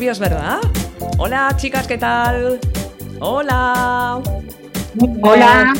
Nervios, 0.00 0.18
¿verdad? 0.18 0.60
Hola, 1.18 1.52
chicas, 1.56 1.86
¿qué 1.86 1.98
tal? 1.98 2.58
Hola. 3.20 4.18
Hola. 5.20 5.74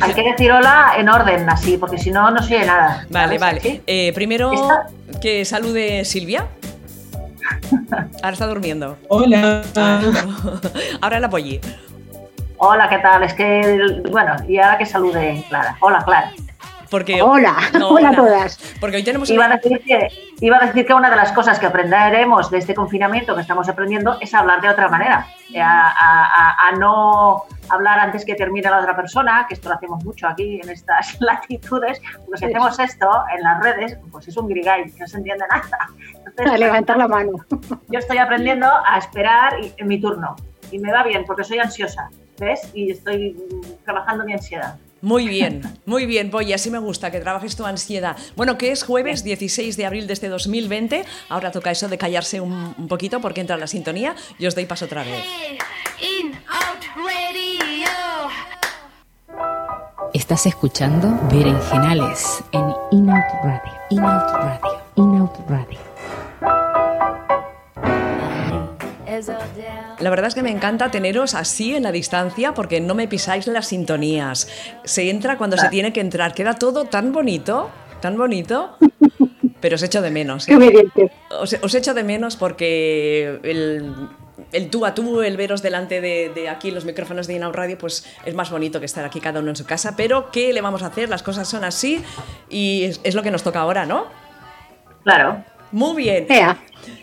Hay 0.00 0.14
que 0.14 0.22
decir 0.22 0.50
hola 0.50 0.94
en 0.96 1.06
orden, 1.10 1.50
así, 1.50 1.76
porque 1.76 1.98
si 1.98 2.10
no, 2.10 2.30
no 2.30 2.42
se 2.42 2.56
oye 2.56 2.64
nada. 2.64 3.06
Vale, 3.10 3.36
vale. 3.36 3.82
Eh, 3.86 4.10
primero 4.14 4.52
que 5.20 5.44
salude 5.44 6.06
Silvia. 6.06 6.46
Ahora 8.22 8.32
está 8.32 8.46
durmiendo. 8.46 8.96
Hola. 9.08 9.64
Ahora 11.02 11.20
la 11.20 11.28
Polly. 11.28 11.60
Hola, 12.56 12.88
¿qué 12.88 13.00
tal? 13.00 13.22
Es 13.22 13.34
que, 13.34 14.00
bueno, 14.10 14.34
y 14.48 14.56
ahora 14.56 14.78
que 14.78 14.86
salude 14.86 15.44
Clara. 15.50 15.76
Hola, 15.80 16.02
Clara. 16.06 16.32
Porque, 16.88 17.20
hola, 17.20 17.54
hola 17.84 18.08
a 18.08 18.16
todas. 18.16 18.58
Porque 18.80 18.96
hoy 18.96 19.02
tenemos. 19.02 19.28
Iba, 19.28 19.44
a 19.44 19.56
decir 19.56 19.78
que, 19.86 20.08
iba 20.40 20.56
a 20.56 20.66
decir 20.66 20.86
que 20.86 20.94
una 20.94 21.10
de 21.10 21.16
las 21.16 21.32
cosas 21.32 21.58
que 21.58 21.66
aprenderemos 21.66 22.50
de 22.50 22.58
este 22.58 22.74
confinamiento 22.74 23.34
que 23.34 23.40
estamos 23.40 23.68
aprendiendo 23.68 24.18
es 24.20 24.32
hablar 24.34 24.60
de 24.60 24.68
otra 24.68 24.88
manera. 24.88 25.26
Eh, 25.52 25.60
a, 25.60 26.72
no 26.78 27.44
hablar 27.70 27.98
antes 27.98 28.24
que 28.24 28.34
termine 28.34 28.70
la 28.70 28.78
otra 28.78 28.94
persona, 28.94 29.46
que 29.48 29.54
esto 29.54 29.68
lo 29.68 29.74
hacemos 29.74 30.04
mucho 30.04 30.28
aquí 30.28 30.60
en 30.62 30.68
estas 30.70 31.16
latitudes. 31.20 32.00
Pues 32.26 32.40
si 32.40 32.46
hacemos 32.46 32.78
esto 32.78 33.10
en 33.36 33.42
las 33.42 33.62
redes, 33.62 33.98
pues 34.10 34.28
es 34.28 34.36
un 34.36 34.48
grigay, 34.48 34.92
no 34.98 35.06
se 35.06 35.16
entiende 35.16 35.44
nada. 35.50 36.52
a 36.52 36.56
levantar 36.56 36.96
la 36.98 37.08
mano. 37.08 37.32
Yo 37.88 37.98
estoy 37.98 38.18
aprendiendo 38.18 38.68
a 38.86 38.98
esperar 38.98 39.54
en 39.76 39.88
mi 39.88 40.00
turno. 40.00 40.36
Y 40.70 40.78
me 40.78 40.92
va 40.92 41.02
bien 41.02 41.24
porque 41.26 41.44
soy 41.44 41.58
ansiosa, 41.58 42.10
¿ves? 42.38 42.70
Y 42.74 42.90
estoy 42.92 43.36
trabajando 43.84 44.24
mi 44.24 44.34
ansiedad. 44.34 44.76
Muy 45.00 45.28
bien, 45.28 45.62
muy 45.86 46.06
bien, 46.06 46.30
Boy, 46.30 46.52
así 46.52 46.70
me 46.70 46.78
gusta 46.78 47.10
que 47.10 47.20
trabajes 47.20 47.54
tu 47.54 47.64
ansiedad. 47.64 48.16
Bueno, 48.34 48.58
que 48.58 48.72
es 48.72 48.82
jueves 48.82 49.22
16 49.22 49.76
de 49.76 49.86
abril 49.86 50.06
de 50.06 50.12
este 50.12 50.28
2020. 50.28 51.04
Ahora 51.28 51.52
toca 51.52 51.70
eso 51.70 51.88
de 51.88 51.98
callarse 51.98 52.40
un, 52.40 52.74
poquito 52.88 53.20
porque 53.20 53.40
entra 53.40 53.56
la 53.56 53.66
sintonía 53.66 54.16
y 54.38 54.46
os 54.46 54.54
doy 54.54 54.66
paso 54.66 54.86
otra 54.86 55.04
vez. 55.04 55.24
Estás 60.14 60.46
escuchando 60.46 61.08
Berenjenales 61.30 62.42
en 62.52 62.74
Inout 62.90 63.24
Radio. 63.44 63.72
Inout 63.90 64.30
Radio. 64.32 64.82
Inout 64.96 65.38
Radio. 65.48 65.87
La 70.00 70.10
verdad 70.10 70.28
es 70.28 70.34
que 70.34 70.42
me 70.42 70.50
encanta 70.50 70.90
teneros 70.90 71.34
así 71.34 71.74
en 71.74 71.82
la 71.82 71.92
distancia 71.92 72.54
porque 72.54 72.80
no 72.80 72.94
me 72.94 73.08
pisáis 73.08 73.46
las 73.46 73.68
sintonías. 73.68 74.48
Se 74.84 75.10
entra 75.10 75.38
cuando 75.38 75.56
se 75.56 75.68
tiene 75.68 75.92
que 75.92 76.00
entrar. 76.00 76.34
Queda 76.34 76.54
todo 76.54 76.84
tan 76.84 77.12
bonito, 77.12 77.70
tan 78.00 78.16
bonito. 78.16 78.76
Pero 79.60 79.74
os 79.74 79.82
echo 79.82 80.02
de 80.02 80.10
menos. 80.10 80.48
¿eh? 80.48 80.88
Os, 81.30 81.56
os, 81.60 81.74
echo 81.74 81.92
de 81.92 82.04
menos 82.04 82.36
porque 82.36 83.40
el, 83.42 83.92
el 84.52 84.70
tú 84.70 84.86
a 84.86 84.94
tú, 84.94 85.22
el 85.22 85.36
veros 85.36 85.62
delante 85.62 86.00
de, 86.00 86.48
aquí 86.48 86.70
los 86.70 86.84
micrófonos 86.84 87.26
de 87.26 87.34
Inau 87.34 87.52
Radio, 87.52 87.76
pues 87.78 88.06
es 88.24 88.34
más 88.34 88.50
bonito 88.50 88.80
que 88.80 88.86
estar 88.86 89.04
aquí 89.04 89.20
cada 89.20 89.40
uno 89.40 89.50
en 89.50 89.56
su 89.56 89.66
casa. 89.66 89.94
Pero 89.96 90.30
¿qué 90.30 90.52
le 90.52 90.60
vamos 90.60 90.82
a 90.82 90.86
hacer? 90.86 91.08
Las 91.08 91.22
cosas 91.22 91.48
son 91.48 91.64
así 91.64 92.02
y 92.48 92.84
es, 93.02 93.14
lo 93.14 93.22
que 93.22 93.30
nos 93.30 93.42
toca 93.42 93.60
ahora, 93.60 93.84
¿no? 93.86 94.06
Claro. 95.04 95.44
Muy 95.72 96.02
bien. 96.02 96.26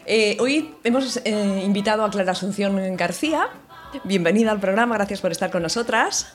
Eh, 0.06 0.38
hoy 0.40 0.74
hemos 0.84 1.18
eh, 1.24 1.62
invitado 1.64 2.04
a 2.04 2.10
Clara 2.10 2.32
Asunción 2.32 2.98
García. 2.98 3.48
Bienvenida 4.04 4.52
al 4.52 4.60
programa, 4.60 4.96
gracias 4.96 5.22
por 5.22 5.32
estar 5.32 5.52
con 5.52 5.62
nosotras. 5.62 6.34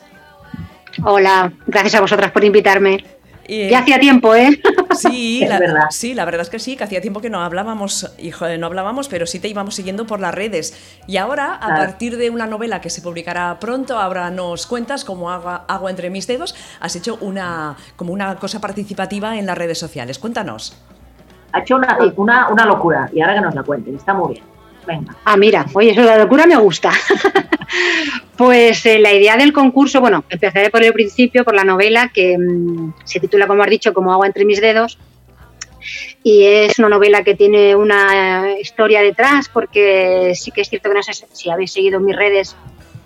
Hola, 1.04 1.52
gracias 1.66 1.96
a 1.96 2.00
vosotras 2.00 2.30
por 2.30 2.44
invitarme. 2.44 3.04
ya 3.48 3.80
hacía 3.80 3.98
tiempo, 3.98 4.34
¿eh? 4.34 4.60
Sí, 4.96 5.44
la, 5.46 5.58
verdad. 5.58 5.84
sí, 5.90 6.14
la 6.14 6.24
verdad 6.24 6.42
es 6.42 6.50
que 6.50 6.58
sí, 6.58 6.76
que 6.76 6.84
hacía 6.84 7.00
tiempo 7.00 7.20
que 7.20 7.30
no 7.30 7.40
hablábamos, 7.40 8.12
hijo, 8.18 8.46
no 8.58 8.66
hablábamos, 8.66 9.08
pero 9.08 9.24
sí 9.24 9.38
te 9.38 9.48
íbamos 9.48 9.76
siguiendo 9.76 10.04
por 10.04 10.20
las 10.20 10.34
redes. 10.34 10.74
Y 11.06 11.16
ahora, 11.16 11.54
a 11.54 11.68
partir 11.76 12.16
de 12.16 12.28
una 12.28 12.46
novela 12.46 12.80
que 12.80 12.90
se 12.90 13.00
publicará 13.00 13.58
pronto, 13.60 13.98
ahora 13.98 14.30
nos 14.30 14.66
cuentas 14.66 15.04
como 15.04 15.30
agua, 15.30 15.64
agua 15.68 15.90
entre 15.90 16.10
mis 16.10 16.26
dedos, 16.26 16.56
has 16.80 16.96
hecho 16.96 17.18
una 17.20 17.76
como 17.96 18.12
una 18.12 18.36
cosa 18.36 18.60
participativa 18.60 19.38
en 19.38 19.46
las 19.46 19.56
redes 19.56 19.78
sociales. 19.78 20.18
Cuéntanos 20.18 20.76
ha 21.52 21.60
hecho 21.60 21.76
una, 21.76 21.98
una, 22.16 22.48
una 22.48 22.66
locura 22.66 23.10
y 23.12 23.20
ahora 23.20 23.34
que 23.34 23.40
nos 23.40 23.54
la 23.54 23.62
cuenten, 23.62 23.96
está 23.96 24.14
muy 24.14 24.34
bien. 24.34 24.44
Venga. 24.86 25.14
Ah, 25.24 25.36
mira, 25.36 25.66
oye, 25.74 25.90
eso 25.90 26.00
de 26.00 26.06
la 26.06 26.18
locura 26.18 26.46
me 26.46 26.56
gusta. 26.56 26.90
pues 28.36 28.84
eh, 28.86 28.98
la 28.98 29.12
idea 29.12 29.36
del 29.36 29.52
concurso, 29.52 30.00
bueno, 30.00 30.24
empezaré 30.28 30.70
por 30.70 30.82
el 30.82 30.92
principio, 30.92 31.44
por 31.44 31.54
la 31.54 31.64
novela 31.64 32.10
que 32.12 32.36
mm, 32.38 32.94
se 33.04 33.20
titula, 33.20 33.46
como 33.46 33.62
has 33.62 33.70
dicho, 33.70 33.92
como 33.92 34.12
agua 34.12 34.26
entre 34.26 34.44
mis 34.44 34.60
dedos. 34.60 34.98
Y 36.22 36.44
es 36.44 36.78
una 36.78 36.88
novela 36.88 37.22
que 37.22 37.34
tiene 37.34 37.74
una 37.74 38.58
historia 38.58 39.00
detrás, 39.02 39.48
porque 39.48 40.32
sí 40.34 40.50
que 40.50 40.62
es 40.62 40.68
cierto 40.68 40.88
que 40.88 40.94
no 40.94 41.02
sé 41.02 41.12
si 41.32 41.50
habéis 41.50 41.72
seguido 41.72 42.00
mis 42.00 42.16
redes, 42.16 42.56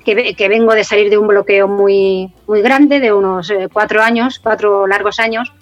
que, 0.05 0.35
que 0.35 0.49
vengo 0.49 0.75
de 0.75 0.85
salir 0.85 1.11
de 1.11 1.19
un 1.19 1.29
bloqueo 1.29 1.69
muy, 1.69 2.33
muy 2.47 2.63
grande, 2.63 3.01
de 3.01 3.13
unos 3.13 3.51
eh, 3.51 3.69
cuatro 3.73 4.03
años, 4.03 4.41
cuatro 4.43 4.87
largos 4.87 5.21
años, 5.21 5.53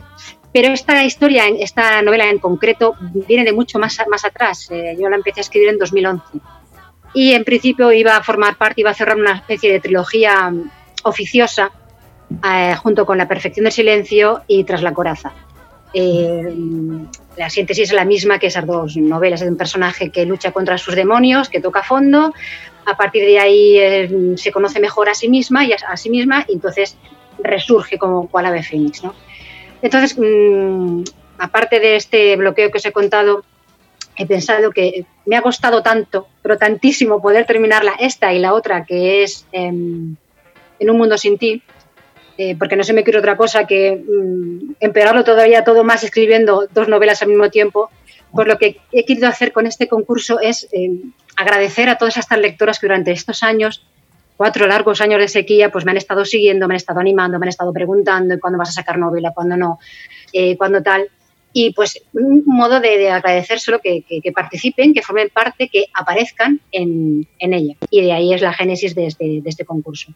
pero 0.53 0.69
esta 0.69 1.03
historia, 1.03 1.45
esta 1.49 2.03
novela 2.03 2.29
en 2.29 2.39
concreto, 2.39 2.95
viene 3.01 3.45
de 3.45 3.53
mucho 3.53 3.79
más, 3.79 3.99
más 4.11 4.25
atrás. 4.25 4.69
Eh, 4.71 4.97
yo 5.01 5.09
la 5.09 5.17
empecé 5.17 5.41
a 5.41 5.43
escribir 5.43 5.71
en 5.71 5.79
2011. 5.79 6.25
Y 7.15 7.33
en 7.33 7.45
principio 7.45 7.91
iba 7.91 8.17
a 8.17 8.23
formar 8.23 8.57
parte, 8.57 8.83
iba 8.83 8.91
a 8.91 8.95
cerrar 8.95 9.17
una 9.17 9.37
especie 9.37 9.73
de 9.73 9.81
trilogía 9.81 10.51
mm, 10.51 10.71
oficiosa 11.05 11.71
eh, 12.45 12.75
junto 12.77 13.07
con 13.07 13.17
La 13.17 13.27
perfección 13.27 13.65
del 13.65 13.73
silencio 13.73 14.43
y 14.47 14.65
Tras 14.65 14.83
la 14.83 14.93
coraza. 14.93 15.33
Eh, 15.95 16.55
la 17.37 17.49
síntesis 17.49 17.89
es 17.89 17.95
la 17.95 18.05
misma 18.05 18.39
que 18.39 18.49
esas 18.49 18.67
dos 18.67 18.97
novelas. 18.99 19.41
Es 19.41 19.49
un 19.49 19.57
personaje 19.57 20.11
que 20.11 20.27
lucha 20.27 20.53
contra 20.53 20.77
sus 20.77 20.95
demonios, 20.95 21.49
que 21.49 21.61
toca 21.61 21.83
fondo. 21.83 22.35
A 22.85 22.97
partir 22.97 23.25
de 23.25 23.39
ahí 23.39 24.37
se 24.37 24.53
conoce 24.53 24.81
mejor 24.81 25.09
a 25.09 25.15
sí 25.15 25.31
misma 25.31 25.65
y 25.65 25.73
a, 25.73 25.97
sí 25.97 26.11
misma 26.11 26.45
y 26.47 26.55
entonces 26.55 26.99
resurge 27.39 27.97
como 27.97 28.29
cual 28.29 28.47
ave 28.47 28.63
fénix. 28.63 29.03
¿no? 29.03 29.15
Entonces, 29.83 30.17
mm, 30.17 31.03
aparte 31.39 31.81
de 31.81 31.97
este 31.97 32.37
bloqueo 32.37 32.71
que 32.71 32.79
os 32.79 32.87
he 32.87 32.93
contado, 32.93 33.45
he 34.17 34.27
pensado 34.27 34.71
que 34.71 35.05
me 35.27 35.37
ha 35.37 35.43
costado 35.43 35.83
tanto, 35.83 36.29
pero 36.43 36.57
tantísimo 36.57 37.21
poder 37.21 37.47
terminarla, 37.47 37.95
esta 37.99 38.33
y 38.33 38.39
la 38.39 38.55
otra, 38.55 38.85
que 38.85 39.23
es 39.23 39.47
em, 39.53 40.17
En 40.79 40.91
un 40.91 40.99
mundo 40.99 41.17
sin 41.17 41.39
ti, 41.39 41.63
eh, 42.39 42.57
porque 42.59 42.75
no 42.75 42.83
se 42.83 42.93
me 42.93 43.05
quiere 43.05 43.21
otra 43.21 43.37
cosa 43.37 43.67
que 43.67 44.03
mm, 44.05 44.75
empeorarlo 44.81 45.23
todavía 45.23 45.63
todo 45.63 45.85
más 45.85 46.03
escribiendo 46.03 46.67
dos 46.73 46.89
novelas 46.89 47.23
al 47.23 47.29
mismo 47.29 47.51
tiempo. 47.51 47.91
Pues 48.33 48.49
lo 48.49 48.59
que 48.59 48.79
he 48.91 49.05
querido 49.05 49.29
hacer 49.29 49.53
con 49.53 49.67
este 49.67 49.87
concurso 49.87 50.41
es 50.41 50.69
em, 50.73 51.13
agradecer 51.37 51.89
a 51.89 51.99
todas 51.99 52.17
estas 52.17 52.39
lectoras 52.39 52.81
que 52.81 52.87
durante 52.87 53.13
estos 53.13 53.43
años 53.43 53.85
cuatro 54.43 54.67
largos 54.67 55.01
años 55.01 55.21
de 55.21 55.29
sequía, 55.29 55.71
pues 55.71 55.85
me 55.85 55.93
han 55.93 55.99
estado 55.99 56.25
siguiendo, 56.25 56.67
me 56.67 56.75
han 56.75 56.79
estado 56.79 56.99
animando, 56.99 57.39
me 57.39 57.45
han 57.45 57.51
estado 57.51 57.73
preguntando 57.73 58.35
cuándo 58.41 58.59
vas 58.59 58.71
a 58.71 58.73
sacar 58.73 58.99
novela, 58.99 59.31
cuándo 59.33 59.57
no, 59.57 59.79
eh, 60.33 60.57
cuándo 60.57 60.83
tal. 60.83 61.09
Y 61.53 61.73
pues 61.73 62.03
un 62.13 62.43
modo 62.45 62.81
de, 62.81 63.09
agradecer 63.09 63.61
solo 63.61 63.79
que, 63.79 64.03
participen, 64.35 64.95
que 64.95 65.01
formen 65.01 65.31
parte, 65.33 65.69
que 65.69 65.85
aparezcan 65.95 66.61
en, 66.73 67.25
ella. 67.39 67.77
Y 67.89 68.01
de 68.01 68.11
ahí 68.11 68.35
es 68.35 68.43
la 68.43 68.53
génesis 68.53 68.97
de 68.97 69.07
este, 69.07 69.25
de 69.43 69.49
este 69.49 69.65
concurso. 69.65 70.13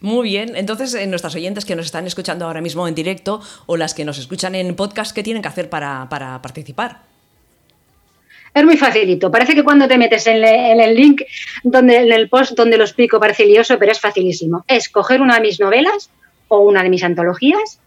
Muy 0.00 0.28
bien, 0.28 0.54
entonces 0.54 0.94
en 0.94 1.10
nuestras 1.10 1.34
oyentes 1.34 1.64
que 1.64 1.74
nos 1.74 1.86
están 1.86 2.06
escuchando 2.06 2.44
ahora 2.44 2.60
mismo 2.60 2.86
en 2.86 2.94
directo 2.94 3.40
o 3.66 3.76
las 3.76 3.92
que 3.92 4.04
nos 4.04 4.18
escuchan 4.18 4.54
en 4.54 4.76
podcast, 4.76 5.12
¿qué 5.12 5.24
tienen 5.24 5.42
que 5.42 5.48
hacer 5.48 5.68
para, 5.68 6.06
para 6.08 6.40
participar? 6.42 7.15
Es 8.56 8.64
muy 8.64 8.78
facilito. 8.78 9.30
Parece 9.30 9.54
que 9.54 9.62
cuando 9.62 9.86
te 9.86 9.98
metes 9.98 10.26
en, 10.26 10.42
el 10.42 10.96
link, 10.96 11.20
donde, 11.62 11.98
en 11.98 12.10
el 12.10 12.30
post 12.30 12.52
donde 12.56 12.78
lo 12.78 12.84
explico, 12.84 13.20
parece 13.20 13.44
lioso, 13.44 13.78
pero 13.78 13.92
es 13.92 14.00
facilísimo. 14.00 14.64
Es 14.66 14.88
coger 14.88 15.20
una 15.20 15.34
de 15.34 15.42
mis 15.42 15.60
novelas 15.60 16.08
o 16.48 16.60
una 16.60 16.82
de 16.82 16.88
mis 16.88 17.04
antologías 17.04 17.78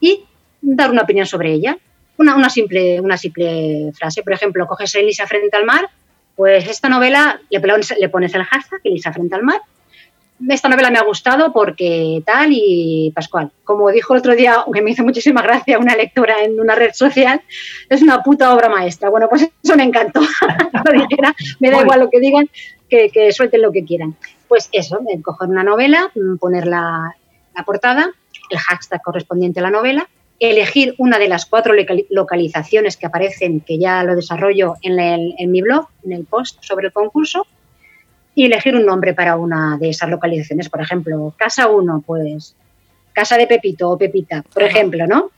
y 0.00 0.24
dar 0.62 0.90
una 0.90 1.02
opinión 1.02 1.26
sobre 1.26 1.52
ella. 1.52 1.76
Una, 2.16 2.48
simple, 2.48 2.98
una 3.02 3.18
simple 3.18 3.92
frase. 3.92 4.22
Por 4.22 4.32
ejemplo, 4.32 4.66
coges 4.66 4.94
Elisa 4.94 5.26
frente 5.26 5.54
al 5.54 5.66
mar, 5.66 5.90
pues 6.36 6.66
esta 6.66 6.88
novela 6.88 7.38
le 7.50 7.60
le 7.60 8.08
pones 8.08 8.34
el 8.34 8.44
hashtag 8.44 8.80
Elisa 8.84 9.12
frente 9.12 9.34
al 9.34 9.42
mar 9.42 9.60
esta 10.48 10.68
novela 10.68 10.90
me 10.90 10.98
ha 10.98 11.04
gustado 11.04 11.52
porque 11.52 12.22
tal 12.24 12.50
y 12.52 13.12
Pascual. 13.14 13.50
Como 13.64 13.90
dijo 13.90 14.14
el 14.14 14.20
otro 14.20 14.36
día, 14.36 14.64
que 14.72 14.82
me 14.82 14.90
hizo 14.90 15.02
muchísima 15.02 15.42
gracia 15.42 15.78
una 15.78 15.96
lectora 15.96 16.42
en 16.42 16.60
una 16.60 16.74
red 16.74 16.92
social, 16.92 17.42
es 17.88 18.02
una 18.02 18.22
puta 18.22 18.54
obra 18.54 18.68
maestra. 18.68 19.10
Bueno, 19.10 19.28
pues 19.28 19.48
eso 19.62 19.76
me 19.76 19.84
encantó. 19.84 20.20
me 21.60 21.70
da 21.70 21.80
igual 21.80 22.00
lo 22.00 22.10
que 22.10 22.20
digan, 22.20 22.48
que, 22.88 23.32
suelten 23.32 23.62
lo 23.62 23.72
que 23.72 23.84
quieran. 23.84 24.16
Pues 24.46 24.68
eso, 24.72 25.00
coger 25.22 25.48
una 25.48 25.64
novela, 25.64 26.10
poner 26.40 26.66
la, 26.66 27.14
portada, 27.66 28.10
el 28.50 28.58
hashtag 28.58 29.02
correspondiente 29.02 29.60
a 29.60 29.64
la 29.64 29.70
novela, 29.70 30.08
elegir 30.38 30.94
una 30.98 31.18
de 31.18 31.28
las 31.28 31.46
cuatro 31.46 31.74
localizaciones 32.10 32.96
que 32.96 33.06
aparecen, 33.06 33.60
que 33.60 33.78
ya 33.78 34.04
lo 34.04 34.14
desarrollo 34.14 34.74
en, 34.82 34.98
en 34.98 35.50
mi 35.50 35.60
blog, 35.62 35.88
en 36.04 36.12
el 36.12 36.24
post 36.24 36.62
sobre 36.62 36.86
el 36.86 36.92
concurso, 36.92 37.46
y 38.38 38.44
elegir 38.44 38.76
un 38.76 38.86
nombre 38.86 39.14
para 39.14 39.34
una 39.34 39.76
de 39.78 39.88
esas 39.88 40.08
localizaciones. 40.08 40.68
Por 40.68 40.80
ejemplo, 40.80 41.34
casa 41.36 41.66
1, 41.66 42.04
pues 42.06 42.54
casa 43.12 43.36
de 43.36 43.48
Pepito 43.48 43.90
o 43.90 43.98
Pepita, 43.98 44.44
por 44.54 44.62
ejemplo, 44.62 45.08
¿no? 45.08 45.32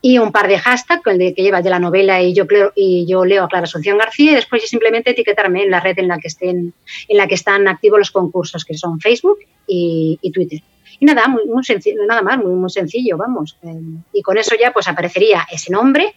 y 0.00 0.18
un 0.18 0.30
par 0.30 0.46
de 0.46 0.60
hashtags, 0.60 1.04
el 1.06 1.18
de 1.18 1.34
que 1.34 1.42
lleva 1.42 1.60
de 1.60 1.70
la 1.70 1.80
novela 1.80 2.22
y 2.22 2.32
yo, 2.32 2.44
y 2.76 3.04
yo 3.04 3.24
leo 3.24 3.42
a 3.42 3.48
Clara 3.48 3.64
Asunción 3.64 3.98
García 3.98 4.30
y 4.30 4.34
después 4.36 4.62
simplemente 4.68 5.10
etiquetarme 5.10 5.64
en 5.64 5.72
la 5.72 5.80
red 5.80 5.98
en 5.98 6.06
la 6.06 6.18
que 6.18 6.28
estén 6.28 6.72
en 7.08 7.16
la 7.16 7.26
que 7.26 7.34
están 7.34 7.66
activos 7.66 7.98
los 7.98 8.10
concursos, 8.12 8.64
que 8.64 8.78
son 8.78 9.00
Facebook 9.00 9.40
y, 9.66 10.30
Twitter. 10.32 10.60
Y 11.00 11.04
nada, 11.04 11.26
muy, 11.26 11.46
muy 11.46 11.64
sencillo, 11.64 12.06
nada 12.06 12.22
más, 12.22 12.38
muy, 12.38 12.52
muy 12.52 12.70
sencillo, 12.70 13.16
vamos. 13.16 13.56
Eh, 13.64 13.74
y 14.12 14.22
con 14.22 14.38
eso 14.38 14.54
ya 14.54 14.72
pues 14.72 14.86
aparecería 14.86 15.48
ese 15.50 15.72
nombre, 15.72 16.14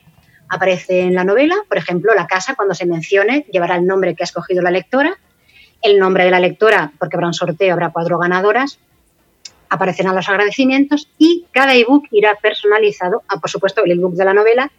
aparece 0.48 1.02
en 1.02 1.16
la 1.16 1.24
novela, 1.24 1.56
por 1.68 1.80
ejemplo, 1.80 2.14
la 2.14 2.28
casa 2.28 2.54
cuando 2.54 2.76
se 2.76 2.86
mencione 2.86 3.48
llevará 3.52 3.78
el 3.78 3.88
nombre 3.88 4.14
que 4.14 4.22
ha 4.22 4.26
escogido 4.26 4.62
la 4.62 4.70
lectora, 4.70 5.18
el 5.82 6.00
nombre 6.00 6.26
de 6.26 6.32
la 6.32 6.40
lectora, 6.40 6.92
porque 7.00 7.16
habrá 7.16 7.28
un 7.28 7.34
sorteo, 7.34 7.74
habrá 7.74 7.90
cuatro 7.90 8.18
ganadoras, 8.18 8.80
aparecerán 9.70 10.16
los 10.16 10.28
agradecimientos 10.28 11.08
y 11.18 11.46
cada 11.52 11.74
ebook 11.74 12.06
irá 12.12 12.36
personalizado, 12.42 13.24
a, 13.28 13.40
por 13.40 13.50
supuesto 13.50 13.84
el 13.84 13.92
ebook 13.92 14.14
de 14.16 14.26
la 14.26 14.34
novela, 14.34 14.72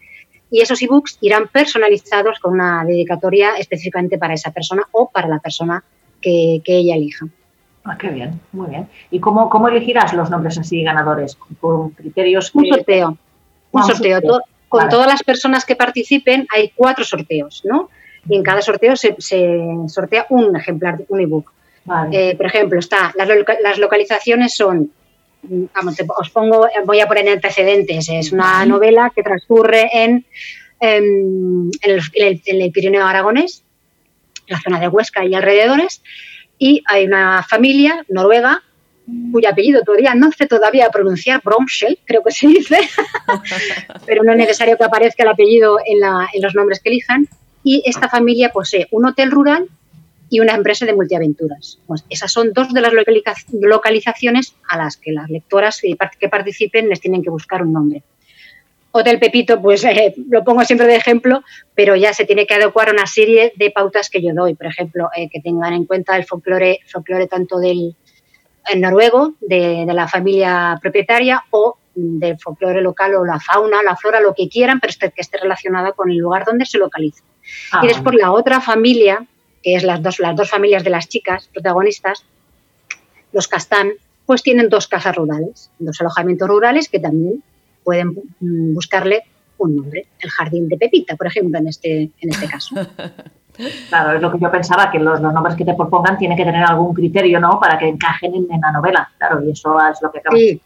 y 0.51 0.61
esos 0.61 0.83
ebooks 0.83 1.17
irán 1.23 1.49
personalizados 1.49 2.39
con 2.39 2.53
una 2.53 2.85
dedicatoria 2.85 3.55
específicamente 3.57 4.19
para 4.19 4.35
esa 4.35 4.51
persona 4.51 4.87
o 4.93 5.09
para 5.09 5.27
la 5.27 5.39
persona 5.39 5.83
que, 6.21 6.61
ella 6.67 6.95
elija. 6.95 7.27
Ah, 7.85 7.97
qué 7.99 8.09
bien, 8.09 8.39
muy 8.53 8.69
bien. 8.69 8.87
¿Y 9.11 9.19
cómo, 9.19 9.49
cómo 9.49 9.69
elegirás 9.69 10.13
los 10.13 10.29
nombres 10.29 10.59
así 10.59 10.83
ganadores? 10.83 11.37
¿Con 11.59 11.91
criterios? 11.91 12.55
Un 12.55 12.67
sorteo. 12.67 13.17
Un 13.73 13.83
sorteo. 13.83 14.21
Con 14.69 14.89
todas 14.91 15.07
las 15.07 15.23
personas 15.23 15.65
que 15.65 15.75
participen 15.75 16.47
hay 16.55 16.71
cuatro 16.77 17.05
sorteos, 17.05 17.63
¿no? 17.65 17.89
Y 18.29 18.37
en 18.37 18.43
cada 18.43 18.63
sorteo 18.63 18.97
se, 18.97 19.17
se 19.19 19.59
sortea 19.89 20.27
un 20.31 20.57
ejemplar, 20.57 21.01
un 21.09 21.21
ebook. 21.21 21.53
Eh, 22.13 22.37
por 22.37 22.47
ejemplo, 22.47 22.79
está 22.79 23.13
las, 23.17 23.79
localizaciones 23.79 24.55
son, 24.55 24.93
os 26.17 26.31
pongo, 26.31 26.69
voy 26.85 27.01
a 27.01 27.09
poner 27.09 27.29
antecedentes, 27.29 28.09
es 28.09 28.31
una 28.33 28.65
novela 28.65 29.11
que 29.15 29.23
transcurre 29.25 29.91
en, 29.93 30.25
em, 30.79 31.71
en, 31.83 32.01
el, 32.45 32.71
Pirineo 32.71 33.05
Aragonés, 33.05 33.65
la 34.47 34.61
zona 34.61 34.79
de 34.79 34.89
Huesca 34.89 35.25
y 35.25 35.35
alrededores, 35.35 36.03
y 36.57 36.85
hay 36.87 37.07
una 37.07 37.43
familia 37.43 38.05
noruega 38.09 38.63
cuyo 39.33 39.49
apellido 39.49 39.83
todavía 39.83 40.15
no 40.15 40.31
sé 40.31 40.47
todavía 40.47 40.89
pronunciar, 40.91 41.43
Bromschel, 41.43 41.99
creo 42.05 42.23
que 42.23 42.31
se 42.31 42.47
dice, 42.47 42.79
pero 44.07 44.23
no 44.23 44.31
es 44.31 44.39
necesario 44.39 44.77
que 44.77 44.85
aparezca 44.85 45.25
el 45.25 45.31
apellido 45.31 45.79
en, 45.85 45.99
en 46.33 46.43
los 46.43 46.55
nombres 46.55 46.79
que 46.81 46.91
elijan. 46.91 47.29
Y 47.65 47.83
esta 47.87 48.09
familia 48.09 48.51
posee 48.51 48.89
un 48.91 49.07
hotel 49.07 49.31
rural 49.31 49.69
y 50.29 50.41
una 50.41 50.55
empresa 50.55 50.87
de 50.87 50.95
multiaventuras. 50.95 51.79
Pues 51.87 52.05
esas 52.09 52.33
son 52.33 52.53
dos 52.53 52.73
de 52.73 52.81
las 52.81 52.93
localizaciones 53.61 54.55
a 54.69 54.79
las 54.79 54.97
que 54.97 55.13
las 55.13 55.29
lectoras 55.29 55.81
que 56.19 56.29
participen 56.29 56.89
les 56.89 57.01
tienen 57.01 57.23
que 57.23 57.31
buscar 57.31 57.63
un 57.63 57.73
nombre. 57.73 58.03
Hotel 58.93 59.19
Pepito, 59.19 59.61
pues 59.61 59.85
eh, 59.85 60.15
lo 60.29 60.45
pongo 60.45 60.65
siempre 60.65 60.87
de 60.87 60.97
ejemplo, 60.97 61.43
pero 61.75 61.97
ya 61.97 62.13
se 62.13 62.25
tiene 62.25 62.47
que 62.47 62.55
adecuar 62.55 62.91
a 62.91 62.93
una 62.93 63.07
serie 63.07 63.53
de 63.57 63.71
pautas 63.71 64.09
que 64.11 64.23
yo 64.23 64.33
doy. 64.35 64.55
Por 64.55 64.67
ejemplo, 64.67 65.09
eh, 65.17 65.29
que 65.31 65.41
tengan 65.41 65.73
en 65.73 65.87
cuenta 65.87 66.17
el 66.17 66.25
folclore, 66.25 66.81
folclore 66.87 67.27
tanto 67.27 67.59
del 67.59 67.97
noruego, 68.77 69.35
de, 69.41 69.87
la 69.87 70.07
familia 70.07 70.79
propietaria, 70.81 71.43
o 71.51 71.79
del 71.95 72.39
folclore 72.39 72.81
local 72.81 73.15
o 73.17 73.25
la 73.25 73.41
fauna, 73.41 73.83
la 73.83 73.97
flora, 73.97 74.21
lo 74.21 74.35
que 74.35 74.49
quieran, 74.49 74.81
pero 74.81 74.95
que 74.99 75.21
esté 75.21 75.39
relacionada 75.39 75.93
con 75.93 76.11
el 76.11 76.19
lugar 76.19 76.45
donde 76.45 76.65
se 76.65 76.79
localiza. 76.79 77.23
Y 77.83 77.87
después 77.87 78.17
la 78.17 78.33
otra 78.33 78.61
familia, 78.61 79.27
que 79.63 79.77
es 79.77 79.83
las 79.83 80.03
dos, 80.03 80.19
las 80.19 80.37
dos 80.37 80.51
familias 80.51 80.85
de 80.85 80.91
las 80.91 81.09
chicas 81.09 81.49
protagonistas, 81.53 82.25
los 83.33 83.49
Castán, 83.49 83.93
pues 84.27 84.43
tienen 84.43 84.69
dos 84.69 84.89
casas 84.89 85.17
rurales, 85.17 85.71
dos 85.79 86.01
alojamientos 86.01 86.49
rurales 86.49 86.89
que 86.89 87.01
también 87.01 87.43
pueden 87.83 88.11
mm, 88.41 88.75
buscarle 88.75 89.25
un 89.59 89.77
nombre, 89.77 90.07
el 90.21 90.31
jardín 90.31 90.69
de 90.69 90.77
Pepita, 90.77 91.17
por 91.17 91.27
ejemplo, 91.27 91.59
en 91.59 91.69
este, 91.69 92.11
en 92.21 92.31
este 92.31 92.47
caso. 92.47 92.75
Claro, 93.91 94.17
es 94.17 94.23
lo 94.23 94.33
que 94.33 94.39
yo 94.41 94.51
pensaba, 94.51 94.91
que 94.91 94.99
los, 94.99 95.21
nombres 95.21 95.57
que 95.57 95.67
te 95.67 95.75
propongan 95.75 96.17
tienen 96.17 96.39
que 96.39 96.45
tener 96.45 96.65
algún 96.65 96.95
criterio, 96.95 97.39
¿no? 97.39 97.61
Para 97.61 97.79
que 97.79 97.87
encajen 97.87 98.35
en, 98.35 98.49
la 98.59 98.73
novela, 98.73 99.13
claro, 99.19 99.45
y 99.45 99.51
eso 99.51 99.77
es 99.91 100.01
lo 100.01 100.11
que 100.11 100.21
acabas 100.21 100.41
sí 100.41 100.61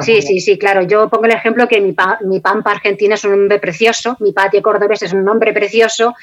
sí, 0.00 0.22
sí, 0.22 0.40
sí, 0.40 0.58
claro. 0.58 0.82
Yo 0.82 1.08
pongo 1.08 1.24
el 1.24 1.32
ejemplo 1.32 1.66
que 1.68 1.80
mi, 1.80 1.94
mi 2.22 2.40
Pampa 2.40 2.72
Argentina 2.72 3.14
es 3.14 3.24
un 3.24 3.32
nombre 3.32 3.58
precioso, 3.58 4.16
mi 4.20 4.32
Patio 4.32 4.62
Cordobés 4.62 5.02
es 5.02 5.12
un 5.12 5.24
nombre 5.24 5.52
precioso, 5.52 6.14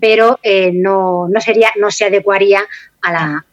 pero 0.00 0.38
eh, 0.42 0.70
no, 0.72 1.28
no, 1.28 1.40
sería, 1.40 1.70
no 1.78 1.90
se 1.90 2.06
adecuaría 2.06 2.60
a 3.02 3.12
la, 3.12 3.46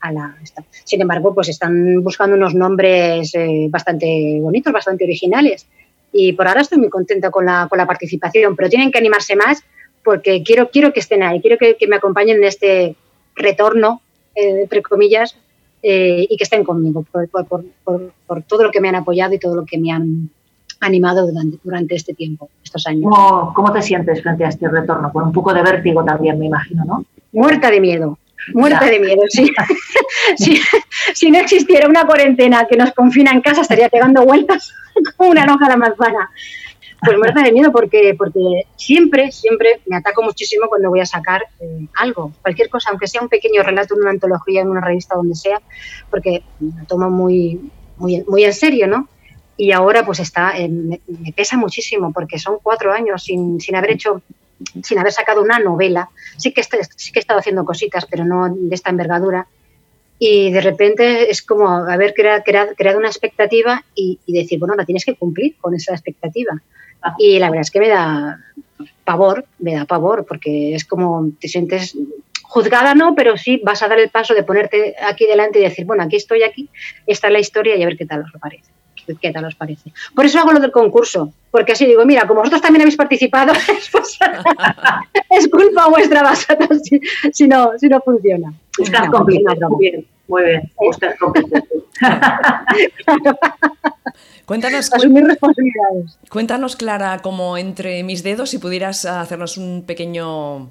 a, 0.00 0.12
la 0.12 0.36
Sin 0.84 1.00
embargo, 1.00 1.34
pues 1.34 1.48
están 1.48 2.02
buscando 2.02 2.36
unos 2.36 2.54
nombres 2.54 3.34
eh, 3.34 3.66
bastante 3.70 4.38
bonitos, 4.40 4.72
bastante 4.72 5.04
originales. 5.04 5.66
Y 6.12 6.34
por 6.34 6.46
ahora 6.46 6.60
estoy 6.60 6.78
muy 6.78 6.90
contenta 6.90 7.30
con 7.30 7.46
la, 7.46 7.66
con 7.68 7.78
la 7.78 7.86
participación, 7.86 8.54
pero 8.54 8.68
tienen 8.68 8.90
que 8.90 8.98
animarse 8.98 9.34
más 9.36 9.62
porque 10.04 10.42
quiero, 10.42 10.70
quiero 10.70 10.92
que 10.92 11.00
estén 11.00 11.22
ahí, 11.22 11.40
quiero 11.40 11.58
que, 11.58 11.76
que 11.76 11.86
me 11.86 11.96
acompañen 11.96 12.38
en 12.38 12.44
este 12.44 12.96
retorno, 13.34 14.02
eh, 14.34 14.62
entre 14.62 14.82
comillas, 14.82 15.36
eh, 15.82 16.26
y 16.28 16.36
que 16.36 16.44
estén 16.44 16.64
conmigo 16.64 17.04
por, 17.10 17.28
todo 18.46 18.62
lo 18.62 18.70
que 18.70 18.80
me 18.80 18.88
han 18.88 18.94
apoyado 18.94 19.34
y 19.34 19.38
todo 19.38 19.56
lo 19.56 19.64
que 19.64 19.78
me 19.78 19.90
han 19.90 20.30
animado 20.80 21.26
durante, 21.26 21.58
durante 21.62 21.94
este 21.94 22.14
tiempo, 22.14 22.48
estos 22.62 22.86
años. 22.86 23.10
¿Cómo, 23.54 23.72
te 23.72 23.82
sientes 23.82 24.22
frente 24.22 24.44
a 24.44 24.48
este 24.48 24.68
retorno? 24.68 25.12
Con 25.12 25.24
un 25.24 25.32
poco 25.32 25.52
de 25.52 25.62
vértigo 25.62 26.04
también, 26.04 26.38
me 26.38 26.46
imagino, 26.46 26.84
¿no? 26.84 27.04
Muerta 27.32 27.70
de 27.70 27.80
miedo, 27.80 28.18
muerta 28.54 28.84
de 28.86 29.00
miedo, 29.00 29.22
sí. 29.28 29.50
si, 30.36 30.60
si, 31.14 31.30
no 31.30 31.38
existiera 31.38 31.88
una 31.88 32.04
cuarentena 32.04 32.66
que 32.66 32.76
nos 32.76 32.92
confina 32.92 33.32
en 33.32 33.40
casa, 33.40 33.62
estaría 33.62 33.88
pegando 33.88 34.24
vueltas 34.24 34.72
como 35.16 35.30
una 35.30 35.44
hoja 35.44 35.66
a 35.66 35.70
la 35.70 35.76
manzana 35.76 36.30
pues 37.04 37.18
muerte 37.18 37.42
de 37.42 37.52
miedo 37.52 37.72
porque, 37.72 38.14
porque 38.16 38.66
siempre, 38.76 39.32
siempre 39.32 39.80
me 39.86 39.96
ataco 39.96 40.22
muchísimo 40.22 40.68
cuando 40.68 40.88
voy 40.88 41.00
a 41.00 41.06
sacar 41.06 41.42
eh, 41.60 41.86
algo, 41.96 42.32
cualquier 42.42 42.68
cosa, 42.68 42.90
aunque 42.90 43.08
sea 43.08 43.22
un 43.22 43.28
pequeño 43.28 43.62
relato 43.62 43.94
en 43.94 44.02
una 44.02 44.10
antología, 44.10 44.60
en 44.60 44.68
una 44.68 44.80
revista, 44.80 45.16
donde 45.16 45.34
sea, 45.34 45.60
porque 46.10 46.42
me 46.60 46.84
tomo 46.86 47.10
muy, 47.10 47.70
muy, 47.96 48.22
muy 48.26 48.44
en 48.44 48.52
serio, 48.52 48.86
¿no? 48.86 49.08
Y 49.56 49.72
ahora 49.72 50.04
pues 50.04 50.20
está, 50.20 50.58
eh, 50.58 50.68
me, 50.68 51.00
pesa 51.34 51.56
muchísimo 51.56 52.12
porque 52.12 52.38
son 52.38 52.58
cuatro 52.62 52.92
años 52.92 53.24
sin, 53.24 53.60
sin 53.60 53.76
haber 53.76 53.92
hecho, 53.92 54.22
sin 54.82 54.98
haber 54.98 55.12
sacado 55.12 55.42
una 55.42 55.58
novela. 55.58 56.08
Sí 56.36 56.52
que, 56.52 56.62
sí 56.62 57.12
que 57.12 57.18
he 57.18 57.20
estado 57.20 57.40
haciendo 57.40 57.64
cositas, 57.64 58.06
pero 58.06 58.24
no 58.24 58.48
de 58.48 58.74
esta 58.74 58.90
envergadura 58.90 59.46
y 60.24 60.52
de 60.52 60.60
repente 60.60 61.32
es 61.32 61.42
como 61.42 61.68
haber 61.68 62.14
creado, 62.14 62.44
creado, 62.44 62.96
una 62.96 63.08
expectativa 63.08 63.84
y, 63.92 64.20
decir, 64.28 64.60
bueno, 64.60 64.76
la 64.76 64.84
tienes 64.84 65.04
que 65.04 65.16
cumplir 65.16 65.56
con 65.60 65.74
esa 65.74 65.94
expectativa. 65.94 66.62
Y 67.18 67.38
la 67.38 67.50
verdad 67.50 67.62
es 67.62 67.70
que 67.70 67.80
me 67.80 67.88
da 67.88 68.38
pavor, 69.04 69.44
me 69.58 69.74
da 69.74 69.84
pavor, 69.84 70.24
porque 70.26 70.74
es 70.74 70.84
como 70.84 71.30
te 71.40 71.48
sientes 71.48 71.96
juzgada, 72.42 72.94
no, 72.94 73.14
pero 73.14 73.36
sí 73.36 73.60
vas 73.64 73.82
a 73.82 73.88
dar 73.88 73.98
el 73.98 74.10
paso 74.10 74.34
de 74.34 74.42
ponerte 74.42 74.94
aquí 75.02 75.26
delante 75.26 75.58
y 75.58 75.62
decir, 75.62 75.86
bueno, 75.86 76.02
aquí 76.02 76.16
estoy 76.16 76.42
aquí, 76.42 76.68
esta 77.06 77.28
es 77.28 77.32
la 77.32 77.40
historia 77.40 77.76
y 77.76 77.82
a 77.82 77.86
ver 77.86 77.96
qué 77.96 78.06
tal 78.06 78.22
os 78.22 78.40
parece. 78.40 78.70
¿Qué 79.20 79.32
tal 79.32 79.44
os 79.44 79.56
parece? 79.56 79.92
Por 80.14 80.24
eso 80.24 80.38
hago 80.38 80.52
lo 80.52 80.60
del 80.60 80.70
concurso, 80.70 81.32
porque 81.50 81.72
así 81.72 81.86
digo, 81.86 82.04
mira, 82.04 82.26
como 82.26 82.40
vosotros 82.40 82.62
también 82.62 82.82
habéis 82.82 82.96
participado, 82.96 83.52
es 85.30 85.48
culpa 85.48 85.88
vuestra 85.88 86.34
si, 86.36 87.00
si, 87.32 87.48
no, 87.48 87.72
si 87.78 87.88
no 87.88 88.00
funciona. 88.00 88.52
Estás 88.78 89.08
complicado. 89.10 89.70
Muy 90.28 90.44
bien. 90.44 90.70
Estás 90.90 91.16
Cuéntanos, 94.46 94.90
responsabilidades. 94.90 96.18
Cuéntanos, 96.28 96.76
Clara, 96.76 97.20
como 97.22 97.56
entre 97.56 98.02
mis 98.02 98.22
dedos, 98.22 98.50
si 98.50 98.58
pudieras 98.58 99.04
hacernos 99.04 99.56
un 99.56 99.84
pequeño 99.86 100.70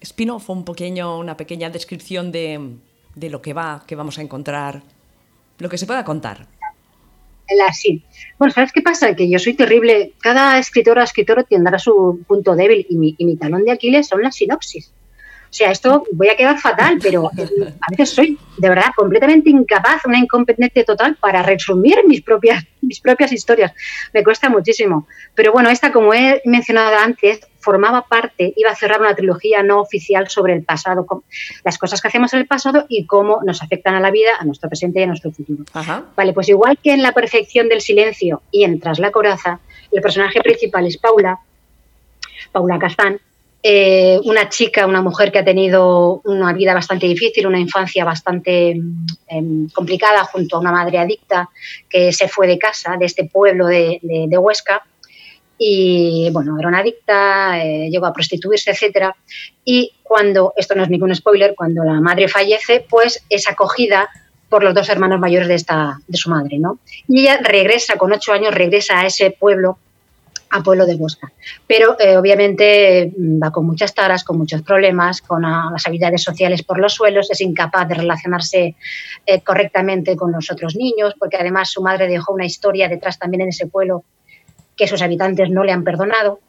spin-off, 0.00 0.48
un 0.50 0.64
pequeño, 0.64 1.18
una 1.18 1.36
pequeña 1.36 1.70
descripción 1.70 2.32
de, 2.32 2.76
de, 3.14 3.30
lo 3.30 3.42
que 3.42 3.52
va, 3.52 3.82
que 3.86 3.96
vamos 3.96 4.18
a 4.18 4.22
encontrar, 4.22 4.82
lo 5.58 5.68
que 5.68 5.78
se 5.78 5.86
pueda 5.86 6.04
contar. 6.04 6.46
La, 7.56 7.72
sí. 7.72 8.02
Bueno, 8.38 8.52
¿sabes 8.52 8.72
qué 8.72 8.82
pasa? 8.82 9.14
Que 9.14 9.30
yo 9.30 9.38
soy 9.38 9.54
terrible. 9.54 10.14
Cada 10.20 10.58
escritora 10.58 11.02
o 11.02 11.04
escritor 11.04 11.44
tendrá 11.44 11.78
su 11.78 12.24
punto 12.26 12.56
débil 12.56 12.86
y 12.88 12.96
mi, 12.96 13.14
y 13.18 13.24
mi 13.24 13.36
talón 13.36 13.64
de 13.64 13.72
Aquiles 13.72 14.08
son 14.08 14.22
las 14.22 14.34
sinopsis. 14.34 14.92
O 15.56 15.58
sea, 15.58 15.70
esto 15.70 16.04
voy 16.12 16.28
a 16.28 16.36
quedar 16.36 16.58
fatal, 16.58 16.98
pero 17.02 17.30
a 17.30 17.90
veces 17.90 18.10
soy 18.10 18.38
de 18.58 18.68
verdad 18.68 18.92
completamente 18.94 19.48
incapaz, 19.48 20.04
una 20.04 20.18
incompetente 20.18 20.84
total 20.84 21.16
para 21.16 21.42
resumir 21.42 21.96
mis 22.06 22.20
propias, 22.20 22.62
mis 22.82 23.00
propias 23.00 23.32
historias. 23.32 23.72
Me 24.12 24.22
cuesta 24.22 24.50
muchísimo. 24.50 25.08
Pero 25.34 25.52
bueno, 25.52 25.70
esta, 25.70 25.92
como 25.92 26.12
he 26.12 26.42
mencionado 26.44 26.98
antes, 26.98 27.40
formaba 27.58 28.02
parte, 28.02 28.52
iba 28.54 28.70
a 28.70 28.76
cerrar 28.76 29.00
una 29.00 29.14
trilogía 29.14 29.62
no 29.62 29.80
oficial 29.80 30.28
sobre 30.28 30.52
el 30.52 30.62
pasado, 30.62 31.06
las 31.64 31.78
cosas 31.78 32.02
que 32.02 32.08
hacemos 32.08 32.34
en 32.34 32.40
el 32.40 32.46
pasado 32.46 32.84
y 32.90 33.06
cómo 33.06 33.40
nos 33.42 33.62
afectan 33.62 33.94
a 33.94 34.00
la 34.00 34.10
vida, 34.10 34.32
a 34.38 34.44
nuestro 34.44 34.68
presente 34.68 35.00
y 35.00 35.04
a 35.04 35.06
nuestro 35.06 35.30
futuro. 35.30 35.64
Vale, 36.14 36.34
pues 36.34 36.50
igual 36.50 36.76
que 36.82 36.92
en 36.92 37.00
La 37.02 37.12
perfección 37.12 37.70
del 37.70 37.80
silencio 37.80 38.42
y 38.50 38.64
en 38.64 38.78
Tras 38.78 38.98
la 38.98 39.10
coraza, 39.10 39.60
el 39.90 40.02
personaje 40.02 40.38
principal 40.42 40.86
es 40.86 40.98
Paula, 40.98 41.38
Paula 42.52 42.78
Castán, 42.78 43.20
eh, 43.68 44.20
una 44.22 44.48
chica, 44.48 44.86
una 44.86 45.02
mujer 45.02 45.32
que 45.32 45.40
ha 45.40 45.44
tenido 45.44 46.20
una 46.24 46.52
vida 46.52 46.72
bastante 46.72 47.08
difícil, 47.08 47.48
una 47.48 47.58
infancia 47.58 48.04
bastante 48.04 48.80
em, 49.26 49.68
complicada 49.70 50.22
junto 50.22 50.54
a 50.54 50.60
una 50.60 50.70
madre 50.70 50.98
adicta 50.98 51.50
que 51.90 52.12
se 52.12 52.28
fue 52.28 52.46
de 52.46 52.60
casa, 52.60 52.96
de 52.96 53.06
este 53.06 53.24
pueblo 53.24 53.66
de, 53.66 53.98
Huesca, 54.38 54.84
y 55.58 56.30
bueno, 56.32 56.56
era 56.60 56.68
una 56.68 56.78
adicta, 56.78 57.60
eh, 57.60 57.88
llegó 57.90 58.06
a 58.06 58.12
prostituirse, 58.12 58.70
etcétera. 58.70 59.16
Y 59.64 59.90
cuando, 60.04 60.52
esto 60.56 60.76
no 60.76 60.84
es 60.84 60.88
ningún 60.88 61.12
spoiler, 61.12 61.56
cuando 61.56 61.82
la 61.82 62.00
madre 62.00 62.28
fallece, 62.28 62.86
pues 62.88 63.24
es 63.28 63.48
acogida 63.48 64.08
por 64.48 64.62
los 64.62 64.74
dos 64.74 64.88
hermanos 64.90 65.18
mayores 65.18 65.48
de, 65.48 65.56
esta, 65.56 65.98
de 66.06 66.16
su 66.16 66.30
madre, 66.30 66.60
¿no? 66.60 66.78
Y 67.08 67.22
ella 67.22 67.40
regresa, 67.42 67.96
con 67.96 68.12
ocho 68.12 68.32
años, 68.32 68.54
regresa 68.54 69.00
a 69.00 69.06
ese 69.06 69.32
pueblo, 69.32 69.78
a 70.50 70.62
pueblo 70.62 70.86
de 70.86 70.96
Bosca. 70.96 71.32
Pero 71.66 71.96
eh, 71.98 72.16
obviamente 72.16 73.12
va 73.16 73.50
con 73.50 73.66
muchas 73.66 73.94
taras, 73.94 74.24
con 74.24 74.38
muchos 74.38 74.62
problemas, 74.62 75.20
con 75.20 75.44
ah, 75.44 75.70
las 75.72 75.86
habilidades 75.86 76.22
sociales 76.22 76.62
por 76.62 76.78
los 76.78 76.94
suelos, 76.94 77.30
es 77.30 77.40
incapaz 77.40 77.88
de 77.88 77.94
relacionarse 77.94 78.76
eh, 79.26 79.40
correctamente 79.42 80.16
con 80.16 80.32
los 80.32 80.50
otros 80.50 80.76
niños, 80.76 81.14
porque 81.18 81.36
además 81.36 81.70
su 81.70 81.82
madre 81.82 82.08
dejó 82.08 82.32
una 82.32 82.46
historia 82.46 82.88
detrás 82.88 83.18
también 83.18 83.42
en 83.42 83.48
ese 83.48 83.66
pueblo 83.66 84.04
que 84.76 84.86
sus 84.86 85.02
habitantes 85.02 85.50
no 85.50 85.64
le 85.64 85.72
han 85.72 85.84
perdonado. 85.84 86.40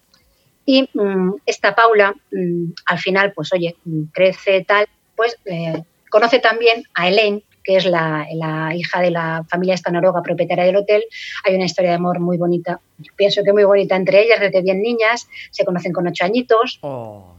Y 0.65 0.89
mm, 0.93 1.35
esta 1.45 1.73
Paula, 1.73 2.13
mm, 2.31 2.71
al 2.85 2.99
final, 2.99 3.31
pues 3.33 3.53
oye, 3.53 3.75
mm, 3.85 4.03
crece 4.11 4.65
tal, 4.67 4.85
pues 5.15 5.37
eh, 5.45 5.81
conoce 6.09 6.39
también 6.39 6.83
a 6.93 7.07
Elaine, 7.07 7.43
que 7.67 7.75
es 7.75 7.85
la, 7.85 8.25
hija 8.73 9.01
de 9.01 9.11
la 9.11 9.43
familia 9.49 9.75
esta 9.75 9.91
noruega 9.91 10.21
propietaria 10.23 10.63
del 10.63 10.77
hotel. 10.77 11.03
Hay 11.43 11.53
una 11.53 11.65
historia 11.65 11.91
de 11.91 11.97
amor 11.97 12.21
muy 12.21 12.37
bonita, 12.37 12.79
pienso 13.17 13.43
que 13.43 13.51
muy 13.51 13.65
bonita 13.65 13.97
entre 13.97 14.23
ellas, 14.23 14.39
desde 14.39 14.61
bien 14.61 14.81
niñas, 14.81 15.27
se 15.51 15.65
conocen 15.65 15.91
con 15.91 16.07
ocho 16.07 16.23
añitos. 16.23 16.79
Oh. 16.81 17.35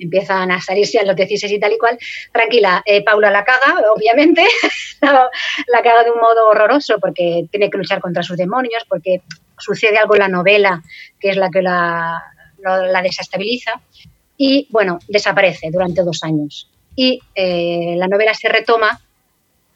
Empiezan 0.00 0.52
a 0.52 0.60
salirse 0.60 1.00
a 1.00 1.04
los 1.04 1.16
16 1.16 1.52
y 1.52 1.58
tal 1.58 1.72
y 1.72 1.78
cual. 1.78 1.98
Tranquila, 2.32 2.84
eh, 2.86 3.02
Paula 3.02 3.32
la 3.32 3.44
caga, 3.44 3.82
obviamente, 3.96 4.46
la 5.00 5.82
caga 5.82 6.04
de 6.04 6.12
un 6.12 6.20
modo 6.20 6.50
horroroso 6.50 7.00
porque 7.00 7.48
tiene 7.50 7.68
que 7.68 7.78
luchar 7.78 8.00
contra 8.00 8.22
sus 8.22 8.36
demonios, 8.36 8.84
porque 8.88 9.22
sucede 9.58 9.98
algo 9.98 10.14
en 10.14 10.20
la 10.20 10.28
novela 10.28 10.82
que 11.18 11.30
es 11.30 11.36
la 11.36 11.50
que 11.50 11.62
la, 11.62 12.22
la 12.62 13.02
desestabiliza 13.02 13.72
y 14.36 14.68
bueno, 14.70 15.00
desaparece 15.08 15.70
durante 15.72 16.04
dos 16.04 16.22
años. 16.22 16.70
Y 16.94 17.20
eh, 17.34 17.94
la 17.96 18.06
novela 18.06 18.34
se 18.34 18.48
retoma 18.48 19.00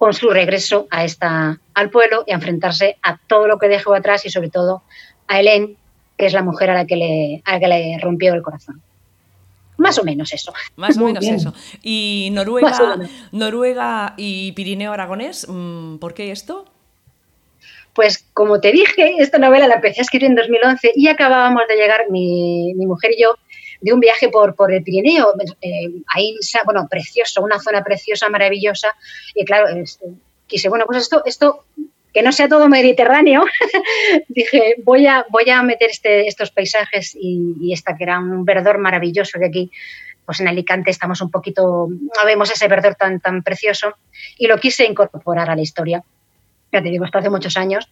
con 0.02 0.14
su 0.14 0.30
regreso 0.30 0.88
a 0.90 1.04
esta, 1.04 1.60
al 1.74 1.90
pueblo 1.90 2.24
y 2.26 2.32
a 2.32 2.34
enfrentarse 2.34 2.96
a 3.04 3.18
todo 3.18 3.46
lo 3.46 3.60
que 3.60 3.68
dejó 3.68 3.94
atrás 3.94 4.26
y 4.26 4.30
sobre 4.30 4.50
todo 4.50 4.82
a 5.28 5.38
Helen, 5.38 5.76
que 6.18 6.26
es 6.26 6.32
la 6.32 6.42
mujer 6.42 6.70
a 6.70 6.74
la 6.74 6.86
que 6.88 6.96
le, 6.96 7.42
a 7.44 7.52
la 7.52 7.60
que 7.60 7.68
le 7.68 7.98
rompió 8.00 8.34
el 8.34 8.42
corazón. 8.42 8.82
Más 9.76 10.00
o 10.00 10.02
menos 10.02 10.32
eso. 10.32 10.52
Más 10.74 10.98
o 10.98 11.04
menos 11.04 11.24
eso. 11.24 11.54
Y 11.84 12.30
Noruega, 12.32 12.98
Noruega 13.30 14.14
y 14.16 14.50
Pirineo 14.50 14.92
Aragonés, 14.92 15.46
mm, 15.48 15.98
¿por 15.98 16.14
qué 16.14 16.32
esto? 16.32 16.64
Pues 17.92 18.26
como 18.34 18.58
te 18.58 18.72
dije, 18.72 19.14
esta 19.18 19.38
novela 19.38 19.68
la 19.68 19.76
empecé 19.76 20.00
a 20.00 20.02
escribir 20.02 20.30
en 20.30 20.34
2011 20.34 20.94
y 20.96 21.06
acabábamos 21.06 21.62
de 21.68 21.76
llegar, 21.76 22.10
mi, 22.10 22.74
mujer 22.74 23.12
y 23.16 23.22
yo, 23.22 23.36
de 23.82 23.92
un 23.92 24.00
viaje 24.00 24.28
por, 24.28 24.54
por 24.54 24.72
el 24.72 24.82
Pirineo, 24.82 25.34
eh, 25.60 25.90
ahí, 26.14 26.36
bueno, 26.64 26.88
precioso, 26.88 27.42
una 27.42 27.60
zona 27.60 27.84
preciosa, 27.84 28.28
maravillosa. 28.28 28.88
Y 29.34 29.44
claro, 29.44 29.66
quise, 30.46 30.68
bueno, 30.68 30.86
pues 30.86 31.02
esto, 31.02 31.22
esto 31.26 31.64
que 32.14 32.22
no 32.22 32.32
sea 32.32 32.48
todo 32.48 32.68
mediterráneo, 32.68 33.44
dije, 34.28 34.76
voy 34.84 35.06
a, 35.06 35.26
voy 35.30 35.50
a 35.50 35.62
meter 35.62 35.90
este, 35.90 36.26
estos 36.26 36.50
paisajes 36.50 37.16
y, 37.18 37.72
esta 37.72 37.96
que 37.96 38.04
era 38.04 38.18
un 38.18 38.44
verdor 38.44 38.78
maravilloso 38.78 39.38
que 39.38 39.46
aquí, 39.46 39.70
pues 40.24 40.40
en 40.40 40.48
Alicante 40.48 40.90
estamos 40.90 41.20
un 41.20 41.30
poquito, 41.30 41.88
no 41.88 42.24
vemos 42.24 42.50
ese 42.50 42.68
verdor 42.68 42.94
tan, 42.94 43.20
tan 43.20 43.42
precioso 43.42 43.94
y 44.38 44.46
lo 44.46 44.58
quise 44.58 44.84
incorporar 44.84 45.50
a 45.50 45.56
la 45.56 45.62
historia 45.62 46.04
ya 46.72 46.82
te 46.82 46.88
digo, 46.88 47.04
esto 47.04 47.18
hace 47.18 47.30
muchos 47.30 47.56
años, 47.56 47.88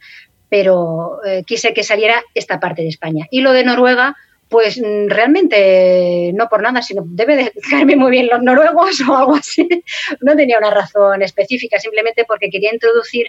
pero 0.49 1.21
eh, 1.25 1.45
quise 1.47 1.75
que 1.75 1.85
saliera 1.85 2.23
esta 2.35 2.59
parte 2.59 2.83
de 2.83 2.89
España. 2.89 3.27
Y 3.31 3.43
lo 3.43 3.53
de 3.53 3.63
Noruega, 3.63 4.17
pues 4.51 4.79
mm, 4.79 5.09
realmente 5.09 6.33
no 6.35 6.49
por 6.49 6.61
nada, 6.61 6.83
sino 6.83 7.03
debe 7.07 7.37
de 7.37 7.53
caerme 7.71 7.97
muy 7.97 8.11
bien 8.11 8.27
los 8.27 8.43
noruegos 8.43 9.01
o 9.09 9.17
algo 9.17 9.37
así. 9.37 9.67
No 10.21 10.37
tenía 10.37 10.59
una 10.59 10.71
razón 10.71 11.23
específica, 11.23 11.79
simplemente 11.79 12.25
porque 12.27 12.51
quería 12.51 12.75
introducir 12.75 13.29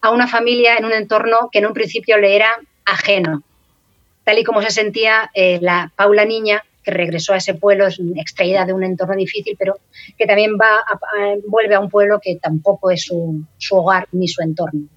a 0.00 0.10
una 0.10 0.26
familia 0.26 0.76
en 0.76 0.86
un 0.86 0.92
entorno 0.92 1.48
que 1.52 1.58
en 1.58 1.66
un 1.66 1.74
principio 1.74 2.18
le 2.18 2.34
era 2.34 2.50
ajeno, 2.84 3.42
tal 4.24 4.38
y 4.38 4.44
como 4.44 4.60
se 4.62 4.70
sentía 4.70 5.30
eh, 5.34 5.58
la 5.62 5.92
Paula 5.96 6.24
niña 6.24 6.64
que 6.82 6.90
regresó 6.90 7.32
a 7.32 7.38
ese 7.38 7.54
pueblo, 7.54 7.86
extraída 8.16 8.66
de 8.66 8.74
un 8.74 8.84
entorno 8.84 9.16
difícil, 9.16 9.56
pero 9.58 9.78
que 10.18 10.26
también 10.26 10.56
va 10.60 10.80
vuelve 11.48 11.74
a 11.74 11.80
un 11.80 11.88
pueblo 11.88 12.20
que 12.22 12.36
tampoco 12.36 12.90
es 12.90 13.04
su, 13.06 13.46
hogar 13.70 14.06
ni 14.12 14.28
su 14.28 14.42
entorno. 14.42 14.88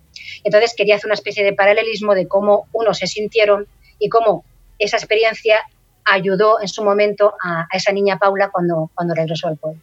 Entonces 0.44 0.74
quería 0.76 0.96
hacer 0.96 1.08
una 1.08 1.14
especie 1.14 1.46
de 1.46 1.54
paralelismo 1.54 2.14
de 2.14 2.28
cómo 2.28 2.68
uno 2.74 2.94
se 2.94 3.08
sintieron 3.08 3.68
y 4.00 4.10
cómo 4.10 4.44
esa 4.80 4.98
experiencia 4.98 5.60
ayudó 6.06 6.62
en 6.62 6.68
su 6.68 6.84
momento 6.84 7.34
a, 7.44 7.68
esa 7.72 7.92
niña 7.92 8.18
Paula 8.18 8.50
cuando, 8.50 8.90
cuando 8.96 9.14
regresó 9.14 9.48
al 9.48 9.58
pueblo. 9.58 9.82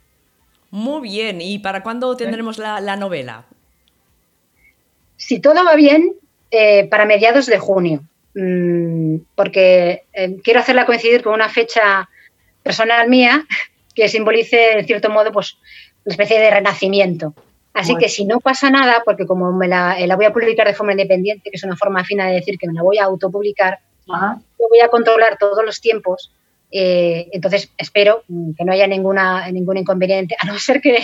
Muy 0.70 1.02
bien, 1.02 1.40
¿y 1.40 1.58
para 1.58 1.82
cuándo 1.82 2.16
tendremos 2.16 2.58
la, 2.58 2.96
novela? 2.96 3.44
Si 5.16 5.38
todo 5.38 5.64
va 5.64 5.76
bien, 5.76 6.14
eh, 6.50 6.88
para 6.88 7.04
mediados 7.04 7.46
de 7.46 7.58
junio. 7.58 8.02
Mm, 8.34 9.18
porque 9.36 10.02
eh, 10.12 10.36
quiero 10.42 10.58
hacerla 10.58 10.86
coincidir 10.86 11.22
con 11.22 11.34
una 11.34 11.48
fecha 11.48 12.08
personal 12.64 13.08
mía 13.08 13.46
que 13.94 14.08
simbolice, 14.08 14.78
en 14.78 14.86
cierto 14.86 15.10
modo, 15.10 15.30
pues 15.30 15.56
una 16.04 16.14
especie 16.14 16.40
de 16.40 16.50
renacimiento. 16.50 17.34
Así 17.72 17.96
que 17.96 18.08
si 18.08 18.24
no 18.24 18.38
pasa 18.38 18.70
nada, 18.70 19.02
porque 19.04 19.26
como 19.26 19.52
me 19.52 19.66
la, 19.66 19.98
eh, 19.98 20.06
la, 20.06 20.14
voy 20.14 20.26
a 20.26 20.32
publicar 20.32 20.66
de 20.66 20.74
forma 20.74 20.92
independiente, 20.92 21.50
que 21.50 21.56
es 21.56 21.64
una 21.64 21.76
forma 21.76 22.04
fina 22.04 22.28
de 22.28 22.34
decir 22.34 22.56
que 22.56 22.68
me 22.68 22.72
la 22.72 22.82
voy 22.82 22.98
a 22.98 23.04
autopublicar, 23.04 23.80
yo 24.06 24.68
voy 24.68 24.80
a 24.80 24.88
controlar 24.88 25.38
todos 25.38 25.64
los 25.64 25.80
tiempos. 25.80 26.32
Eh, 26.70 27.28
entonces 27.32 27.70
espero 27.78 28.24
que 28.56 28.64
no 28.64 28.72
haya 28.72 28.86
ninguna, 28.86 29.50
ningún 29.50 29.76
inconveniente, 29.76 30.36
a 30.40 30.46
no 30.46 30.58
ser 30.58 30.80
que, 30.80 30.98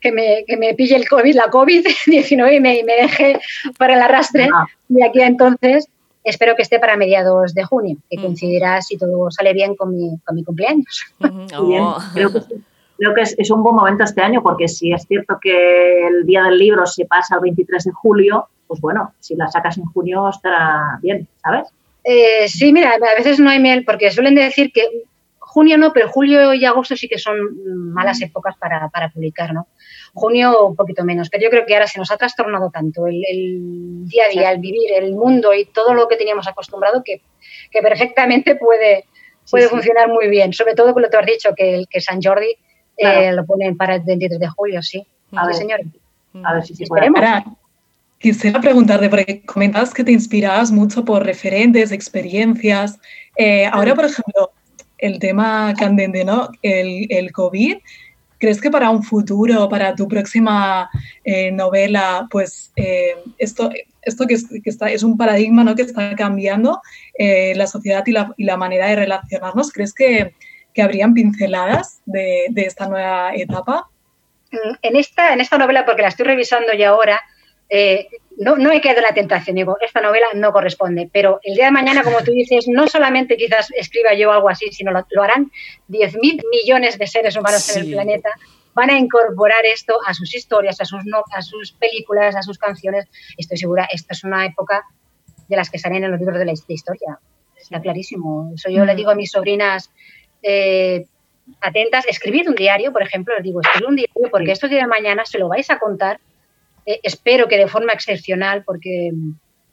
que, 0.00 0.12
me, 0.12 0.44
que 0.46 0.56
me 0.56 0.74
pille 0.74 0.96
el 0.96 1.08
COVID, 1.08 1.34
la 1.34 1.50
COVID-19 1.50 2.56
y 2.56 2.60
me, 2.60 2.82
me, 2.84 2.94
deje 2.94 3.40
para 3.78 3.94
el 3.94 4.02
arrastre. 4.02 4.48
Y 4.88 5.02
aquí 5.02 5.20
entonces 5.20 5.88
espero 6.26 6.56
que 6.56 6.62
esté 6.62 6.78
para 6.78 6.96
mediados 6.96 7.54
de 7.54 7.64
junio, 7.64 7.96
que 8.10 8.16
coincidirá, 8.20 8.82
si 8.82 8.98
todo 8.98 9.30
sale 9.30 9.52
bien, 9.52 9.76
con 9.76 9.96
mi, 9.96 10.18
con 10.24 10.34
mi 10.34 10.44
cumpleaños. 10.44 11.04
Oh. 11.56 11.98
Creo 12.12 12.32
que, 12.32 12.40
creo 12.98 13.14
que 13.14 13.22
es, 13.22 13.50
un 13.50 13.62
buen 13.62 13.76
momento 13.76 14.04
este 14.04 14.20
año, 14.20 14.42
porque 14.42 14.68
si 14.68 14.92
es 14.92 15.06
cierto 15.06 15.38
que 15.40 16.06
el 16.06 16.26
día 16.26 16.42
del 16.44 16.58
libro 16.58 16.86
se 16.86 17.06
pasa 17.06 17.36
el 17.36 17.42
23 17.42 17.84
de 17.84 17.92
julio, 17.92 18.48
pues 18.66 18.80
bueno, 18.80 19.12
si 19.20 19.36
la 19.36 19.48
sacas 19.48 19.78
en 19.78 19.84
junio 19.84 20.28
estará 20.28 20.98
bien, 21.00 21.28
¿sabes? 21.42 21.68
Eh, 22.06 22.48
sí, 22.48 22.72
mira, 22.72 22.94
a 22.94 23.18
veces 23.18 23.40
no 23.40 23.50
hay 23.50 23.58
miel, 23.58 23.84
porque 23.84 24.10
suelen 24.10 24.34
decir 24.34 24.72
que 24.72 24.88
junio 25.38 25.76
no, 25.76 25.92
pero 25.92 26.08
julio 26.08 26.54
y 26.54 26.64
agosto 26.64 26.96
sí 26.96 27.08
que 27.08 27.18
son 27.18 27.36
malas 27.92 28.20
épocas 28.22 28.56
para, 28.58 28.88
para 28.90 29.08
publicar, 29.08 29.52
¿no? 29.52 29.66
junio 30.16 30.66
un 30.66 30.76
poquito 30.76 31.04
menos, 31.04 31.28
pero 31.28 31.44
yo 31.44 31.50
creo 31.50 31.66
que 31.66 31.74
ahora 31.74 31.86
se 31.86 31.98
nos 31.98 32.10
ha 32.10 32.16
trastornado 32.16 32.70
tanto 32.70 33.06
el, 33.06 34.08
día 34.08 34.24
a 34.24 34.28
día, 34.30 34.50
el 34.50 34.60
vivir, 34.60 34.90
el 34.94 35.12
mundo 35.12 35.52
y 35.52 35.66
todo 35.66 35.92
lo 35.92 36.08
que 36.08 36.16
teníamos 36.16 36.48
acostumbrado 36.48 37.04
que, 37.04 37.20
perfectamente 37.70 38.56
puede, 38.56 39.04
puede 39.50 39.68
funcionar 39.68 40.08
muy 40.08 40.28
bien, 40.28 40.54
sobre 40.54 40.74
todo 40.74 40.94
con 40.94 41.02
lo 41.02 41.10
que 41.10 41.16
has 41.18 41.26
dicho, 41.26 41.50
que, 41.54 41.84
que 41.90 42.00
San 42.00 42.22
Jordi 42.22 42.56
eh, 42.96 43.30
lo 43.32 43.44
ponen 43.44 43.76
para 43.76 43.96
el 43.96 44.02
23 44.02 44.40
de 44.40 44.48
julio, 44.48 44.82
sí. 44.82 45.06
A 45.32 45.44
ver, 45.44 45.54
señor. 45.54 45.80
A 46.42 46.54
ver 46.54 46.64
si 46.64 46.74
se 46.74 46.86
puede. 46.86 47.10
Quisiera 48.18 48.60
preguntarte, 48.60 49.08
porque 49.08 49.42
comentabas 49.44 49.92
que 49.92 50.02
te 50.02 50.12
inspirabas 50.12 50.70
mucho 50.70 51.04
por 51.04 51.24
referentes, 51.24 51.92
experiencias. 51.92 52.98
Eh, 53.36 53.66
ahora, 53.66 53.94
por 53.94 54.06
ejemplo, 54.06 54.52
el 54.98 55.18
tema 55.18 55.74
candente, 55.78 56.24
¿no? 56.24 56.50
El, 56.62 57.06
el 57.10 57.30
COVID 57.32 57.76
¿Crees 58.38 58.60
que 58.60 58.70
para 58.70 58.90
un 58.90 59.02
futuro, 59.02 59.68
para 59.68 59.94
tu 59.94 60.06
próxima 60.08 60.90
eh, 61.24 61.50
novela, 61.50 62.26
pues 62.30 62.70
eh, 62.76 63.16
esto, 63.38 63.70
esto 64.02 64.26
que, 64.26 64.36
está, 64.64 64.90
es 64.90 65.02
un 65.02 65.16
paradigma 65.16 65.64
¿no? 65.64 65.74
que 65.74 65.82
está 65.82 66.14
cambiando 66.14 66.82
la 67.18 67.66
sociedad 67.66 68.04
y 68.06 68.12
la, 68.12 68.34
y 68.36 68.44
la, 68.44 68.58
manera 68.58 68.88
de 68.88 68.96
relacionarnos? 68.96 69.72
¿Crees 69.72 69.94
que, 69.94 70.34
que 70.74 70.82
habrían 70.82 71.14
pinceladas 71.14 72.02
de, 72.04 72.46
de, 72.50 72.62
esta 72.62 72.88
nueva 72.88 73.34
etapa? 73.34 73.88
En 74.82 74.96
esta, 74.96 75.32
en 75.32 75.40
esta 75.40 75.56
novela, 75.56 75.86
porque 75.86 76.02
la 76.02 76.08
estoy 76.08 76.26
revisando 76.26 76.74
ya 76.74 76.90
ahora, 76.90 77.20
no, 78.38 78.56
no 78.56 78.70
he 78.70 78.80
quedado 78.80 79.00
la 79.00 79.14
tentación, 79.14 79.56
digo, 79.56 79.78
esta 79.80 80.00
novela 80.00 80.26
no 80.34 80.52
corresponde, 80.52 81.08
pero 81.10 81.40
el 81.42 81.54
día 81.54 81.66
de 81.66 81.70
mañana, 81.70 82.02
como 82.02 82.22
tú 82.22 82.32
dices, 82.32 82.66
no 82.68 82.86
solamente 82.86 83.36
quizás 83.36 83.68
escriba 83.76 84.14
yo 84.14 84.30
algo 84.30 84.48
así, 84.48 84.70
sino 84.72 84.92
lo, 84.92 85.22
harán 85.22 85.50
10.000 85.88 86.42
millones 86.50 86.98
de 86.98 87.06
seres 87.06 87.36
humanos 87.36 87.74
en 87.74 87.84
el 87.84 87.92
planeta, 87.92 88.30
van 88.74 88.90
a 88.90 88.98
incorporar 88.98 89.64
esto 89.64 89.98
a 90.06 90.12
sus 90.12 90.34
historias, 90.34 90.80
a 90.80 90.84
sus, 90.84 91.00
a 91.32 91.42
sus 91.42 91.72
películas, 91.72 92.36
a 92.36 92.42
sus 92.42 92.58
canciones. 92.58 93.06
Estoy 93.38 93.56
segura, 93.56 93.88
esta 93.90 94.12
es 94.12 94.22
una 94.22 94.44
época 94.44 94.84
de 95.48 95.56
las 95.56 95.70
que 95.70 95.78
salen 95.78 96.04
en 96.04 96.10
los 96.10 96.20
libros 96.20 96.38
de 96.38 96.44
la 96.44 96.52
historia, 96.52 97.18
está 97.58 97.80
clarísimo. 97.80 98.52
Eso 98.54 98.68
yo 98.68 98.84
le 98.84 98.94
digo 98.94 99.10
a 99.10 99.14
mis 99.14 99.30
sobrinas, 99.30 99.90
eh, 100.42 101.06
atentas, 101.62 102.04
escribid 102.06 102.48
un 102.48 102.54
diario, 102.54 102.92
por 102.92 103.02
ejemplo, 103.02 103.34
les 103.34 103.44
digo, 103.44 103.60
escribid 103.62 103.88
un 103.88 103.96
diario 103.96 104.30
porque 104.30 104.52
esto 104.52 104.68
día 104.68 104.80
de 104.80 104.86
mañana 104.86 105.24
se 105.24 105.38
lo 105.38 105.48
vais 105.48 105.70
a 105.70 105.78
contar 105.78 106.20
eh, 106.86 107.00
espero 107.02 107.48
que 107.48 107.58
de 107.58 107.66
forma 107.66 107.92
excepcional, 107.92 108.62
porque 108.64 109.10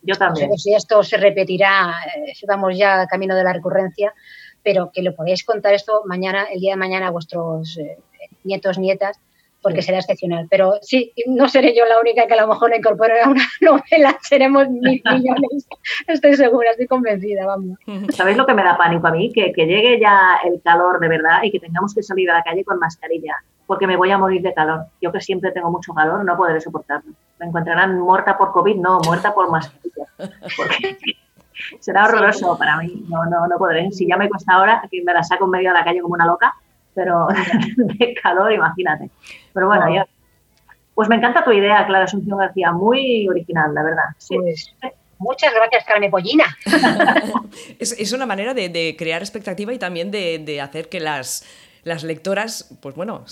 Yo 0.01 0.15
también. 0.15 0.49
No 0.49 0.57
sé 0.57 0.63
si 0.63 0.75
esto 0.75 1.01
se 1.03 1.17
repetirá, 1.17 1.93
eh, 2.15 2.33
vamos 2.47 2.77
ya 2.77 3.07
camino 3.07 3.35
de 3.35 3.43
la 3.43 3.53
recurrencia, 3.53 4.13
pero 4.61 4.91
que 4.91 5.01
lo 5.01 5.15
podéis 5.15 5.43
contar 5.45 5.73
esto 5.73 6.03
mañana, 6.05 6.47
el 6.51 6.59
día 6.59 6.73
de 6.73 6.77
mañana 6.77 7.07
a 7.07 7.11
vuestros 7.11 7.77
eh, 7.77 7.97
nietos, 8.43 8.77
nietas, 8.79 9.17
porque 9.63 9.81
será 9.81 9.99
excepcional. 9.99 10.47
Pero 10.51 10.73
sí, 10.81 11.13
no 11.25 11.47
seré 11.47 11.75
yo 11.75 11.85
la 11.85 11.99
única 11.99 12.27
que 12.27 12.33
a 12.33 12.41
lo 12.41 12.47
mejor 12.47 12.69
le 12.69 12.77
incorpore 12.77 13.21
a 13.21 13.29
una 13.29 13.43
novela, 13.61 14.17
seremos 14.21 14.69
mil 14.69 15.01
millones, 15.11 15.67
estoy 16.07 16.35
segura, 16.35 16.71
estoy 16.71 16.85
convencida, 16.85 17.45
vamos. 17.45 17.79
¿Sabéis 18.09 18.37
lo 18.37 18.45
que 18.45 18.53
me 18.53 18.63
da 18.63 18.77
pánico 18.77 19.07
a 19.07 19.11
mí? 19.11 19.31
Que, 19.31 19.51
que 19.53 19.65
llegue 19.65 19.99
ya 19.99 20.37
el 20.43 20.61
calor 20.61 20.99
de 20.99 21.07
verdad 21.07 21.41
y 21.41 21.51
que 21.51 21.59
tengamos 21.59 21.95
que 21.95 22.03
salir 22.03 22.29
a 22.29 22.35
la 22.35 22.43
calle 22.43 22.63
con 22.63 22.77
mascarilla, 22.77 23.35
porque 23.65 23.87
me 23.87 23.95
voy 23.95 24.11
a 24.11 24.17
morir 24.17 24.41
de 24.41 24.53
calor. 24.53 24.85
Yo 25.01 25.11
que 25.11 25.21
siempre 25.21 25.51
tengo 25.51 25.71
mucho 25.71 25.93
calor, 25.93 26.23
no 26.23 26.37
podré 26.37 26.59
soportarlo. 26.61 27.13
Me 27.39 27.47
encontrarán 27.47 27.99
muerta 27.99 28.37
por 28.37 28.51
COVID, 28.51 28.75
no, 28.75 28.99
muerta 28.99 29.33
por 29.33 29.49
mascarilla. 29.49 30.05
Porque 30.57 30.97
será 31.79 32.05
horroroso 32.05 32.57
para 32.57 32.77
mí, 32.77 33.05
no, 33.09 33.25
no, 33.25 33.47
no 33.47 33.57
podré. 33.57 33.91
Si 33.91 34.07
ya 34.07 34.17
me 34.17 34.29
cuesta 34.29 34.53
ahora, 34.53 34.83
que 34.91 35.01
me 35.03 35.13
la 35.13 35.23
saco 35.23 35.45
en 35.45 35.51
medio 35.51 35.69
de 35.69 35.79
la 35.79 35.83
calle 35.83 36.01
como 36.01 36.13
una 36.13 36.25
loca, 36.25 36.53
pero 36.93 37.27
de 37.77 38.13
calor, 38.21 38.51
imagínate. 38.51 39.09
Pero 39.53 39.67
bueno, 39.67 39.93
ya. 39.93 40.07
Pues 40.95 41.09
me 41.09 41.15
encanta 41.15 41.43
tu 41.43 41.51
idea, 41.51 41.85
Clara 41.87 42.05
Asunción 42.05 42.37
García, 42.37 42.71
muy 42.71 43.27
original, 43.27 43.73
la 43.73 43.83
verdad. 43.83 44.03
Pues, 44.27 44.75
muchas 45.17 45.53
gracias, 45.53 45.85
Carmen 45.85 46.11
Pollina. 46.11 46.45
es, 47.79 48.13
una 48.13 48.27
manera 48.27 48.53
de, 48.53 48.95
crear 48.97 49.21
expectativa 49.21 49.73
y 49.73 49.79
también 49.79 50.11
de, 50.11 50.61
hacer 50.61 50.89
que 50.89 50.99
las, 50.99 51.47
las 51.83 52.03
lectoras, 52.03 52.77
pues 52.79 52.95
bueno, 52.95 53.25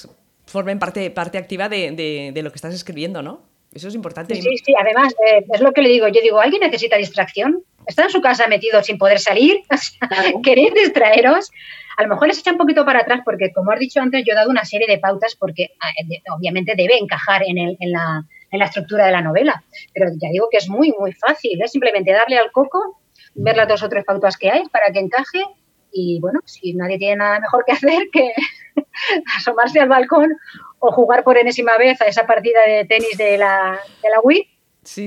formen 0.48 0.80
parte, 0.80 1.12
parte 1.12 1.38
activa 1.38 1.70
de, 1.70 2.34
lo 2.36 2.50
que 2.50 2.56
estás 2.56 2.74
escribiendo, 2.74 3.22
¿no? 3.22 3.44
Eso 3.72 3.88
es 3.88 3.96
importante. 3.96 4.36
Sí, 4.36 4.58
sí, 4.58 4.74
además, 4.78 5.14
eh, 5.26 5.46
es 5.54 5.62
lo 5.62 5.72
que 5.72 5.82
le 5.82 5.90
digo. 5.90 6.08
Yo 6.10 6.20
digo, 6.22 6.42
¿alguien 6.42 6.62
necesita 6.62 6.98
distracción? 6.98 7.64
¿Está 7.88 8.04
en 8.04 8.10
su 8.10 8.22
casa 8.22 8.48
metido 8.48 8.82
sin 8.84 8.98
poder 8.98 9.20
salir? 9.20 9.62
¿Queréis 10.44 10.74
distraeros? 10.74 11.52
a 11.98 12.04
lo 12.04 12.10
mejor 12.10 12.28
les 12.28 12.40
echa 12.40 12.52
un 12.52 12.58
poquito 12.58 12.84
para 12.84 13.02
atrás 13.02 13.22
porque, 13.24 13.52
como 13.54 13.72
has 13.72 13.80
dicho 13.80 14.02
antes, 14.02 14.24
yo 14.26 14.34
he 14.34 14.36
dado 14.36 14.50
una 14.50 14.66
serie 14.66 14.88
de 14.88 14.98
pautas 14.98 15.36
porque 15.36 15.72
ah, 15.80 15.92
obviamente 16.36 16.74
debe 16.76 16.98
encajar 16.98 17.44
en, 17.46 17.58
en, 17.58 17.92
la, 17.92 18.24
en 18.50 18.60
la 18.60 18.66
estructura 18.66 19.06
de 19.06 19.12
la 19.12 19.22
novela. 19.22 19.64
Pero 19.94 20.10
ya 20.20 20.30
digo 20.32 20.48
que 20.50 20.58
es 20.58 20.68
muy, 20.68 20.94
muy 20.98 21.14
fácil. 21.14 21.62
Es 21.62 21.72
simplemente 21.72 22.12
darle 22.12 22.38
al 22.38 22.52
coco, 22.52 23.00
ver 23.36 23.56
las 23.56 23.68
dos 23.68 23.84
o 23.84 23.90
tres 23.90 24.04
pautas 24.04 24.38
que 24.38 24.50
hay 24.50 24.64
para 24.70 24.92
que 24.92 25.00
encaje 25.00 25.44
y, 25.92 26.20
bueno, 26.22 26.40
si 26.46 26.74
nadie 26.74 26.98
tiene 26.98 27.18
nada 27.18 27.40
mejor 27.40 27.66
que 27.66 27.72
hacer 27.74 28.10
que 28.12 28.34
asomarse 29.38 29.80
al 29.80 29.90
balcón 29.90 30.36
o 30.80 30.92
jugar 30.92 31.24
por 31.24 31.38
enésima 31.38 31.78
vez 31.78 32.02
a 32.02 32.06
esa 32.06 32.26
partida 32.26 32.62
de 32.66 32.86
tenis 32.86 33.18
de 33.18 33.38
la, 33.38 33.80
de 34.02 34.10
la 34.10 34.20
Wii, 34.22 34.48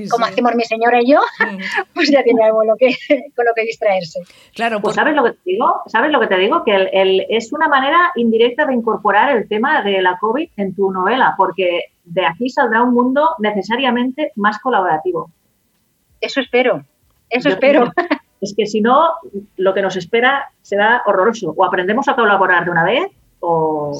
como 0.09 0.25
hacemos 0.25 0.55
mi 0.55 0.63
señora 0.63 1.01
y 1.01 1.11
yo, 1.11 1.19
pues 1.93 2.09
ya 2.09 2.23
tiene 2.23 2.43
algo 2.43 2.63
lo 2.63 2.75
que, 2.77 2.87
con 3.35 3.45
lo 3.45 3.53
que 3.53 3.63
distraerse. 3.63 4.21
Claro, 4.53 4.79
pues 4.81 4.95
¿sabes 4.95 5.15
lo 5.15 5.23
que 5.23 5.31
te 5.31 5.39
digo? 5.45 5.81
¿Sabes 5.87 6.11
lo 6.11 6.19
que 6.19 6.27
te 6.27 6.37
digo? 6.37 6.63
Que 6.63 6.75
el, 6.75 7.25
es 7.29 7.51
una 7.51 7.67
manera 7.67 8.11
indirecta 8.15 8.65
de 8.65 8.73
incorporar 8.73 9.35
el 9.35 9.47
tema 9.47 9.81
de 9.81 10.01
la 10.01 10.17
COVID 10.17 10.49
en 10.57 10.75
tu 10.75 10.91
novela, 10.91 11.35
porque 11.37 11.91
de 12.05 12.25
aquí 12.25 12.49
saldrá 12.49 12.83
un 12.83 12.93
mundo 12.93 13.35
necesariamente 13.39 14.31
más 14.35 14.59
colaborativo. 14.59 15.29
Eso 16.21 16.39
espero, 16.39 16.85
eso 17.29 17.49
espero. 17.49 17.91
Es 18.41 18.53
que 18.55 18.67
si 18.67 18.81
no, 18.81 19.15
lo 19.57 19.73
que 19.73 19.81
nos 19.81 19.95
espera 19.95 20.51
será 20.61 21.01
horroroso. 21.07 21.55
O 21.57 21.65
aprendemos 21.65 22.07
a 22.09 22.15
colaborar 22.15 22.65
de 22.65 22.69
una 22.69 22.83
vez, 22.83 23.07
o, 23.39 23.97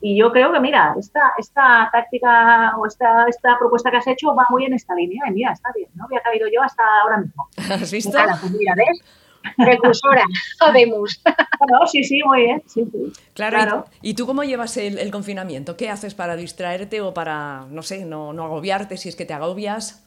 y 0.00 0.18
yo 0.18 0.30
creo 0.30 0.52
que, 0.52 0.60
mira, 0.60 0.94
esta, 0.98 1.32
esta 1.38 1.88
táctica 1.90 2.76
o 2.76 2.86
esta, 2.86 3.26
esta 3.28 3.58
propuesta 3.58 3.90
que 3.90 3.96
has 3.96 4.06
hecho 4.06 4.34
va 4.34 4.46
muy 4.50 4.64
en 4.64 4.74
esta 4.74 4.94
línea. 4.94 5.24
Y 5.28 5.32
mira, 5.32 5.52
está 5.52 5.70
bien, 5.74 5.88
¿no? 5.94 6.04
Había 6.04 6.20
caído 6.20 6.46
yo 6.52 6.62
hasta 6.62 6.82
ahora 7.02 7.18
mismo. 7.18 7.48
¿Has 7.56 7.90
visto? 7.90 8.12
pues 8.12 8.52
mira, 8.52 8.74
¿ves? 8.76 9.02
Precursora, 9.56 10.24
sabemos. 10.58 11.22
No, 11.68 11.86
sí, 11.86 12.04
sí, 12.04 12.20
muy 12.24 12.42
bien. 12.42 12.62
Sí, 12.66 12.84
Claro, 13.32 13.86
¿Y, 14.02 14.14
tú 14.14 14.26
cómo 14.26 14.44
llevas 14.44 14.76
el, 14.76 15.10
confinamiento? 15.10 15.76
¿Qué 15.76 15.88
haces 15.88 16.14
para 16.14 16.36
distraerte 16.36 17.00
o 17.00 17.12
para, 17.12 17.66
no 17.70 17.82
sé, 17.82 18.04
no, 18.04 18.32
no 18.32 18.44
agobiarte 18.44 18.96
si 18.96 19.08
es 19.08 19.16
que 19.16 19.24
te 19.24 19.32
agobias? 19.32 20.06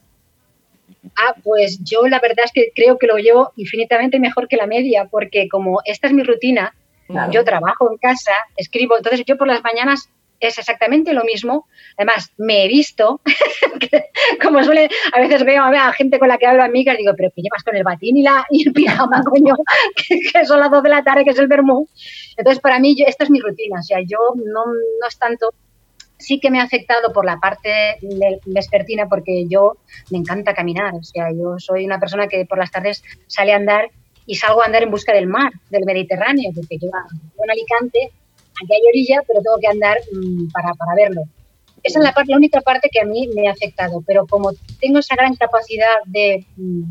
Ah, 1.18 1.36
pues 1.44 1.80
yo 1.84 2.08
la 2.08 2.20
verdad 2.20 2.46
es 2.46 2.52
que 2.54 2.72
creo 2.74 2.98
que 2.98 3.08
lo 3.08 3.18
llevo 3.18 3.52
infinitamente 3.58 4.20
mejor 4.20 4.48
que 4.48 4.58
la 4.58 4.68
media, 4.68 5.06
porque 5.10 5.50
como 5.50 5.80
esta 5.86 6.08
es 6.08 6.14
mi 6.14 6.24
rutina, 6.24 6.74
yo 7.32 7.44
trabajo 7.44 7.92
en 7.92 7.98
casa, 7.98 8.34
escribo, 8.56 8.98
entonces 8.98 9.24
yo 9.26 9.38
por 9.38 9.48
las 9.48 9.64
mañanas 9.64 10.10
es 10.40 10.58
exactamente 10.58 11.14
lo 11.14 11.24
mismo. 11.24 11.68
Además, 11.98 12.32
me 12.38 12.66
he 12.66 12.68
visto, 12.68 13.22
como 14.42 14.64
suele, 14.64 14.90
a 15.14 15.20
veces 15.20 15.44
veo 15.44 15.64
a, 15.64 15.94
gente 15.94 16.20
con 16.20 16.28
la 16.30 16.38
que 16.38 16.48
hablo 16.48 16.64
amigas, 16.64 16.98
digo, 16.98 17.14
pero 17.16 17.32
que 17.32 17.42
llevas 17.42 17.64
con 17.64 17.76
el 17.76 17.84
batín 17.84 18.18
y, 18.18 18.24
la, 18.24 18.46
y 18.50 18.68
el 18.68 18.74
pijama, 18.74 19.24
coño, 19.30 19.56
que, 19.96 20.46
son 20.46 20.60
las 20.60 20.72
dos 20.72 20.84
de 20.84 20.90
la 20.90 21.04
tarde, 21.04 21.26
que 21.26 21.32
es 21.32 21.40
el 21.40 21.48
vermú. 21.48 21.88
Entonces, 22.38 22.62
para 22.62 22.80
mí, 22.80 22.96
esta 23.06 23.24
es 23.26 23.30
mi 23.30 23.40
rutina, 23.40 23.80
o 23.80 23.84
sea, 23.84 24.00
yo 24.02 24.18
no, 24.36 24.66
no 24.66 25.08
es 25.08 25.18
tanto 25.18 25.54
sí 26.20 26.40
que 26.40 26.52
me 26.52 26.60
ha 26.60 26.64
afectado 26.64 27.14
por 27.14 27.26
la 27.26 27.38
parte 27.38 27.98
vespertina 28.46 29.08
porque 29.08 29.46
yo 29.48 29.78
me 30.12 30.18
encanta 30.18 30.54
caminar, 30.54 30.94
o 30.94 31.04
sea, 31.04 31.32
yo 31.32 31.56
soy 31.60 31.86
una 31.86 31.98
persona 31.98 32.28
que 32.28 32.46
por 32.46 32.58
las 32.58 32.72
tardes 32.72 33.04
sale 33.28 33.54
a 33.54 33.56
andar 33.56 33.90
y 34.30 34.36
salgo 34.36 34.62
a 34.62 34.68
andar 34.68 34.84
en 34.84 34.92
busca 34.92 35.12
del 35.12 35.26
mar, 35.26 35.52
del 35.72 35.86
Mediterráneo, 35.86 36.52
porque 36.54 36.78
yo 36.78 36.88
en 36.88 37.50
Alicante, 37.50 38.12
aquí 38.62 38.74
hay 38.76 38.82
orilla, 38.88 39.24
pero 39.26 39.42
tengo 39.42 39.58
que 39.60 39.68
andar 39.68 39.98
mm, 40.14 40.52
para, 40.52 40.72
para, 40.76 40.94
verlo. 40.96 41.24
Esa 41.82 41.98
es 41.98 42.06
la, 42.06 42.14
parte, 42.14 42.30
la 42.30 42.38
única 42.38 42.62
parte 42.62 42.90
que 42.92 43.02
a 43.02 43.06
mí 43.06 43.28
me 43.36 43.48
ha 43.48 43.54
afectado, 43.54 44.04
pero 44.06 44.28
como 44.28 44.52
tengo 44.80 45.00
esa 45.00 45.16
gran 45.16 45.36
capacidad 45.36 45.96
de, 46.06 46.46
mm, 46.58 46.84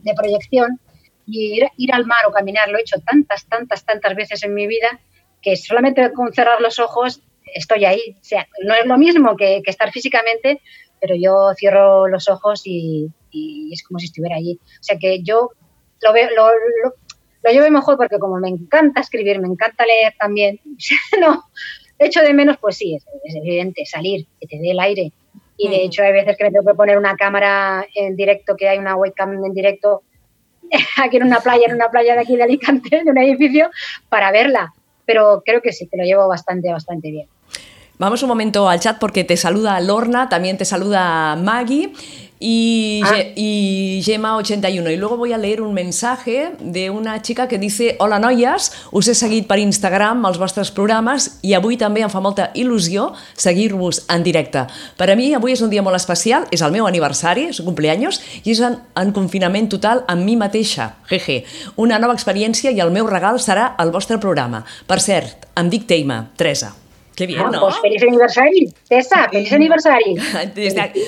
de 0.00 0.14
proyección, 0.14 0.78
y 1.26 1.54
ir, 1.56 1.66
ir, 1.78 1.94
al 1.94 2.04
mar 2.04 2.26
o 2.28 2.30
caminar 2.30 2.68
lo 2.68 2.76
he 2.76 2.82
hecho 2.82 3.00
tantas, 3.00 3.46
tantas, 3.46 3.82
tantas 3.86 4.14
veces 4.14 4.42
en 4.44 4.52
mi 4.52 4.66
vida 4.66 5.00
que 5.40 5.56
solamente 5.56 6.12
con 6.12 6.30
cerrar 6.34 6.60
los 6.60 6.78
ojos 6.78 7.22
estoy 7.54 7.86
ahí. 7.86 8.16
O 8.20 8.24
sea, 8.24 8.46
no 8.64 8.74
es 8.74 8.84
lo 8.84 8.98
mismo 8.98 9.34
que, 9.34 9.62
que 9.64 9.70
estar 9.70 9.90
físicamente, 9.92 10.60
pero 11.00 11.14
yo 11.16 11.52
cierro 11.56 12.06
los 12.06 12.28
ojos 12.28 12.62
y, 12.66 13.08
y, 13.30 13.72
es 13.72 13.82
como 13.82 13.98
si 13.98 14.06
estuviera 14.06 14.36
allí. 14.36 14.60
O 14.62 14.82
sea 14.82 14.98
que 14.98 15.22
yo 15.22 15.52
lo, 16.02 16.12
veo, 16.12 16.28
lo, 16.34 16.50
lo, 17.42 17.50
llevo 17.50 17.70
mejor 17.70 17.96
porque 17.96 18.18
como 18.18 18.38
me 18.38 18.48
encanta 18.48 19.00
escribir, 19.00 19.40
me 19.40 19.48
encanta 19.48 19.84
leer 19.84 20.14
también, 20.18 20.60
no, 21.20 21.44
echo 21.98 22.20
de 22.20 22.34
menos, 22.34 22.56
pues 22.58 22.76
sí, 22.76 22.94
es, 22.94 23.04
evidente, 23.34 23.84
salir, 23.86 24.26
que 24.40 24.46
te 24.46 24.58
dé 24.58 24.70
el 24.70 24.80
aire. 24.80 25.12
Y 25.58 25.68
de 25.68 25.84
hecho 25.84 26.02
hay 26.02 26.12
veces 26.12 26.36
que 26.36 26.44
me 26.44 26.50
tengo 26.50 26.66
que 26.66 26.74
poner 26.74 26.98
una 26.98 27.16
cámara 27.16 27.86
en 27.94 28.14
directo, 28.14 28.56
que 28.56 28.68
hay 28.68 28.78
una 28.78 28.94
webcam 28.94 29.42
en 29.42 29.54
directo 29.54 30.02
aquí 31.02 31.16
en 31.16 31.22
una 31.22 31.40
playa, 31.40 31.66
en 31.66 31.74
una 31.74 31.88
playa 31.88 32.14
de 32.14 32.20
aquí 32.20 32.36
de 32.36 32.42
Alicante, 32.42 33.02
de 33.04 33.10
un 33.10 33.18
edificio, 33.18 33.70
para 34.08 34.30
verla. 34.32 34.74
Pero 35.06 35.42
creo 35.44 35.62
que 35.62 35.72
sí, 35.72 35.88
que 35.88 35.96
lo 35.96 36.04
llevo 36.04 36.28
bastante, 36.28 36.70
bastante 36.70 37.10
bien. 37.10 37.28
Vamos 37.98 38.22
un 38.22 38.28
momento 38.28 38.68
al 38.68 38.78
chat 38.80 38.98
porque 38.98 39.24
te 39.24 39.38
saluda 39.38 39.80
Lorna, 39.80 40.28
también 40.28 40.58
te 40.58 40.66
saluda 40.66 41.34
Maggie 41.36 41.92
y, 42.38 43.00
ah. 43.04 43.18
y 43.34 44.02
Gemma81. 44.04 44.92
Y 44.92 44.96
luego 44.96 45.16
voy 45.16 45.32
a 45.32 45.38
leer 45.38 45.62
un 45.62 45.74
mensaje 45.74 46.52
de 46.60 46.90
una 46.90 47.22
chica 47.22 47.48
que 47.48 47.58
dice 47.58 47.96
Hola 47.98 48.18
noies, 48.18 48.72
us 48.92 49.08
he 49.08 49.14
seguit 49.14 49.46
per 49.48 49.58
Instagram 49.58 50.24
els 50.28 50.38
vostres 50.38 50.70
programes 50.74 51.38
i 51.46 51.54
avui 51.56 51.78
també 51.80 52.04
em 52.04 52.12
fa 52.12 52.20
molta 52.20 52.50
il·lusió 52.54 53.12
seguir-vos 53.34 54.04
en 54.12 54.24
directe. 54.26 54.66
Per 54.96 55.10
a 55.10 55.16
mi 55.16 55.32
avui 55.34 55.56
és 55.56 55.62
un 55.64 55.70
dia 55.72 55.84
molt 55.84 55.96
especial, 55.96 56.46
és 56.50 56.62
el 56.62 56.74
meu 56.74 56.86
aniversari, 56.86 57.48
és 57.52 57.60
un 57.60 57.70
cumpleaños, 57.70 58.20
i 58.44 58.52
és 58.52 58.62
en, 58.64 58.80
en 58.94 59.12
confinament 59.16 59.70
total 59.72 60.04
amb 60.06 60.24
mi 60.24 60.36
mateixa. 60.36 60.94
Jeje. 61.10 61.44
Una 61.76 62.00
nova 62.02 62.16
experiència 62.16 62.72
i 62.72 62.82
el 62.84 62.92
meu 62.92 63.08
regal 63.08 63.40
serà 63.40 63.74
el 63.82 63.94
vostre 63.94 64.20
programa. 64.22 64.64
Per 64.86 65.00
cert, 65.00 65.48
em 65.56 65.70
dic 65.72 65.86
Teima, 65.88 66.26
Teresa. 66.36 66.74
Qué 67.16 67.26
bien, 67.26 67.42
¿no? 67.50 67.60
Pues 67.60 67.76
feliz 67.80 68.02
aniversario, 68.02 68.70
Tessa, 68.86 69.26
feliz 69.30 69.50
aniversario. 69.50 70.22
Desde 70.54 70.80
aquí, 70.82 71.00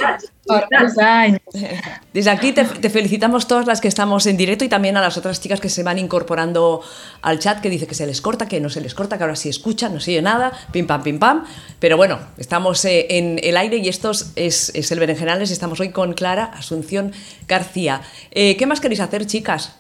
desde 2.15 2.31
aquí 2.31 2.53
te, 2.53 2.65
felicitamos 2.65 3.47
todas 3.47 3.67
las 3.67 3.83
que 3.83 3.89
estamos 3.89 4.27
en 4.27 4.39
directo 4.39 4.65
y 4.65 4.71
también 4.71 4.97
a 4.97 5.03
las 5.03 5.19
otras 5.19 5.39
chicas 5.43 5.61
que 5.61 5.69
se 5.69 5.83
van 5.83 5.99
incorporando 5.99 6.81
al 7.21 7.39
chat 7.39 7.61
que 7.61 7.69
dice 7.69 7.87
que 7.87 7.95
se 7.95 8.07
les 8.07 8.23
corta, 8.23 8.49
que 8.49 8.59
no 8.59 8.71
se 8.71 8.81
les 8.81 8.95
corta, 8.95 9.19
que 9.19 9.25
ahora 9.25 9.37
sí 9.37 9.51
escuchan, 9.51 9.93
no 9.93 10.01
se 10.01 10.13
oye 10.13 10.23
nada, 10.23 10.53
pim 10.73 10.87
pam, 10.87 11.03
pim 11.03 11.19
pam. 11.19 11.45
Pero 11.79 11.99
bueno, 11.99 12.19
estamos 12.39 12.83
eh, 12.87 13.07
en 13.11 13.39
el 13.43 13.59
aire 13.59 13.77
y 13.77 13.89
esto 13.89 14.11
es, 14.11 14.73
es 14.75 14.91
el 14.91 14.99
Berenjenales. 14.99 15.51
Estamos 15.51 15.79
hoy 15.81 15.91
con 15.91 16.15
Clara 16.15 16.45
Asunción 16.45 17.13
García. 17.47 18.01
Eh, 18.31 18.57
¿Qué 18.57 18.65
más 18.65 18.81
queréis 18.81 19.01
hacer, 19.01 19.27
chicas? 19.27 19.77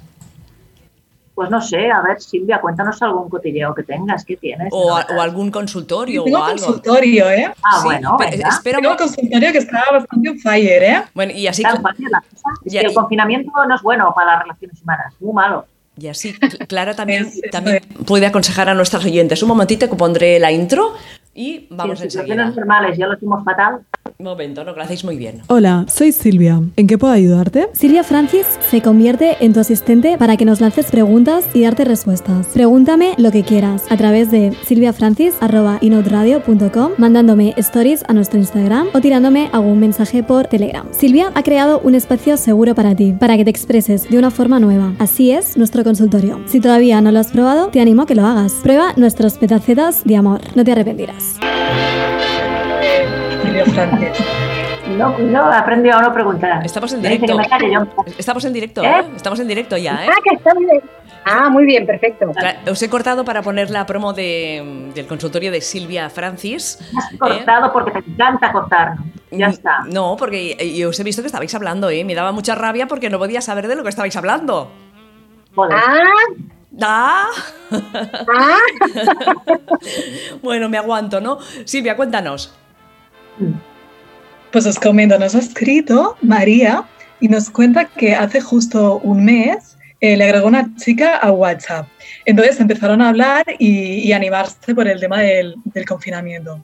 Pues 1.38 1.51
no 1.51 1.61
sé, 1.62 1.88
a 1.88 2.01
ver, 2.01 2.20
Silvia, 2.20 2.61
cuéntanos 2.61 3.01
algún 3.01 3.29
cotilleo 3.29 3.72
que 3.72 3.85
tengas, 3.85 4.24
¿qué 4.24 4.37
tienes? 4.37 4.70
O, 4.72 4.92
algún 4.92 5.53
consultorio 5.53 6.24
Tengo 6.24 6.37
o 6.37 6.42
algo. 6.42 6.57
consultorio, 6.57 7.31
¿eh? 7.31 7.55
Ah, 7.62 7.81
bueno, 7.85 8.16
espero 8.20 8.81
Tengo 8.81 8.96
consultorio 8.96 9.53
que 9.53 9.59
está 9.59 9.85
bastante 9.92 10.31
on 10.31 10.38
fire, 10.40 10.83
¿eh? 10.83 11.03
Bueno, 11.14 11.33
y 11.33 11.46
así... 11.46 11.62
Es 12.64 12.72
que 12.72 12.81
el 12.81 12.92
confinamiento 12.92 13.53
no 13.68 13.72
es 13.72 13.83
bueno 13.83 14.12
para 14.16 14.33
las 14.33 14.42
relaciones 14.42 14.83
humanas, 14.83 15.14
muy 15.20 15.33
malo. 15.33 15.64
Y 15.96 16.09
así 16.09 16.33
Clara 16.68 16.96
también, 16.96 17.31
también 17.53 17.85
puede 18.05 18.27
aconsejar 18.27 18.68
a 18.68 18.74
nuestras 18.74 19.05
oyentes. 19.05 19.40
Un 19.40 19.51
momentito 19.51 19.88
que 19.88 19.94
pondré 19.94 20.40
la 20.40 20.51
intro 20.51 20.94
y 21.35 21.68
vamos 21.70 22.01
sí, 22.01 22.07
enseguida. 22.07 22.46
normales, 22.46 22.98
ya 22.98 23.07
lo 23.07 23.14
hicimos 23.14 23.44
fatal. 23.44 23.79
Un 24.18 24.25
momento, 24.25 24.64
no, 24.64 24.73
que 24.73 24.79
lo 24.79 24.85
hacéis 24.85 25.05
muy 25.05 25.16
bien. 25.16 25.42
Hola, 25.49 25.87
soy 25.88 26.12
Silvia. 26.12 26.61
¿En 26.77 26.87
qué 26.87 26.99
puedo 26.99 27.12
ayudarte? 27.12 27.68
Silvia 27.73 28.05
Francis 28.05 28.47
se 28.71 28.83
convierte 28.83 29.37
en 29.40 29.53
tu 29.53 29.61
asistente 29.61 30.16
para 30.18 30.37
que 30.37 30.44
nos 30.44 30.61
lances 30.61 30.90
preguntas 30.90 31.44
y 31.55 31.62
darte 31.62 31.85
respuestas. 31.85 32.47
Pregúntame 32.49 33.14
lo 33.18 33.31
que 33.31 33.42
quieras 33.42 33.85
a 33.90 33.97
través 33.97 34.31
de 34.31 34.53
silviafrancis.inoutradio.com, 34.64 36.92
mandándome 36.97 37.55
stories 37.57 38.05
a 38.09 38.12
nuestro 38.12 38.38
Instagram 38.38 38.88
o 38.94 39.01
tirándome 39.01 39.49
algún 39.53 39.81
mensaje 39.81 40.23
por 40.23 40.47
Telegram. 40.47 40.87
Silvia 40.92 41.31
ha 41.35 41.42
creado 41.42 41.81
un 41.81 41.94
espacio 41.94 42.37
seguro 42.37 42.75
para 42.75 42.94
ti, 42.94 43.14
para 43.18 43.37
que 43.37 43.44
te 43.44 43.51
expreses 43.51 44.09
de 44.09 44.18
una 44.18 44.31
forma 44.31 44.61
nueva. 44.61 44.94
Así 44.99 45.31
es 45.31 45.57
nuestro 45.57 45.85
consultorio. 45.85 46.40
Si 46.47 46.61
todavía 46.61 47.01
no 47.01 47.12
lo 47.12 47.18
has 47.18 47.31
probado, 47.31 47.68
te 47.68 47.81
animo 47.81 48.03
a 48.03 48.07
que 48.07 48.14
lo 48.14 48.27
hagas. 48.27 48.53
Prueba 48.62 48.92
nuestros 48.97 49.38
petacetas 49.38 50.05
de 50.05 50.16
amor. 50.16 50.40
No 50.55 50.64
te 50.64 50.73
arrepentirás. 50.73 51.37
No, 54.97 55.18
no, 55.18 55.53
aprendió 55.53 55.97
a 55.97 56.03
no 56.03 56.12
preguntar. 56.12 56.64
Estamos 56.64 56.92
en 56.92 57.03
directo. 57.03 57.38
Estamos 58.18 58.44
en 58.44 58.53
directo, 58.53 58.83
¿Eh? 58.83 58.87
¿eh? 58.87 59.05
Estamos 59.16 59.40
en 59.40 59.49
directo 59.49 59.77
ya, 59.77 60.05
¿eh? 60.05 60.09
Ah, 60.11 60.16
que 60.25 60.35
está 60.35 60.55
bien. 60.55 60.81
Ah, 61.25 61.51
muy 61.51 61.66
bien, 61.66 61.87
perfecto. 61.87 62.33
Os 62.71 62.83
he 62.83 62.88
cortado 62.88 63.25
para 63.25 63.42
poner 63.42 63.71
la 63.71 63.85
promo 63.85 64.12
de, 64.12 64.90
del 64.94 65.07
consultorio 65.07 65.53
de 65.53 65.61
Silvia 65.61 66.09
Francis. 66.09 66.79
Has 66.97 67.18
cortado 67.18 67.66
¿eh? 67.66 67.71
porque 67.73 68.03
te 68.03 68.11
encanta 68.11 68.51
cortar. 68.51 68.94
Ya 69.31 69.49
mm, 69.49 69.51
está. 69.51 69.79
No, 69.92 70.16
porque 70.16 70.85
os 70.88 70.99
he 70.99 71.05
visto 71.05 71.23
que 71.23 71.27
estabais 71.27 71.55
hablando, 71.55 71.90
¿eh? 71.90 72.03
Me 72.05 72.14
daba 72.14 72.33
mucha 72.33 72.55
rabia 72.55 72.87
porque 72.87 73.11
no 73.11 73.18
podía 73.18 73.40
saber 73.42 73.68
de 73.68 73.77
lo 73.77 73.83
que 73.83 73.90
estabais 73.90 74.16
hablando. 74.16 74.71
Ah. 75.71 76.05
¿Ah? 76.81 77.27
¿Ah? 77.71 78.59
bueno, 80.42 80.68
me 80.68 80.79
aguanto, 80.79 81.21
¿no? 81.21 81.38
Silvia, 81.64 81.97
cuéntanos. 81.97 82.55
Pues 84.53 84.66
os 84.66 84.79
comento, 84.79 85.18
nos 85.18 85.35
ha 85.35 85.38
escrito 85.38 86.16
María 86.22 86.85
y 87.20 87.29
nos 87.29 87.51
cuenta 87.51 87.87
que 87.87 88.14
hace 88.14 88.40
justo 88.40 88.98
un 89.03 89.24
mes 89.24 89.77
eh, 90.01 90.16
le 90.16 90.24
agregó 90.24 90.46
una 90.46 90.74
chica 90.77 91.16
a 91.16 91.33
WhatsApp. 91.33 91.88
Entonces 92.24 92.61
empezaron 92.61 93.03
a 93.03 93.09
hablar 93.09 93.44
y, 93.59 94.12
animarse 94.12 94.74
por 94.74 94.87
el 94.87 95.01
tema 95.01 95.20
del, 95.20 95.57
confinamiento. 95.87 96.62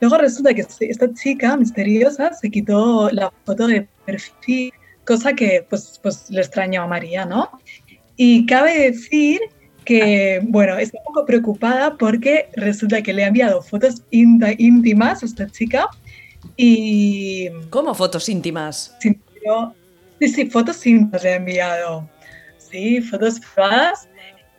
Luego 0.00 0.18
resulta 0.18 0.54
que 0.54 0.66
esta 0.80 1.12
chica 1.14 1.56
misteriosa 1.56 2.32
se 2.32 2.50
quitó 2.50 3.10
la 3.10 3.32
foto 3.44 3.66
de 3.66 3.86
perfil, 4.04 4.72
cosa 5.04 5.34
que 5.34 5.66
pues, 5.68 6.00
pues 6.02 6.30
le 6.30 6.40
extrañó 6.40 6.82
a 6.82 6.86
María, 6.86 7.24
¿no? 7.26 7.50
Y 8.16 8.46
cabe 8.46 8.90
decir 8.90 9.40
que, 9.84 10.40
bueno, 10.44 10.76
está 10.78 10.98
un 10.98 11.04
poco 11.04 11.26
preocupada 11.26 11.96
porque 11.96 12.48
resulta 12.56 13.02
que 13.02 13.12
le 13.12 13.24
ha 13.24 13.28
enviado 13.28 13.62
fotos 13.62 14.02
íntimas 14.10 15.22
a 15.22 15.26
esta 15.26 15.48
chica 15.48 15.88
y... 16.56 17.48
¿Cómo 17.70 17.94
fotos 17.94 18.28
íntimas? 18.28 18.96
Sí, 19.00 19.18
sí, 20.20 20.46
fotos 20.46 20.86
íntimas 20.86 21.22
le 21.22 21.32
ha 21.32 21.36
enviado. 21.36 22.08
Sí, 22.58 23.00
fotos 23.00 23.40
privadas. 23.40 24.08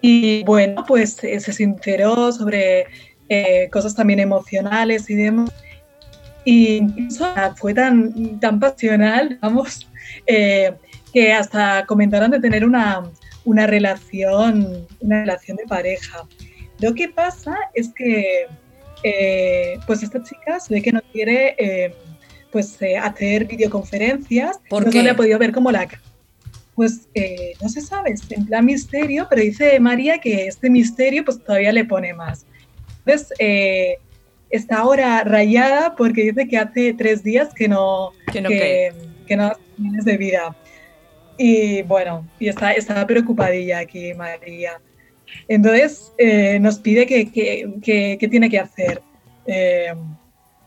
Y 0.01 0.43
bueno, 0.43 0.83
pues 0.87 1.23
eh, 1.23 1.39
se 1.39 1.51
sinceró 1.51 2.31
sobre 2.31 2.85
eh, 3.29 3.69
cosas 3.71 3.95
también 3.95 4.19
emocionales 4.19 5.09
y 5.09 5.15
demás. 5.15 5.51
Y 6.43 6.75
incluso 6.75 7.33
fue 7.55 7.73
tan, 7.73 8.39
tan 8.39 8.59
pasional, 8.59 9.39
vamos, 9.41 9.89
eh, 10.27 10.73
que 11.11 11.33
hasta 11.33 11.85
comentaron 11.87 12.29
de 12.29 12.39
tener 12.39 12.63
una, 12.63 13.03
una 13.45 13.67
relación, 13.67 14.85
una 14.99 15.21
relación 15.21 15.57
de 15.57 15.65
pareja. 15.65 16.27
Lo 16.79 16.93
que 16.93 17.07
pasa 17.07 17.55
es 17.73 17.93
que 17.93 18.47
eh, 19.03 19.77
pues 19.85 20.03
esta 20.03 20.21
chica 20.23 20.59
se 20.59 20.73
ve 20.73 20.81
que 20.81 20.91
no 20.91 21.01
quiere 21.13 21.55
eh, 21.57 21.95
pues 22.51 22.81
eh, 22.81 22.97
hacer 22.97 23.45
videoconferencias, 23.45 24.59
¿Por 24.69 24.85
no 24.85 24.91
qué? 24.91 25.03
le 25.03 25.11
ha 25.11 25.15
podido 25.15 25.39
ver 25.39 25.51
como 25.51 25.71
la 25.71 25.87
pues 26.75 27.07
no 27.61 27.69
se 27.69 27.79
sabe, 27.79 28.11
es 28.11 28.29
en 28.31 28.47
plan 28.47 28.65
misterio, 28.65 29.27
pero 29.29 29.41
dice 29.41 29.79
María 29.79 30.17
que 30.17 30.47
este 30.47 30.69
misterio 30.69 31.23
pues 31.23 31.41
todavía 31.41 31.71
le 31.71 31.85
pone 31.85 32.13
más. 32.13 32.45
Entonces, 33.05 33.31
está 34.49 34.79
ahora 34.79 35.23
rayada 35.23 35.95
porque 35.95 36.23
dice 36.23 36.49
que 36.49 36.57
hace 36.57 36.93
tres 36.93 37.23
días 37.23 37.53
que 37.53 37.69
no, 37.69 38.11
que 38.29 38.41
no, 38.41 38.49
que, 38.49 38.91
que 39.25 39.37
no 39.37 39.53
de 39.77 40.17
vida. 40.17 40.53
Y 41.37 41.81
bueno, 41.83 42.27
y 42.39 42.47
está, 42.47 42.71
está 42.73 43.05
preocupadilla 43.05 43.79
aquí 43.79 44.13
María. 44.13 44.79
Entonces 45.47 46.13
eh, 46.17 46.59
nos 46.59 46.79
pide 46.79 47.05
que, 47.05 47.31
que, 47.31 48.17
que, 48.19 48.27
tiene 48.27 48.49
que 48.49 48.59
hacer. 48.59 49.01
Eh, 49.45 49.93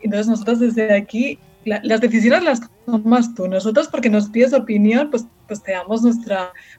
entonces 0.00 0.28
nosotros 0.28 0.61
desde 0.61 0.94
aquí, 0.94 1.38
las 1.64 2.00
decisiones 2.00 2.42
las 2.42 2.61
tomas 2.87 3.35
tú. 3.35 3.48
Nosotros 3.48 3.88
porque 3.88 4.11
nos 4.11 4.28
pides 4.28 4.52
opinión, 4.52 5.11
pues, 5.11 5.26
pues 5.46 5.62
te 5.62 5.72
damos 5.72 6.02
nuestro 6.02 6.37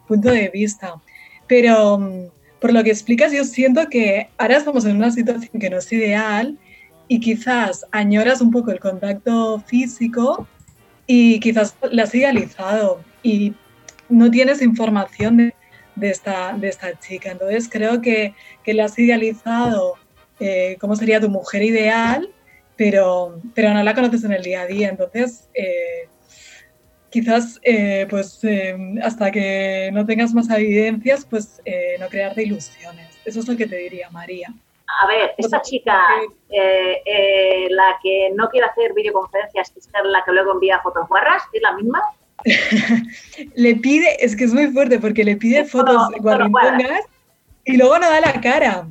punto 0.07 0.29
de 0.29 0.49
vista. 0.49 0.95
Pero 1.47 1.97
mm, 1.97 2.27
por 2.59 2.73
lo 2.73 2.83
que 2.83 2.91
explicas, 2.91 3.31
yo 3.31 3.43
siento 3.43 3.89
que 3.89 4.29
ahora 4.37 4.57
estamos 4.57 4.85
en 4.85 4.97
una 4.97 5.11
situación 5.11 5.59
que 5.59 5.69
no 5.69 5.77
es 5.77 5.91
ideal 5.91 6.57
y 7.07 7.19
quizás 7.19 7.85
añoras 7.91 8.41
un 8.41 8.51
poco 8.51 8.71
el 8.71 8.79
contacto 8.79 9.59
físico 9.61 10.47
y 11.07 11.39
quizás 11.39 11.75
la 11.91 12.03
has 12.03 12.13
idealizado. 12.13 13.01
Y 13.23 13.53
no 14.09 14.29
tienes 14.31 14.61
información 14.61 15.37
de, 15.37 15.55
de, 15.95 16.09
esta, 16.09 16.53
de 16.53 16.67
esta 16.67 16.97
chica. 16.99 17.31
Entonces 17.31 17.69
creo 17.71 18.01
que, 18.01 18.33
que 18.63 18.73
le 18.73 18.81
has 18.81 18.97
idealizado 18.97 19.95
eh, 20.39 20.77
cómo 20.79 20.95
sería 20.95 21.19
tu 21.19 21.29
mujer 21.29 21.61
ideal, 21.61 22.29
pero, 22.75 23.39
pero 23.53 23.73
no 23.73 23.83
la 23.83 23.93
conoces 23.93 24.23
en 24.23 24.33
el 24.33 24.41
día 24.41 24.61
a 24.61 24.65
día. 24.65 24.89
Entonces, 24.89 25.49
eh, 25.53 26.07
quizás 27.09 27.59
eh, 27.63 28.07
pues 28.09 28.41
hasta 29.03 29.31
que 29.31 29.89
no 29.93 30.05
tengas 30.05 30.33
más 30.33 30.49
evidencias, 30.49 31.25
pues 31.25 31.61
no 31.99 32.07
crearte 32.07 32.43
ilusiones. 32.43 33.17
Eso 33.25 33.41
es 33.41 33.47
lo 33.47 33.57
que 33.57 33.67
te 33.67 33.75
diría 33.75 34.09
María. 34.09 34.53
A 35.01 35.07
ver, 35.07 35.31
esta 35.37 35.61
chica, 35.61 36.01
la 36.49 37.99
que 38.01 38.31
no 38.33 38.49
quiere 38.49 38.67
hacer 38.67 38.93
videoconferencias, 38.93 39.73
es 39.75 39.89
la 40.03 40.23
que 40.23 40.31
luego 40.31 40.53
envía 40.53 40.79
fotos 40.79 41.07
guarras, 41.07 41.43
¿es 41.53 41.61
la 41.61 41.73
misma? 41.73 42.01
le 43.55 43.75
pide, 43.75 44.23
es 44.23 44.35
que 44.35 44.45
es 44.45 44.53
muy 44.53 44.67
fuerte 44.67 44.99
porque 44.99 45.23
le 45.23 45.35
pide 45.35 45.65
fotos 45.65 46.09
guarrimpongas 46.19 47.01
y 47.65 47.77
luego 47.77 47.99
no 47.99 48.09
da 48.09 48.21
la 48.21 48.41
cara. 48.41 48.87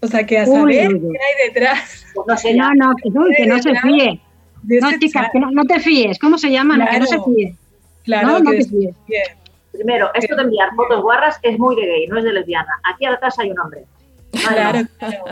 O 0.00 0.06
sea, 0.06 0.26
que 0.26 0.38
a 0.38 0.46
saber 0.46 0.88
qué 0.88 0.94
hay 0.94 1.48
detrás. 1.48 2.04
No, 2.26 2.36
sé, 2.36 2.54
no, 2.54 2.74
no, 2.74 2.94
que, 2.96 3.10
no 3.46 3.62
se 3.62 3.74
fíe. 3.76 4.20
No, 4.64 4.90
chicas, 4.98 5.28
que 5.32 5.38
no, 5.38 5.64
te 5.64 5.80
fíes. 5.80 6.18
¿Cómo 6.18 6.38
se 6.38 6.50
llama? 6.50 6.88
que 6.90 6.98
no 6.98 7.06
se 7.06 7.20
fíe. 7.22 7.56
Claro, 8.04 8.40
no, 8.40 8.50
que 8.50 8.58
te 8.58 8.68
fíes. 8.68 8.96
Primero, 9.72 10.10
esto 10.14 10.36
de 10.36 10.42
enviar 10.42 10.74
fotos 10.74 11.02
guarras 11.02 11.38
es 11.42 11.58
muy 11.58 11.74
de 11.76 11.86
gay, 11.86 12.06
no 12.08 12.18
es 12.18 12.24
de 12.24 12.32
lesbiana. 12.32 12.80
Aquí 12.92 13.06
atrás 13.06 13.38
hay 13.38 13.50
un 13.50 13.58
hombre. 13.60 13.84
claro, 14.32 14.86
claro. 14.98 15.24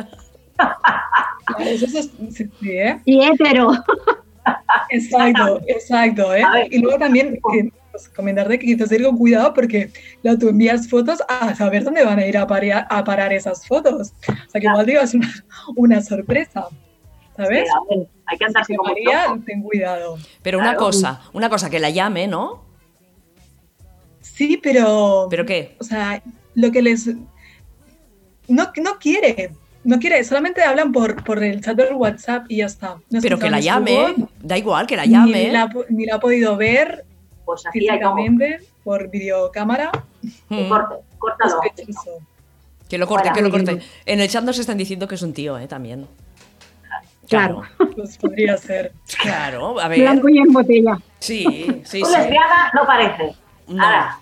Eso 1.58 1.86
es, 1.86 2.10
sí, 2.30 2.50
¿eh? 2.62 3.00
Y 3.04 3.22
hétero. 3.22 3.72
Exacto, 4.90 5.61
exacto. 5.68 6.35
¿eh? 6.35 6.42
y 6.70 6.79
luego 6.79 6.98
también 6.98 7.38
eh, 7.55 7.70
pues, 7.90 8.09
comentarte 8.09 8.59
que 8.59 8.66
quizás 8.66 8.90
ir 8.92 9.05
con 9.05 9.16
cuidado 9.16 9.55
porque 9.55 9.90
la, 10.22 10.37
tú 10.37 10.48
envías 10.48 10.88
fotos 10.88 11.22
a 11.29 11.55
saber 11.55 11.85
dónde 11.85 12.05
van 12.05 12.18
a 12.18 12.26
ir 12.26 12.37
a, 12.37 12.42
a 12.42 13.05
parar 13.05 13.33
esas 13.33 13.66
fotos. 13.66 14.12
O 14.29 14.50
sea 14.50 14.61
que 14.61 14.66
igual 14.66 14.87
digo, 14.87 15.00
es 15.00 15.14
una, 15.14 15.33
una 15.76 16.03
sorpresa. 16.03 16.66
¿Sabes? 17.37 17.68
hay 18.26 18.38
que 18.38 18.44
andarse 18.44 18.76
con 18.76 18.87
María, 18.87 19.40
ten 19.46 19.62
cuidado. 19.62 20.18
Pero 20.42 20.59
una 20.59 20.76
cosa, 20.76 21.22
una 21.33 21.48
cosa, 21.48 21.70
que 21.70 21.81
la 21.81 21.90
llame, 21.90 22.29
¿no? 22.29 22.64
Sí, 24.20 24.59
pero... 24.62 25.26
¿Pero 25.31 25.46
qué? 25.46 25.74
O 25.79 25.85
sea, 25.85 26.22
lo 26.55 26.70
que 26.70 26.83
les... 26.83 27.07
No, 28.46 28.72
no 28.76 28.98
quiere, 28.98 29.53
no 29.84 29.98
quiere, 29.98 30.22
solamente 30.24 30.62
hablan 30.62 30.92
por, 30.92 31.24
por 31.24 31.42
el 31.42 31.62
chat 31.62 31.76
del 31.76 31.94
WhatsApp 31.94 32.46
y 32.48 32.58
ya 32.58 32.66
está. 32.66 32.98
Pero 33.22 33.38
que 33.38 33.50
la 33.50 33.60
llame, 33.60 34.14
da 34.42 34.58
igual 34.58 34.86
que 34.86 34.96
la 34.96 35.06
llame. 35.06 35.44
Ni 35.46 35.50
la, 35.50 35.70
ni 35.88 36.06
la 36.06 36.16
ha 36.16 36.20
podido 36.20 36.56
ver 36.56 37.04
pues 37.44 37.64
físicamente 37.72 38.60
por 38.84 39.10
videocámara. 39.10 39.90
Mm. 40.48 40.68
Corte, 40.68 40.94
córtalo. 41.18 41.60
Que 42.88 42.98
lo 42.98 43.06
corte, 43.06 43.30
que 43.32 43.42
lo 43.42 43.50
corte. 43.50 43.80
En 44.06 44.20
el 44.20 44.28
chat 44.28 44.44
nos 44.44 44.58
están 44.58 44.76
diciendo 44.76 45.08
que 45.08 45.14
es 45.14 45.22
un 45.22 45.32
tío, 45.32 45.58
¿eh? 45.58 45.66
También. 45.66 46.06
Claro. 47.28 47.62
Pues 47.94 48.18
podría 48.18 48.56
ser. 48.56 48.92
Claro, 49.22 49.80
a 49.80 49.88
ver. 49.88 50.00
Blanco 50.00 50.28
y 50.28 50.38
en 50.38 50.52
botella. 50.52 50.98
Sí, 51.20 51.44
sí, 51.84 52.02
sí. 52.04 52.12
lesbiana 52.16 52.72
no 52.74 52.84
parece. 52.84 53.34
No. 53.68 53.84
Ahora, 53.84 54.18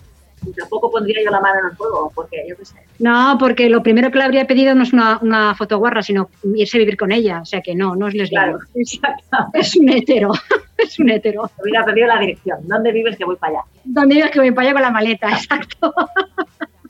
tampoco 0.56 0.90
pondría 0.90 1.22
yo 1.24 1.30
la 1.30 1.40
mano 1.40 1.60
en 1.60 1.66
el 1.70 1.76
fuego, 1.76 2.12
porque 2.14 2.44
yo 2.48 2.56
qué 2.56 2.64
sé. 2.64 2.76
No, 2.98 3.36
porque 3.38 3.68
lo 3.68 3.82
primero 3.82 4.10
que 4.10 4.18
le 4.18 4.24
habría 4.24 4.46
pedido 4.46 4.74
no 4.74 4.82
es 4.82 4.92
una, 4.92 5.18
una 5.22 5.54
fotoguarra, 5.54 6.02
sino 6.02 6.30
irse 6.54 6.78
a 6.78 6.80
vivir 6.80 6.96
con 6.96 7.12
ella. 7.12 7.40
O 7.42 7.44
sea 7.44 7.60
que 7.60 7.74
no, 7.74 7.94
no 7.94 8.08
es 8.08 8.14
lesbiana. 8.14 8.58
Claro, 8.58 9.50
es 9.54 9.76
un 9.76 9.88
hetero. 9.88 10.32
es 10.78 10.98
un 10.98 11.10
hetero. 11.10 11.42
Me 11.58 11.62
hubiera 11.70 11.84
pedido 11.84 12.06
la 12.08 12.18
dirección. 12.18 12.58
¿Dónde 12.62 12.92
vives 12.92 13.16
que 13.16 13.24
voy 13.24 13.36
para 13.36 13.52
allá? 13.52 13.62
¿Dónde 13.84 14.16
vives 14.16 14.30
que 14.30 14.40
voy 14.40 14.50
para 14.50 14.68
allá 14.68 14.72
con 14.72 14.82
la 14.82 14.90
maleta? 14.90 15.28
Exacto. 15.32 15.94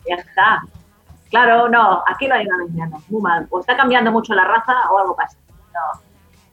ya 0.08 0.16
está. 0.16 0.62
Claro, 1.30 1.68
no, 1.68 2.02
aquí 2.06 2.26
no 2.26 2.34
hay 2.34 2.46
una 2.46 2.64
lesbiana. 2.64 2.96
Muy 3.08 3.20
mal. 3.20 3.46
O 3.50 3.60
está 3.60 3.76
cambiando 3.76 4.10
mucho 4.10 4.34
la 4.34 4.44
raza 4.44 4.72
o 4.90 4.98
algo 4.98 5.14
pasa. 5.14 5.36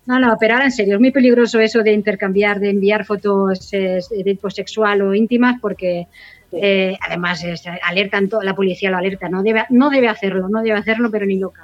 No, 0.05 0.17
No, 0.19 0.27
no, 0.27 0.37
pero 0.37 0.55
ahora 0.55 0.65
en 0.65 0.71
serio, 0.71 0.95
es 0.95 0.99
muy 0.99 1.11
peligroso 1.11 1.59
eso 1.59 1.81
de 1.81 1.93
intercambiar, 1.93 2.59
de 2.59 2.71
enviar 2.71 3.05
fotos 3.05 3.73
eh, 3.73 3.99
de 4.09 4.23
tipo 4.23 4.49
sexual 4.49 5.01
o 5.01 5.13
íntimas 5.13 5.61
porque 5.61 6.07
eh, 6.55 6.97
además 7.01 7.43
alertan, 7.83 8.29
la 8.41 8.55
policía 8.55 8.89
lo 8.89 8.97
alerta, 8.97 9.29
no 9.29 9.43
debe, 9.43 9.65
no 9.69 9.89
debe 9.89 10.09
hacerlo, 10.09 10.49
no 10.49 10.61
debe 10.61 10.77
hacerlo, 10.77 11.09
pero 11.11 11.25
ni 11.25 11.37
loca. 11.37 11.63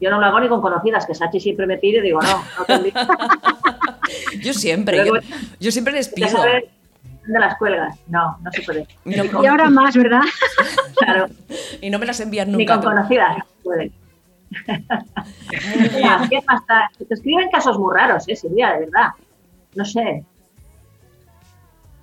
Yo 0.00 0.10
no 0.10 0.20
lo 0.20 0.26
hago 0.26 0.40
ni 0.40 0.48
con 0.48 0.60
conocidas, 0.60 1.06
que 1.06 1.14
Sachi 1.14 1.40
siempre 1.40 1.66
me 1.66 1.78
pide 1.78 1.98
y 1.98 2.02
digo, 2.02 2.20
no, 2.20 2.44
no 2.58 2.64
te 2.64 2.92
Yo 4.42 4.52
siempre, 4.52 5.04
yo, 5.58 5.72
siempre 5.72 5.94
les 5.94 6.08
pido. 6.08 6.28
De 7.26 7.40
las 7.40 7.58
cuelgas, 7.58 7.98
no, 8.06 8.38
no 8.40 8.52
se 8.52 8.62
puede. 8.62 8.86
y 9.04 9.46
ahora 9.46 9.68
más, 9.68 9.96
¿verdad? 9.96 10.20
claro. 10.96 11.26
Y 11.80 11.90
no 11.90 11.98
me 11.98 12.06
las 12.06 12.20
envían 12.20 12.52
nunca. 12.52 12.76
Ni 12.76 12.82
con 12.82 12.92
conocidas, 12.92 13.38
puede. 13.64 13.90
¿Qué 16.30 16.40
pasa? 16.46 16.88
Te 16.96 17.14
escriben 17.14 17.50
casos 17.50 17.78
muy 17.78 17.92
raros, 17.92 18.28
¿eh, 18.28 18.36
Silvia? 18.36 18.74
De 18.74 18.86
verdad. 18.86 19.08
No 19.74 19.84
sé. 19.84 20.24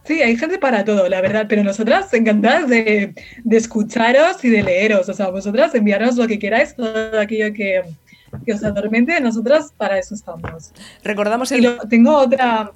Sí, 0.06 0.22
hay 0.22 0.36
gente 0.36 0.58
para 0.58 0.84
todo, 0.84 1.08
la 1.08 1.22
verdad, 1.22 1.46
pero 1.48 1.64
nosotras 1.64 2.14
encantadas 2.14 2.68
de, 2.68 3.14
escucharos 3.50 4.44
y 4.44 4.50
de 4.50 4.64
leeros. 4.64 5.08
O 5.08 5.14
sea, 5.14 5.30
vosotras 5.30 5.74
enviaros 5.76 6.18
lo 6.18 6.28
que 6.28 6.40
queráis, 6.40 6.76
todo 6.76 7.20
aquello 7.20 7.54
que, 7.54 7.84
os 8.54 8.64
atormente, 8.64 9.20
nosotras 9.22 9.74
para 9.78 9.98
eso 9.98 10.16
estamos. 10.16 10.72
Recordamos 11.04 11.52
el... 11.54 11.78
tengo 11.90 12.18
otra, 12.18 12.72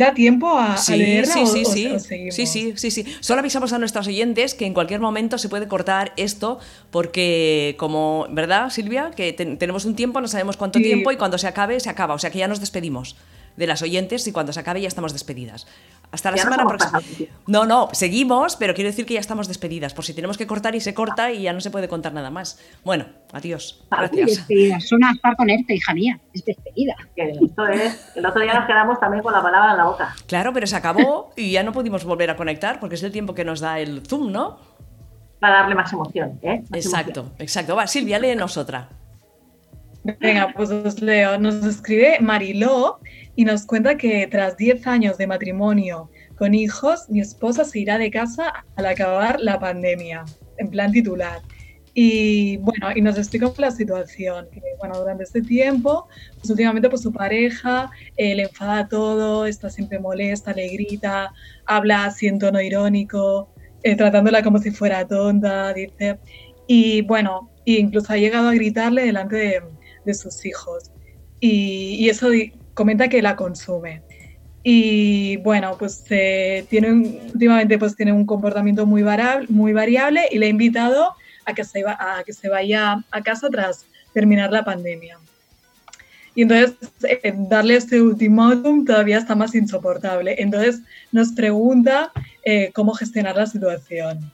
¿Da 0.00 0.14
tiempo 0.14 0.58
a, 0.58 0.78
sí, 0.78 0.96
leerla 0.96 1.34
sí, 1.34 1.46
sí, 1.46 1.64
sí. 1.66 2.30
sí, 2.30 2.46
sí, 2.46 2.72
sí, 2.74 2.90
sí. 2.90 3.16
Solo 3.20 3.40
avisamos 3.40 3.74
a 3.74 3.78
nuestros 3.78 4.06
oyentes 4.06 4.54
que 4.54 4.64
en 4.64 4.72
cualquier 4.72 4.98
momento 4.98 5.36
se 5.36 5.50
puede 5.50 5.68
cortar 5.68 6.14
esto 6.16 6.58
porque, 6.90 7.76
como, 7.78 8.26
¿verdad, 8.30 8.70
Silvia? 8.70 9.10
Que 9.14 9.34
tenemos 9.34 9.84
un 9.84 9.94
tiempo, 9.94 10.22
no 10.22 10.26
sabemos 10.26 10.56
cuánto 10.56 10.78
tiempo 10.78 11.12
y 11.12 11.18
cuando 11.18 11.36
se 11.36 11.46
acabe, 11.46 11.78
se 11.80 11.90
acaba. 11.90 12.14
O 12.14 12.18
sea 12.18 12.30
que 12.30 12.38
ya 12.38 12.48
nos 12.48 12.60
despedimos 12.60 13.14
de 13.60 13.66
las 13.66 13.82
oyentes 13.82 14.26
y 14.26 14.32
cuando 14.32 14.52
se 14.52 14.58
acabe 14.58 14.80
ya 14.80 14.88
estamos 14.88 15.12
despedidas. 15.12 15.66
Hasta 16.12 16.32
la 16.32 16.38
semana 16.38 16.66
próxima. 16.66 17.00
No, 17.46 17.66
no, 17.66 17.88
seguimos, 17.92 18.56
pero 18.56 18.74
quiero 18.74 18.90
decir 18.90 19.06
que 19.06 19.14
ya 19.14 19.20
estamos 19.20 19.46
despedidas. 19.46 19.94
Por 19.94 20.04
si 20.04 20.12
tenemos 20.12 20.36
que 20.36 20.46
cortar 20.46 20.74
y 20.74 20.80
se 20.80 20.92
corta 20.92 21.30
y 21.30 21.42
ya 21.42 21.52
no 21.52 21.60
se 21.60 21.70
puede 21.70 21.86
contar 21.86 22.12
nada 22.12 22.30
más. 22.30 22.58
Bueno, 22.84 23.06
adiós. 23.32 23.84
Gracias. 23.90 24.26
Despedida. 24.26 24.80
Suena 24.80 25.12
estar 25.12 25.36
ponerte, 25.36 25.74
hija 25.74 25.94
mía. 25.94 26.18
Es 26.32 26.44
despedida. 26.44 26.96
Esto 27.14 27.68
es. 27.68 28.10
El 28.16 28.26
otro 28.26 28.42
día 28.42 28.54
nos 28.54 28.66
quedamos 28.66 28.98
también 28.98 29.22
con 29.22 29.32
la 29.32 29.42
palabra 29.42 29.72
en 29.72 29.76
la 29.76 29.84
boca. 29.84 30.16
Claro, 30.26 30.52
pero 30.52 30.66
se 30.66 30.74
acabó 30.74 31.32
y 31.36 31.52
ya 31.52 31.62
no 31.62 31.72
pudimos 31.72 32.04
volver 32.04 32.30
a 32.30 32.36
conectar 32.36 32.80
porque 32.80 32.96
es 32.96 33.02
el 33.04 33.12
tiempo 33.12 33.34
que 33.34 33.44
nos 33.44 33.60
da 33.60 33.78
el 33.78 34.02
Zoom, 34.04 34.32
¿no? 34.32 34.58
Para 35.38 35.56
darle 35.56 35.74
más 35.74 35.92
emoción, 35.92 36.38
¿eh? 36.42 36.62
exacto, 36.74 37.32
exacto. 37.38 37.76
Va, 37.76 37.86
Silvia, 37.86 38.18
léenos 38.18 38.56
otra. 38.56 38.88
Venga, 40.18 40.52
pues 40.54 40.70
os 40.70 41.00
leo. 41.00 41.38
Nos 41.38 41.64
escribe 41.64 42.18
Mariló 42.20 43.00
y 43.36 43.44
nos 43.44 43.66
cuenta 43.66 43.96
que 43.96 44.26
tras 44.26 44.56
10 44.56 44.86
años 44.86 45.18
de 45.18 45.26
matrimonio 45.26 46.10
con 46.36 46.54
hijos, 46.54 47.08
mi 47.08 47.20
esposa 47.20 47.64
se 47.64 47.80
irá 47.80 47.98
de 47.98 48.10
casa 48.10 48.64
al 48.76 48.86
acabar 48.86 49.40
la 49.40 49.58
pandemia, 49.58 50.24
en 50.58 50.68
plan 50.68 50.92
titular. 50.92 51.40
Y 51.92 52.56
bueno, 52.58 52.88
y 52.94 53.00
nos 53.00 53.18
explica 53.18 53.52
la 53.58 53.70
situación, 53.70 54.48
que 54.52 54.60
bueno, 54.78 54.98
durante 54.98 55.24
este 55.24 55.42
tiempo, 55.42 56.08
pues 56.36 56.48
últimamente 56.48 56.88
pues 56.88 57.02
su 57.02 57.12
pareja 57.12 57.90
eh, 58.16 58.34
le 58.34 58.44
enfada 58.44 58.88
todo, 58.88 59.44
está 59.46 59.68
siempre 59.70 59.98
molesta, 59.98 60.52
le 60.52 60.68
grita, 60.68 61.32
habla 61.66 62.04
así 62.04 62.26
en 62.26 62.38
tono 62.38 62.60
irónico, 62.60 63.52
eh, 63.82 63.96
tratándola 63.96 64.42
como 64.42 64.58
si 64.58 64.70
fuera 64.70 65.06
tonta, 65.06 65.74
dice. 65.74 66.18
Y 66.66 67.02
bueno, 67.02 67.50
incluso 67.64 68.12
ha 68.12 68.16
llegado 68.16 68.48
a 68.48 68.54
gritarle 68.54 69.04
delante 69.04 69.36
de, 69.36 69.62
de 70.04 70.14
sus 70.14 70.46
hijos. 70.46 70.92
Y, 71.40 71.96
y 71.98 72.08
eso 72.08 72.30
comenta 72.80 73.08
que 73.08 73.20
la 73.20 73.36
consume. 73.36 74.00
Y 74.62 75.36
bueno, 75.48 75.76
pues 75.78 76.02
eh, 76.08 76.64
tiene 76.70 76.92
últimamente 77.34 77.76
pues 77.76 77.94
tiene 77.94 78.10
un 78.10 78.24
comportamiento 78.24 78.86
muy, 78.86 79.02
variable, 79.02 79.46
muy 79.50 79.74
variable 79.74 80.22
y 80.30 80.38
le 80.38 80.46
he 80.46 80.48
invitado 80.48 81.14
a 81.44 81.52
que, 81.52 81.62
se 81.62 81.84
a 81.86 82.22
que 82.24 82.32
se 82.32 82.48
vaya 82.48 83.04
a 83.10 83.20
casa 83.22 83.50
tras 83.50 83.84
terminar 84.14 84.50
la 84.50 84.64
pandemia. 84.64 85.18
Y 86.34 86.40
entonces 86.40 86.72
eh, 87.02 87.34
darle 87.50 87.76
este 87.76 88.00
ultimátum 88.00 88.86
todavía 88.86 89.18
está 89.18 89.34
más 89.34 89.54
insoportable. 89.54 90.36
Entonces 90.38 90.80
nos 91.12 91.32
pregunta 91.32 92.12
eh, 92.46 92.70
cómo 92.72 92.94
gestionar 92.94 93.36
la 93.36 93.46
situación. 93.46 94.32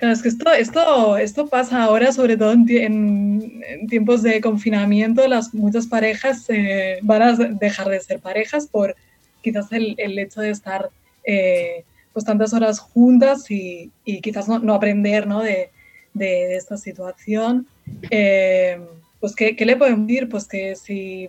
Claro, 0.00 0.14
es 0.14 0.22
que 0.22 0.30
esto, 0.30 0.50
esto, 0.50 1.18
esto 1.18 1.46
pasa 1.48 1.82
ahora, 1.82 2.10
sobre 2.10 2.38
todo 2.38 2.52
en, 2.52 3.60
tiempos 3.86 4.22
de 4.22 4.40
confinamiento, 4.40 5.28
las 5.28 5.52
muchas 5.52 5.86
parejas 5.86 6.46
eh, 6.48 7.00
van 7.02 7.20
a 7.20 7.32
dejar 7.34 7.90
de 7.90 8.00
ser 8.00 8.18
parejas 8.18 8.66
por 8.66 8.96
quizás 9.42 9.70
el, 9.72 9.94
el 9.98 10.18
hecho 10.18 10.40
de 10.40 10.52
estar 10.52 10.88
eh, 11.24 11.84
pues 12.14 12.24
tantas 12.24 12.54
horas 12.54 12.78
juntas 12.78 13.50
y, 13.50 13.90
y 14.06 14.22
quizás 14.22 14.48
no, 14.48 14.58
no, 14.58 14.72
aprender 14.72 15.26
¿no? 15.26 15.42
De, 15.42 15.68
de, 16.14 16.56
esta 16.56 16.78
situación. 16.78 17.66
Eh, 18.10 18.80
pues, 19.20 19.36
¿qué, 19.36 19.54
¿qué, 19.54 19.66
le 19.66 19.76
pueden 19.76 20.06
decir? 20.06 20.30
Pues 20.30 20.48
que 20.48 20.76
si... 20.76 21.28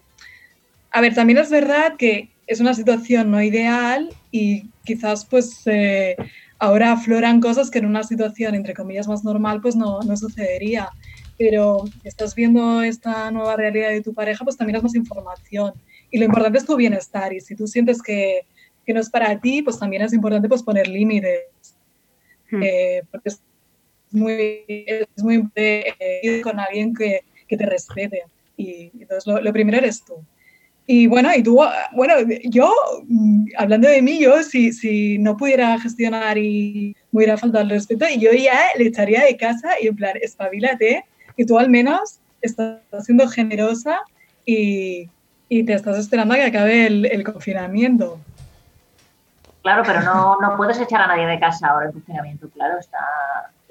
A 0.92 1.02
ver, 1.02 1.14
también 1.14 1.40
es 1.40 1.50
verdad 1.50 1.98
que 1.98 2.30
es 2.48 2.62
una 2.62 2.74
situación 2.74 3.32
no 3.32 3.42
ideal 3.42 4.16
y 4.32 4.70
quizás 4.86 5.26
pues 5.26 5.62
ahora 6.62 6.92
afloran 6.92 7.42
cosas 7.42 7.72
que 7.72 7.80
en 7.80 7.88
una 7.88 8.04
situación, 8.04 8.54
entre 8.54 8.76
comillas, 8.76 9.08
más 9.08 9.24
normal, 9.24 9.62
pues 9.62 9.76
no, 9.76 10.00
no 10.02 10.16
sucedería. 10.16 10.90
Pero 11.36 11.86
estás 12.04 12.36
viendo 12.36 12.84
esta 12.84 13.32
nueva 13.32 13.56
realidad 13.56 13.90
de 13.90 14.02
tu 14.02 14.14
pareja, 14.14 14.44
pues 14.44 14.58
también 14.58 14.78
es 14.78 14.84
más 14.84 14.94
información. 14.94 15.74
Y 16.12 16.20
lo 16.20 16.26
importante 16.26 16.60
es 16.60 16.66
tu 16.66 16.76
bienestar. 16.76 17.34
Y 17.34 17.42
si 17.42 17.56
tú 17.56 17.66
sientes 17.66 18.00
que, 18.00 18.42
que 18.86 18.94
no 18.94 19.00
es 19.00 19.10
para 19.10 19.40
ti, 19.40 19.64
pues 19.64 19.80
también 19.80 20.04
es 20.04 20.14
importante 20.14 20.48
pues, 20.48 20.62
poner 20.62 20.88
límites. 20.88 21.46
Hmm. 22.52 22.62
Eh, 22.62 23.02
porque 23.10 23.30
es 23.30 23.42
muy, 24.12 24.64
es 24.68 25.24
muy 25.24 25.36
importante 25.36 25.96
ir 26.22 26.42
con 26.44 26.60
alguien 26.60 26.94
que, 26.94 27.22
que 27.48 27.58
te 27.58 27.66
respete. 27.66 28.22
Y 28.56 28.92
entonces 29.00 29.26
lo, 29.26 29.42
lo 29.42 29.52
primero 29.52 29.80
eres 29.80 30.06
tú. 30.06 30.24
Y 30.88 31.08
bueno, 31.08 31.30
y 31.36 31.44
tú, 31.44 31.60
bueno, 31.94 32.16
yo, 32.44 32.74
mm, 33.08 33.46
hablando 33.58 33.88
de 33.88 34.02
mí, 34.02 34.20
yo 34.20 34.44
si, 34.44 34.74
si 34.74 35.18
no 35.20 35.38
pudiera 35.38 35.80
gestionar 35.80 36.38
y 36.38 36.96
me 37.12 37.20
hubiera 37.20 37.38
faltado 37.38 37.64
el 37.64 37.70
respeto, 37.70 38.06
yo 38.18 38.32
ya 38.32 38.60
le 38.78 38.88
echaría 38.88 39.24
de 39.24 39.38
casa 39.38 39.70
y 39.82 39.88
en 39.88 39.96
plan, 39.96 40.18
espabilate, 40.22 41.06
que 41.38 41.46
tú 41.46 41.58
al 41.60 41.70
menos 41.70 42.20
estás 42.42 42.80
siendo 43.02 43.28
generosa 43.30 44.02
y, 44.46 45.10
y 45.48 45.64
te 45.64 45.74
estás 45.74 45.98
esperando 45.98 46.34
a 46.34 46.38
que 46.38 46.46
acabe 46.46 46.88
el, 46.88 47.06
el, 47.06 47.24
confinamiento. 47.24 48.20
Claro, 49.62 49.84
pero 49.86 50.02
no, 50.02 50.38
no 50.42 50.58
puedes 50.58 50.80
echar 50.80 51.02
a 51.02 51.08
nadie 51.08 51.28
de 51.28 51.40
casa 51.40 51.68
ahora 51.68 51.88
el 51.88 51.94
confinamiento, 51.94 52.50
claro, 52.50 52.80
está, 52.80 52.98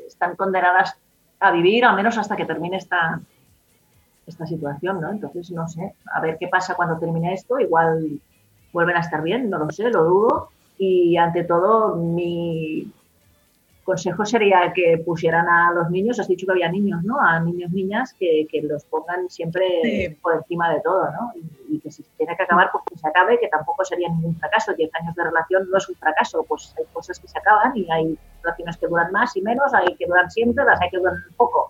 están 0.06 0.36
condenadas 0.36 0.96
a 1.40 1.50
vivir 1.50 1.84
al 1.84 1.96
menos 1.96 2.16
hasta 2.16 2.36
que 2.36 2.44
termine 2.44 2.76
esta, 2.76 3.20
esta 4.30 4.46
situación, 4.46 5.00
¿no? 5.00 5.10
Entonces, 5.10 5.50
no 5.50 5.68
sé, 5.68 5.94
a 6.12 6.20
ver 6.20 6.38
qué 6.38 6.48
pasa 6.48 6.74
cuando 6.74 6.98
termine 6.98 7.34
esto, 7.34 7.58
igual 7.58 8.20
vuelven 8.72 8.96
a 8.96 9.00
estar 9.00 9.22
bien, 9.22 9.50
no 9.50 9.58
lo 9.58 9.70
sé, 9.70 9.90
lo 9.90 10.04
dudo. 10.04 10.48
Y 10.78 11.16
ante 11.16 11.44
todo, 11.44 11.96
mi 11.96 12.90
consejo 13.84 14.24
sería 14.24 14.72
que 14.72 14.98
pusieran 15.04 15.48
a 15.48 15.72
los 15.72 15.90
niños, 15.90 16.20
has 16.20 16.28
dicho 16.28 16.46
que 16.46 16.52
había 16.52 16.70
niños, 16.70 17.02
¿no? 17.02 17.20
A 17.20 17.40
niños, 17.40 17.70
niñas, 17.72 18.14
que, 18.18 18.46
que 18.50 18.62
los 18.62 18.84
pongan 18.84 19.28
siempre 19.28 20.16
por 20.22 20.36
encima 20.36 20.72
de 20.72 20.80
todo, 20.80 21.10
¿no? 21.10 21.32
Y, 21.68 21.78
que 21.80 21.90
si 21.90 22.02
tiene 22.16 22.36
que 22.36 22.42
acabar, 22.42 22.70
pues 22.72 22.84
que 22.84 22.98
se 22.98 23.08
acabe, 23.08 23.38
que 23.40 23.48
tampoco 23.48 23.84
sería 23.84 24.08
ningún 24.08 24.36
fracaso. 24.36 24.74
Diez 24.74 24.90
años 24.94 25.14
de 25.14 25.24
relación 25.24 25.68
no 25.70 25.78
es 25.78 25.88
un 25.88 25.94
fracaso, 25.96 26.44
pues 26.48 26.74
hay 26.78 26.84
cosas 26.92 27.18
que 27.18 27.28
se 27.28 27.38
acaban 27.38 27.76
y 27.76 27.90
hay 27.90 28.18
relaciones 28.42 28.76
que 28.76 28.86
duran 28.86 29.10
más 29.12 29.36
y 29.36 29.42
menos, 29.42 29.72
hay 29.74 29.94
que 29.96 30.06
duran 30.06 30.30
siempre, 30.30 30.64
las 30.64 30.80
hay 30.80 30.90
que 30.90 30.98
duran 30.98 31.16
poco 31.36 31.69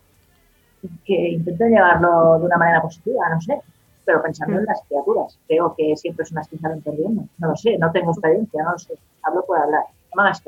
que 1.05 1.29
intento 1.31 1.64
llevarlo 1.66 2.38
de 2.38 2.47
una 2.47 2.57
manera 2.57 2.83
positiva, 2.83 3.29
no 3.29 3.40
sé, 3.40 3.61
pero 4.05 4.23
pensando 4.23 4.57
en 4.57 4.64
mm. 4.64 4.66
las 4.66 4.83
criaturas. 4.88 5.38
Creo 5.47 5.75
que 5.77 5.97
siempre 5.97 6.25
es 6.25 6.33
una 6.33 6.43
que 6.43 6.59
salen 6.59 6.81
perdiendo. 6.81 7.25
No 7.38 7.49
lo 7.49 7.57
sé, 7.57 7.79
no 7.79 7.90
tengo 7.93 8.12
experiencia, 8.12 8.62
no 8.62 8.73
lo 8.73 8.79
sé. 8.79 8.95
Hablo 9.23 9.45
por 9.47 9.59
hablar. 9.59 9.85
No 10.14 10.23
me 10.23 10.29
hagas 10.29 10.43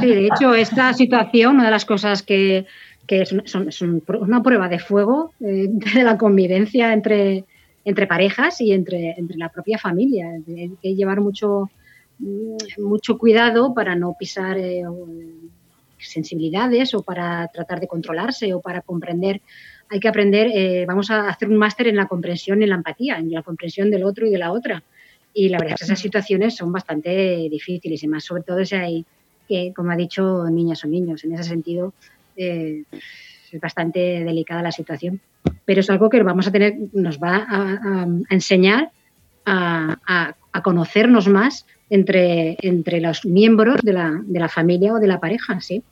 Sí, 0.00 0.06
de 0.06 0.26
hecho, 0.26 0.54
esta 0.54 0.92
situación, 0.92 1.56
una 1.56 1.66
de 1.66 1.70
las 1.70 1.84
cosas 1.84 2.22
que, 2.22 2.66
que 3.06 3.22
es, 3.22 3.32
una 3.80 4.42
prueba 4.42 4.68
de 4.68 4.78
fuego 4.78 5.32
eh, 5.40 5.68
de 5.94 6.02
la 6.02 6.18
convivencia 6.18 6.92
entre, 6.92 7.44
entre 7.84 8.06
parejas 8.06 8.60
y 8.60 8.72
entre, 8.72 9.14
entre 9.18 9.36
la 9.36 9.48
propia 9.48 9.78
familia. 9.78 10.28
Hay 10.30 10.72
que 10.82 10.94
llevar 10.94 11.20
mucho, 11.20 11.70
mucho 12.78 13.18
cuidado 13.18 13.74
para 13.74 13.94
no 13.94 14.14
pisar 14.18 14.58
eh, 14.58 14.84
sensibilidades 16.04 16.94
o 16.94 17.02
para 17.02 17.48
tratar 17.48 17.80
de 17.80 17.88
controlarse 17.88 18.54
o 18.54 18.60
para 18.60 18.80
comprender. 18.80 19.40
Hay 19.90 20.00
que 20.00 20.08
aprender, 20.08 20.50
eh, 20.54 20.84
vamos 20.86 21.10
a 21.10 21.28
hacer 21.28 21.48
un 21.48 21.56
máster 21.56 21.88
en 21.88 21.96
la 21.96 22.06
comprensión 22.06 22.60
y 22.60 22.64
en 22.64 22.70
la 22.70 22.76
empatía, 22.76 23.16
en 23.18 23.30
la 23.30 23.42
comprensión 23.42 23.90
del 23.90 24.04
otro 24.04 24.26
y 24.26 24.30
de 24.30 24.38
la 24.38 24.52
otra. 24.52 24.82
Y 25.34 25.48
la 25.48 25.58
verdad 25.58 25.74
es 25.74 25.80
que 25.80 25.84
esas 25.86 26.00
situaciones 26.00 26.56
son 26.56 26.70
bastante 26.70 27.48
difíciles 27.50 28.02
y 28.02 28.08
más 28.08 28.24
sobre 28.24 28.44
todo 28.44 28.64
si 28.64 28.74
hay, 28.76 29.04
que, 29.48 29.72
como 29.74 29.90
ha 29.90 29.96
dicho, 29.96 30.44
niñas 30.50 30.84
o 30.84 30.88
niños. 30.88 31.24
En 31.24 31.34
ese 31.34 31.44
sentido, 31.44 31.92
eh, 32.36 32.84
es 33.52 33.60
bastante 33.60 34.24
delicada 34.24 34.62
la 34.62 34.72
situación. 34.72 35.20
Pero 35.64 35.80
es 35.80 35.90
algo 35.90 36.08
que 36.08 36.22
vamos 36.22 36.46
a 36.46 36.52
tener, 36.52 36.74
nos 36.92 37.18
va 37.18 37.46
a, 37.48 38.06
enseñar 38.30 38.90
a, 39.44 40.34
conocernos 40.62 41.28
más 41.28 41.66
entre, 41.90 42.56
entre 42.60 43.00
los 43.00 43.26
miembros 43.26 43.82
de 43.82 43.92
la, 43.92 44.20
de 44.24 44.40
la 44.40 44.48
familia 44.48 44.94
o 44.94 45.00
de 45.00 45.08
la 45.08 45.20
pareja, 45.20 45.60
¿sí? 45.60 45.82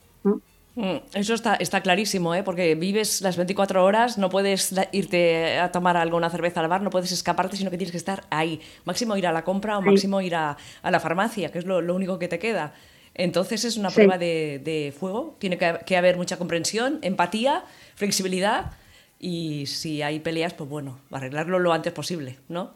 Mm, 0.75 0.95
eso 1.13 1.35
está, 1.35 1.55
está 1.55 1.81
clarísimo, 1.81 2.33
¿eh? 2.33 2.41
porque 2.41 2.73
vives 2.73 3.21
las 3.21 3.37
24 3.37 3.83
horas, 3.83 4.17
no 4.17 4.29
puedes 4.29 4.73
irte 4.91 5.59
a 5.59 5.71
tomar 5.71 5.97
alguna 5.97 6.31
cerveza 6.31 6.61
al 6.61 6.67
bar, 6.67 6.81
no 6.81 6.89
puedes 6.89 7.11
escaparte, 7.11 7.57
sino 7.57 7.69
que 7.69 7.77
tienes 7.77 7.91
que 7.91 7.97
estar 7.97 8.25
ahí. 8.31 8.59
Máximo 8.83 9.15
ir 9.15 9.27
a 9.27 9.31
la 9.31 9.43
compra 9.43 9.77
o 9.77 9.81
máximo 9.81 10.19
ir 10.21 10.35
a, 10.35 10.57
la 10.83 10.99
farmacia, 10.99 11.51
que 11.51 11.59
es 11.59 11.65
lo, 11.65 11.77
único 11.93 12.17
que 12.17 12.27
te 12.27 12.39
queda. 12.39 12.73
Entonces 13.13 13.63
es 13.65 13.77
una 13.77 13.91
prueba 13.91 14.17
de, 14.17 14.93
fuego, 14.97 15.35
tiene 15.37 15.59
que, 15.59 15.97
haber 15.97 16.17
mucha 16.17 16.37
comprensión, 16.37 16.97
empatía, 17.03 17.63
flexibilidad 17.93 18.71
y 19.19 19.67
si 19.67 20.01
hay 20.01 20.19
peleas, 20.19 20.55
pues 20.55 20.67
bueno, 20.67 20.99
arreglarlo 21.11 21.59
lo 21.59 21.71
antes 21.71 21.93
posible, 21.93 22.39
¿no? 22.49 22.73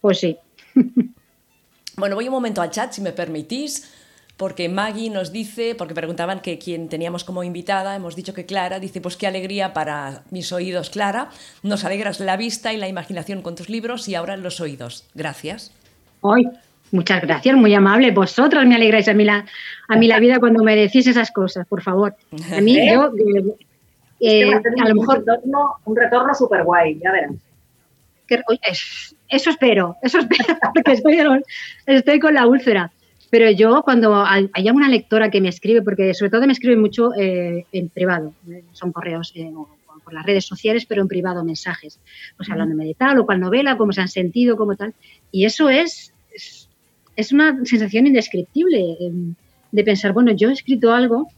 Pues 0.00 0.20
sí. 0.20 0.38
bueno, 1.96 2.14
voy 2.14 2.28
un 2.28 2.32
momento 2.32 2.62
al 2.62 2.70
chat, 2.70 2.92
si 2.92 3.00
me 3.00 3.10
permitís 3.10 3.90
porque 4.36 4.68
Maggie 4.68 5.10
nos 5.10 5.32
dice, 5.32 5.74
porque 5.74 5.94
preguntaban 5.94 6.40
que 6.40 6.58
quién 6.58 6.88
teníamos 6.88 7.24
como 7.24 7.42
invitada, 7.42 7.96
hemos 7.96 8.16
dicho 8.16 8.34
que 8.34 8.44
Clara, 8.44 8.78
dice, 8.78 9.00
pues 9.00 9.16
qué 9.16 9.26
alegría 9.26 9.72
para 9.72 10.22
mis 10.30 10.52
oídos, 10.52 10.90
Clara, 10.90 11.30
nos 11.62 11.84
alegras 11.84 12.20
la 12.20 12.36
vista 12.36 12.72
y 12.72 12.76
la 12.76 12.88
imaginación 12.88 13.40
con 13.40 13.54
tus 13.54 13.70
libros 13.70 14.08
y 14.08 14.14
ahora 14.14 14.36
los 14.36 14.60
oídos. 14.60 15.04
Gracias. 15.14 15.72
Hoy, 16.20 16.48
muchas 16.92 17.22
gracias, 17.22 17.56
muy 17.56 17.74
amable. 17.74 18.10
Vosotros 18.10 18.66
me 18.66 18.74
alegráis 18.74 19.08
a 19.08 19.14
mí 19.14 19.24
la, 19.24 19.46
a 19.88 19.96
mí 19.96 20.06
la 20.06 20.20
vida 20.20 20.38
cuando 20.38 20.62
me 20.62 20.76
decís 20.76 21.06
esas 21.06 21.30
cosas, 21.30 21.66
por 21.66 21.82
favor. 21.82 22.14
A 22.52 22.60
mí, 22.60 22.78
¿Eh? 22.78 22.92
yo, 22.92 23.12
eh, 24.20 24.52
a 24.52 24.88
lo 24.88 24.94
mejor... 24.96 25.24
Un 25.84 25.96
retorno 25.96 26.34
súper 26.34 26.62
guay, 26.62 26.98
ya 27.02 27.10
verás. 27.10 27.32
eso 29.28 29.50
espero, 29.50 29.96
eso 30.02 30.18
espero, 30.18 30.58
porque 30.74 30.92
estoy, 30.92 31.18
estoy 31.86 32.20
con 32.20 32.34
la 32.34 32.46
úlcera. 32.46 32.92
Pero 33.30 33.50
yo 33.50 33.82
cuando 33.82 34.24
hay 34.24 34.70
una 34.70 34.88
lectora 34.88 35.30
que 35.30 35.40
me 35.40 35.48
escribe, 35.48 35.82
porque 35.82 36.14
sobre 36.14 36.30
todo 36.30 36.46
me 36.46 36.52
escribe 36.52 36.76
mucho 36.76 37.12
eh, 37.14 37.66
en 37.72 37.88
privado, 37.88 38.32
eh, 38.48 38.62
son 38.72 38.92
correos 38.92 39.32
eh, 39.34 39.50
por 40.04 40.12
las 40.12 40.24
redes 40.24 40.46
sociales, 40.46 40.86
pero 40.86 41.02
en 41.02 41.08
privado 41.08 41.44
mensajes, 41.44 41.98
pues 42.36 42.48
hablándome 42.48 42.84
de 42.84 42.94
tal 42.94 43.18
o 43.18 43.26
cual 43.26 43.40
novela, 43.40 43.76
cómo 43.76 43.92
se 43.92 44.00
han 44.00 44.08
sentido, 44.08 44.56
cómo 44.56 44.76
tal. 44.76 44.94
Y 45.32 45.44
eso 45.44 45.68
es, 45.68 46.12
es, 47.16 47.32
una 47.32 47.64
sensación 47.64 48.06
indescriptible 48.06 48.96
de 49.72 49.84
pensar, 49.84 50.12
bueno, 50.12 50.30
yo 50.32 50.48
he 50.48 50.52
escrito 50.52 50.92
algo 50.92 51.28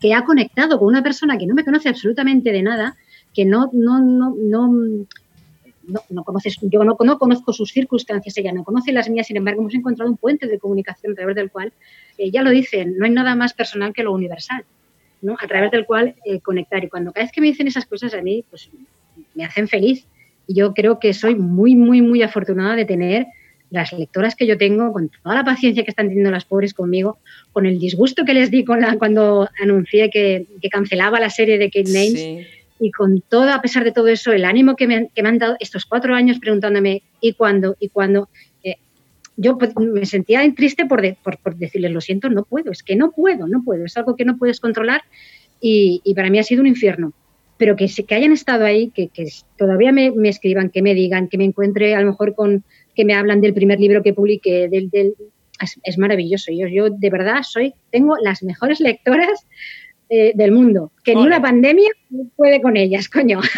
que 0.00 0.14
ha 0.14 0.24
conectado 0.24 0.78
con 0.78 0.88
una 0.88 1.02
persona 1.02 1.36
que 1.36 1.46
no 1.46 1.54
me 1.54 1.64
conoce 1.64 1.88
absolutamente 1.88 2.52
de 2.52 2.62
nada, 2.62 2.96
que 3.34 3.44
no, 3.44 3.70
no, 3.72 4.00
no, 4.00 4.34
no 4.36 5.06
no, 6.08 6.24
conoces, 6.24 6.56
yo 6.62 6.84
no, 6.84 6.96
conozco 6.96 7.52
sus 7.52 7.70
circunstancias, 7.70 8.36
ella 8.38 8.52
no 8.52 8.64
conoce 8.64 8.92
las 8.92 9.08
mías, 9.08 9.26
sin 9.26 9.36
embargo 9.36 9.60
hemos 9.60 9.74
encontrado 9.74 10.10
un 10.10 10.16
puente 10.16 10.46
de 10.46 10.58
comunicación 10.58 11.12
a 11.12 11.16
través 11.16 11.36
del 11.36 11.50
cual, 11.50 11.72
ya 12.18 12.42
lo 12.42 12.50
dicen, 12.50 12.96
no 12.98 13.04
hay 13.04 13.10
nada 13.10 13.34
más 13.34 13.54
personal 13.54 13.92
que 13.92 14.02
lo 14.02 14.12
universal, 14.12 14.64
¿no? 15.22 15.36
a 15.40 15.46
través 15.46 15.70
del 15.70 15.86
cual 15.86 16.14
eh, 16.24 16.40
conectar. 16.40 16.84
Y 16.84 16.88
cuando 16.88 17.12
cada 17.12 17.24
vez 17.24 17.32
que 17.32 17.40
me 17.40 17.48
dicen 17.48 17.66
esas 17.66 17.86
cosas 17.86 18.14
a 18.14 18.22
mí, 18.22 18.44
pues 18.48 18.70
me 19.34 19.44
hacen 19.44 19.68
feliz. 19.68 20.06
Y 20.46 20.54
yo 20.54 20.74
creo 20.74 20.98
que 20.98 21.14
soy 21.14 21.34
muy, 21.34 21.76
muy, 21.76 22.02
muy 22.02 22.22
afortunada 22.22 22.76
de 22.76 22.84
tener 22.84 23.26
las 23.70 23.92
lectoras 23.92 24.34
que 24.34 24.46
yo 24.46 24.58
tengo, 24.58 24.92
con 24.92 25.10
toda 25.22 25.36
la 25.36 25.44
paciencia 25.44 25.84
que 25.84 25.90
están 25.90 26.08
teniendo 26.08 26.30
las 26.30 26.44
pobres 26.44 26.74
conmigo, 26.74 27.18
con 27.52 27.66
el 27.66 27.78
disgusto 27.78 28.24
que 28.24 28.34
les 28.34 28.50
di 28.50 28.64
cuando 28.64 29.48
anuncié 29.62 30.10
que, 30.10 30.46
cancelaba 30.70 31.20
la 31.20 31.30
serie 31.30 31.56
de 31.56 31.70
Kate 31.70 31.92
Names 31.92 32.46
y 32.80 32.90
con 32.90 33.20
todo, 33.20 33.52
a 33.52 33.60
pesar 33.60 33.84
de 33.84 33.92
todo 33.92 34.08
eso, 34.08 34.32
el 34.32 34.44
ánimo 34.44 34.74
que 34.74 34.86
me 34.86 34.96
han, 34.96 35.08
que 35.08 35.22
me 35.22 35.28
han 35.28 35.38
dado 35.38 35.56
estos 35.60 35.84
cuatro 35.84 36.14
años 36.14 36.38
preguntándome 36.38 37.02
¿y 37.20 37.34
cuándo? 37.34 37.76
¿y 37.78 37.90
cuándo? 37.90 38.28
Eh, 38.64 38.76
yo 39.36 39.58
pues, 39.58 39.72
me 39.76 40.06
sentía 40.06 40.42
triste 40.54 40.86
por, 40.86 41.02
por, 41.22 41.38
por, 41.38 41.56
decirles, 41.56 41.92
lo 41.92 42.00
siento, 42.00 42.30
no 42.30 42.44
puedo, 42.44 42.72
es 42.72 42.82
que 42.82 42.96
no 42.96 43.12
puedo, 43.12 43.46
no 43.46 43.62
puedo, 43.62 43.84
es 43.84 43.96
algo 43.96 44.16
que 44.16 44.24
no 44.24 44.38
puedes 44.38 44.60
controlar 44.60 45.02
y, 45.60 46.00
y 46.04 46.14
para 46.14 46.30
mí 46.30 46.38
ha 46.38 46.42
sido 46.42 46.62
un 46.62 46.66
infierno. 46.66 47.12
Pero 47.58 47.76
que, 47.76 47.86
que 47.86 48.14
hayan 48.14 48.32
estado 48.32 48.64
ahí, 48.64 48.90
que, 48.90 49.08
que 49.08 49.28
todavía 49.58 49.92
me, 49.92 50.10
me, 50.12 50.30
escriban, 50.30 50.70
que 50.70 50.80
me 50.80 50.94
digan, 50.94 51.28
que 51.28 51.36
me 51.36 51.44
encuentre 51.44 51.94
a 51.94 52.00
lo 52.00 52.06
mejor 52.06 52.34
con, 52.34 52.64
que 52.94 53.04
me 53.04 53.12
hablan 53.12 53.42
del 53.42 53.52
primer 53.52 53.78
libro 53.78 54.02
que 54.02 54.14
publiqué, 54.14 54.68
del, 54.70 54.88
del 54.88 55.14
es, 55.82 55.98
maravilloso. 55.98 56.52
Yo, 56.52 56.66
yo 56.68 56.90
de 56.90 57.10
verdad 57.10 57.42
soy, 57.42 57.74
tengo 57.90 58.16
las 58.22 58.42
mejores 58.42 58.80
lectoras 58.80 59.46
del 60.10 60.50
mundo, 60.50 60.90
que 61.04 61.14
ni 61.14 61.22
una 61.22 61.40
pandemia 61.40 61.90
puede 62.36 62.60
con 62.60 62.76
ellas, 62.76 63.08
coño. 63.08 63.40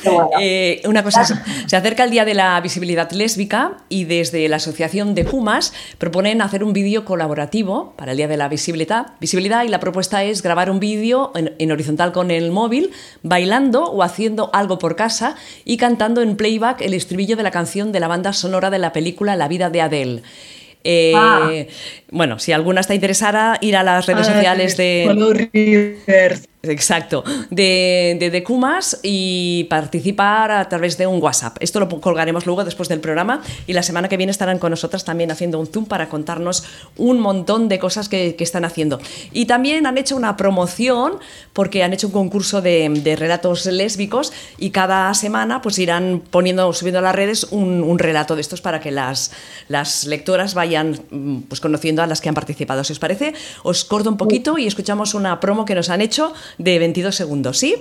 Eh, 0.40 0.80
una 0.86 1.02
cosa, 1.02 1.24
se 1.24 1.76
acerca 1.76 2.04
el 2.04 2.10
Día 2.10 2.24
de 2.24 2.34
la 2.34 2.60
Visibilidad 2.60 3.10
Lésbica 3.12 3.76
y 3.88 4.04
desde 4.04 4.48
la 4.48 4.56
Asociación 4.56 5.14
de 5.14 5.24
Pumas 5.24 5.72
proponen 5.98 6.42
hacer 6.42 6.64
un 6.64 6.72
vídeo 6.72 7.04
colaborativo 7.04 7.94
para 7.96 8.12
el 8.12 8.16
Día 8.16 8.26
de 8.26 8.36
la 8.36 8.48
Visibilidad, 8.48 9.12
visibilidad 9.20 9.64
y 9.64 9.68
la 9.68 9.78
propuesta 9.78 10.24
es 10.24 10.42
grabar 10.42 10.70
un 10.70 10.80
vídeo 10.80 11.32
en, 11.34 11.52
en 11.58 11.72
horizontal 11.72 12.12
con 12.12 12.30
el 12.30 12.50
móvil, 12.50 12.90
bailando 13.22 13.84
o 13.84 14.02
haciendo 14.02 14.50
algo 14.52 14.78
por 14.78 14.96
casa 14.96 15.36
y 15.64 15.76
cantando 15.76 16.22
en 16.22 16.36
playback 16.36 16.80
el 16.80 16.94
estribillo 16.94 17.36
de 17.36 17.42
la 17.42 17.50
canción 17.50 17.92
de 17.92 18.00
la 18.00 18.08
banda 18.08 18.32
sonora 18.32 18.70
de 18.70 18.78
la 18.78 18.92
película 18.92 19.36
La 19.36 19.48
vida 19.48 19.70
de 19.70 19.82
Adele. 19.82 20.22
Eh, 20.84 21.12
ah. 21.14 21.50
Bueno, 22.10 22.38
si 22.38 22.52
alguna 22.52 22.80
está 22.80 22.94
interesada, 22.94 23.58
ir 23.60 23.76
a 23.76 23.82
las 23.82 24.06
redes 24.06 24.28
ah, 24.28 24.32
sociales 24.34 24.76
de... 24.76 25.06
Exacto, 26.62 27.24
de, 27.48 28.18
de, 28.20 28.44
y 29.02 29.64
participar 29.70 30.50
a 30.50 30.68
través 30.68 30.98
de 30.98 31.06
un 31.06 31.22
WhatsApp. 31.22 31.56
Esto 31.60 31.80
lo 31.80 31.88
colgaremos 31.88 32.44
luego 32.44 32.64
después 32.64 32.90
del 32.90 33.00
programa 33.00 33.40
y 33.66 33.72
la 33.72 33.82
semana 33.82 34.10
que 34.10 34.18
viene 34.18 34.30
estarán 34.30 34.58
con 34.58 34.70
nosotras 34.70 35.04
también 35.04 35.30
haciendo 35.30 35.58
un 35.58 35.66
Zoom 35.66 35.86
para 35.86 36.10
contarnos 36.10 36.64
un 36.98 37.18
montón 37.18 37.68
de 37.68 37.78
cosas 37.78 38.10
que, 38.10 38.36
que 38.36 38.44
están 38.44 38.66
haciendo. 38.66 39.00
Y 39.32 39.46
también 39.46 39.86
han 39.86 39.96
hecho 39.96 40.16
una 40.16 40.36
promoción 40.36 41.14
porque 41.54 41.82
han 41.82 41.94
hecho 41.94 42.08
un 42.08 42.12
concurso 42.12 42.60
de, 42.60 42.90
de, 42.90 43.16
relatos 43.16 43.64
lésbicos 43.64 44.30
y 44.58 44.68
cada 44.68 45.14
semana 45.14 45.62
pues 45.62 45.78
irán 45.78 46.22
poniendo, 46.30 46.70
subiendo 46.74 46.98
a 46.98 47.02
las 47.02 47.14
redes 47.14 47.44
un, 47.52 47.82
un, 47.82 47.98
relato 47.98 48.34
de 48.34 48.42
estos 48.42 48.60
para 48.60 48.80
que 48.80 48.90
las, 48.90 49.32
las 49.68 50.04
lectoras 50.04 50.52
vayan 50.52 51.00
mm, 51.10 51.38
pues, 51.48 51.62
conociendo 51.62 52.02
a 52.02 52.06
las 52.06 52.20
que 52.20 52.28
han 52.28 52.34
participado. 52.34 52.84
Si 52.84 52.92
os 52.92 52.98
parece, 52.98 53.32
os 53.62 53.84
corto 53.84 54.10
un 54.10 54.18
poquito 54.18 54.58
y 54.58 54.66
escuchamos 54.66 55.14
una 55.14 55.40
promo 55.40 55.64
que 55.64 55.74
nos 55.74 55.88
han 55.88 56.02
hecho 56.02 56.34
de 56.58 56.78
22 56.78 57.14
segundos, 57.14 57.58
¿sí? 57.58 57.74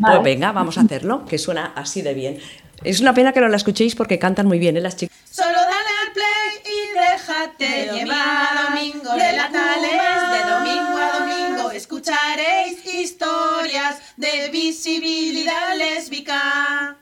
Pues 0.00 0.22
venga, 0.22 0.52
vamos 0.52 0.78
a 0.78 0.82
hacerlo, 0.82 1.24
que 1.26 1.38
suena 1.38 1.72
así 1.76 2.02
de 2.02 2.14
bien. 2.14 2.38
Es 2.82 3.00
una 3.00 3.12
pena 3.12 3.32
que 3.32 3.40
no 3.40 3.48
la 3.48 3.56
escuchéis 3.56 3.94
porque 3.94 4.18
cantan 4.18 4.46
muy 4.46 4.58
bien, 4.58 4.76
¿eh? 4.76 4.80
Las 4.80 4.96
chicas. 4.96 5.16
Solo 5.30 5.52
dale 5.52 5.90
al 6.06 6.12
play 6.12 6.50
y 6.64 6.98
déjate 6.98 7.68
de 7.68 7.98
llevar. 7.98 8.56
A 8.56 8.70
domingo, 8.70 9.12
relatales 9.14 10.00
de 10.32 10.50
domingo 10.50 10.98
a 10.98 11.18
domingo. 11.18 11.70
Escucharéis 11.72 12.84
historias 12.86 13.98
de 14.16 14.48
visibilidad 14.50 15.76
lésbica. 15.76 16.96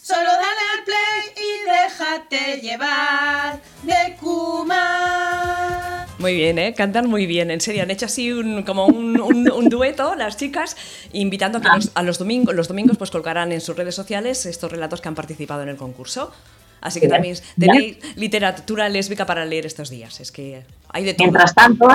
Solo 0.00 0.28
dale 0.28 0.60
al 0.76 0.84
play 0.84 1.32
y 1.38 1.70
déjate 1.70 2.60
llevar 2.60 3.60
de 3.84 4.16
Kuma. 4.20 5.83
Muy 6.24 6.36
bien, 6.36 6.58
¿eh? 6.58 6.72
Cantan 6.72 7.06
muy 7.06 7.26
bien, 7.26 7.50
en 7.50 7.60
serio. 7.60 7.82
Han 7.82 7.90
hecho 7.90 8.06
así 8.06 8.32
un, 8.32 8.62
como 8.62 8.86
un, 8.86 9.20
un, 9.20 9.68
dueto 9.68 10.14
las 10.14 10.38
chicas, 10.38 10.74
invitando 11.12 11.58
a 11.58 11.60
que 11.60 11.68
los, 11.68 11.90
a 11.94 12.02
los 12.02 12.18
domingos, 12.18 12.54
los 12.54 12.66
domingos 12.66 12.96
pues 12.96 13.10
colgarán 13.10 13.52
en 13.52 13.60
sus 13.60 13.76
redes 13.76 13.94
sociales 13.94 14.46
estos 14.46 14.72
relatos 14.72 15.02
que 15.02 15.08
han 15.08 15.14
participado 15.14 15.62
en 15.62 15.68
el 15.68 15.76
concurso. 15.76 16.32
Así 16.80 16.98
que 16.98 17.08
también 17.08 17.36
tenéis 17.60 17.98
literatura 18.16 18.88
lésbica 18.88 19.26
para 19.26 19.44
leer 19.44 19.66
estos 19.66 19.90
días. 19.90 20.18
Es 20.18 20.32
que 20.32 20.62
hay 20.94 21.04
de. 21.04 21.16
Mientras 21.18 21.54
tanto, 21.54 21.88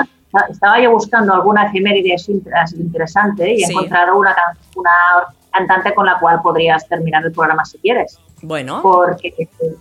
estaba 0.50 0.80
yo 0.80 0.92
buscando 0.92 1.34
alguna 1.34 1.66
efeméride 1.66 2.14
interesante 2.76 3.54
y 3.54 3.64
he 3.64 3.66
encontrado 3.66 4.18
una, 4.18 4.36
una 4.76 4.90
cantante 5.50 5.94
con 5.94 6.06
la 6.06 6.18
cual 6.20 6.40
podrías 6.42 6.86
terminar 6.86 7.24
el 7.24 7.32
programa 7.32 7.64
si 7.64 7.78
quieres. 7.78 8.18
Bueno. 8.42 8.80
Porque 8.82 9.32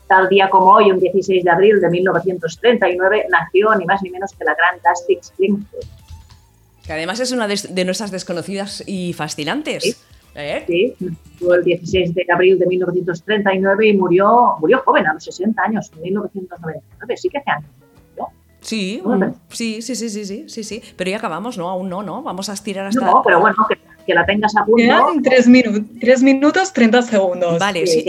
tal 0.08 0.30
día 0.30 0.50
como 0.50 0.72
hoy, 0.72 0.90
un 0.90 1.00
16 1.00 1.44
de 1.44 1.52
abril 1.52 1.82
de 1.82 1.90
1939, 1.90 3.28
nació 3.30 3.76
ni 3.76 3.86
más 3.86 4.02
ni 4.02 4.10
menos 4.10 4.32
que 4.34 4.46
la 4.46 4.56
gran 4.56 4.80
Dusty 4.84 5.18
Springfield. 5.22 5.86
Que 6.86 6.94
además 6.94 7.20
es 7.20 7.34
una 7.34 7.48
de, 7.48 7.86
nuestras 7.86 8.10
desconocidas 8.10 8.84
y 8.88 9.14
fascinantes. 9.14 9.84
Sí. 9.84 9.96
¿Eh? 10.36 10.64
sí, 10.66 10.96
el 11.42 11.64
16 11.64 12.14
de 12.14 12.26
abril 12.32 12.58
de 12.58 12.66
1939 12.68 13.88
y 13.88 13.98
murió, 13.98 14.56
murió 14.60 14.82
joven, 14.86 15.08
a 15.08 15.14
los 15.14 15.24
60 15.26 15.62
años, 15.62 15.92
en 15.96 16.04
1999. 16.04 17.18
Sí 17.18 17.28
que 17.28 17.40
hace 17.40 17.50
años. 17.50 17.79
Sí, 18.70 19.02
sí, 19.50 19.82
sí, 19.82 19.96
sí, 19.96 20.26
sí, 20.26 20.46
sí, 20.48 20.64
sí, 20.64 20.84
Pero 20.96 21.10
ya 21.10 21.18
acabamos, 21.18 21.58
¿no? 21.58 21.70
Aún 21.70 21.90
no, 21.90 22.04
¿no? 22.04 22.22
Vamos 22.22 22.50
a 22.50 22.54
estirar 22.54 22.86
hasta... 22.86 23.04
No, 23.04 23.24
pero 23.26 23.40
bueno, 23.40 23.56
que, 23.68 23.80
que 24.06 24.14
la 24.14 24.24
tengas 24.28 24.56
a 24.56 24.64
punto. 24.64 24.78
Quedan 24.78 25.24
tres, 25.24 25.48
minutos, 25.48 25.82
tres 26.00 26.22
minutos 26.22 26.72
30 26.72 27.02
segundos. 27.02 27.60
Vale, 27.60 27.88
sí, 27.88 28.06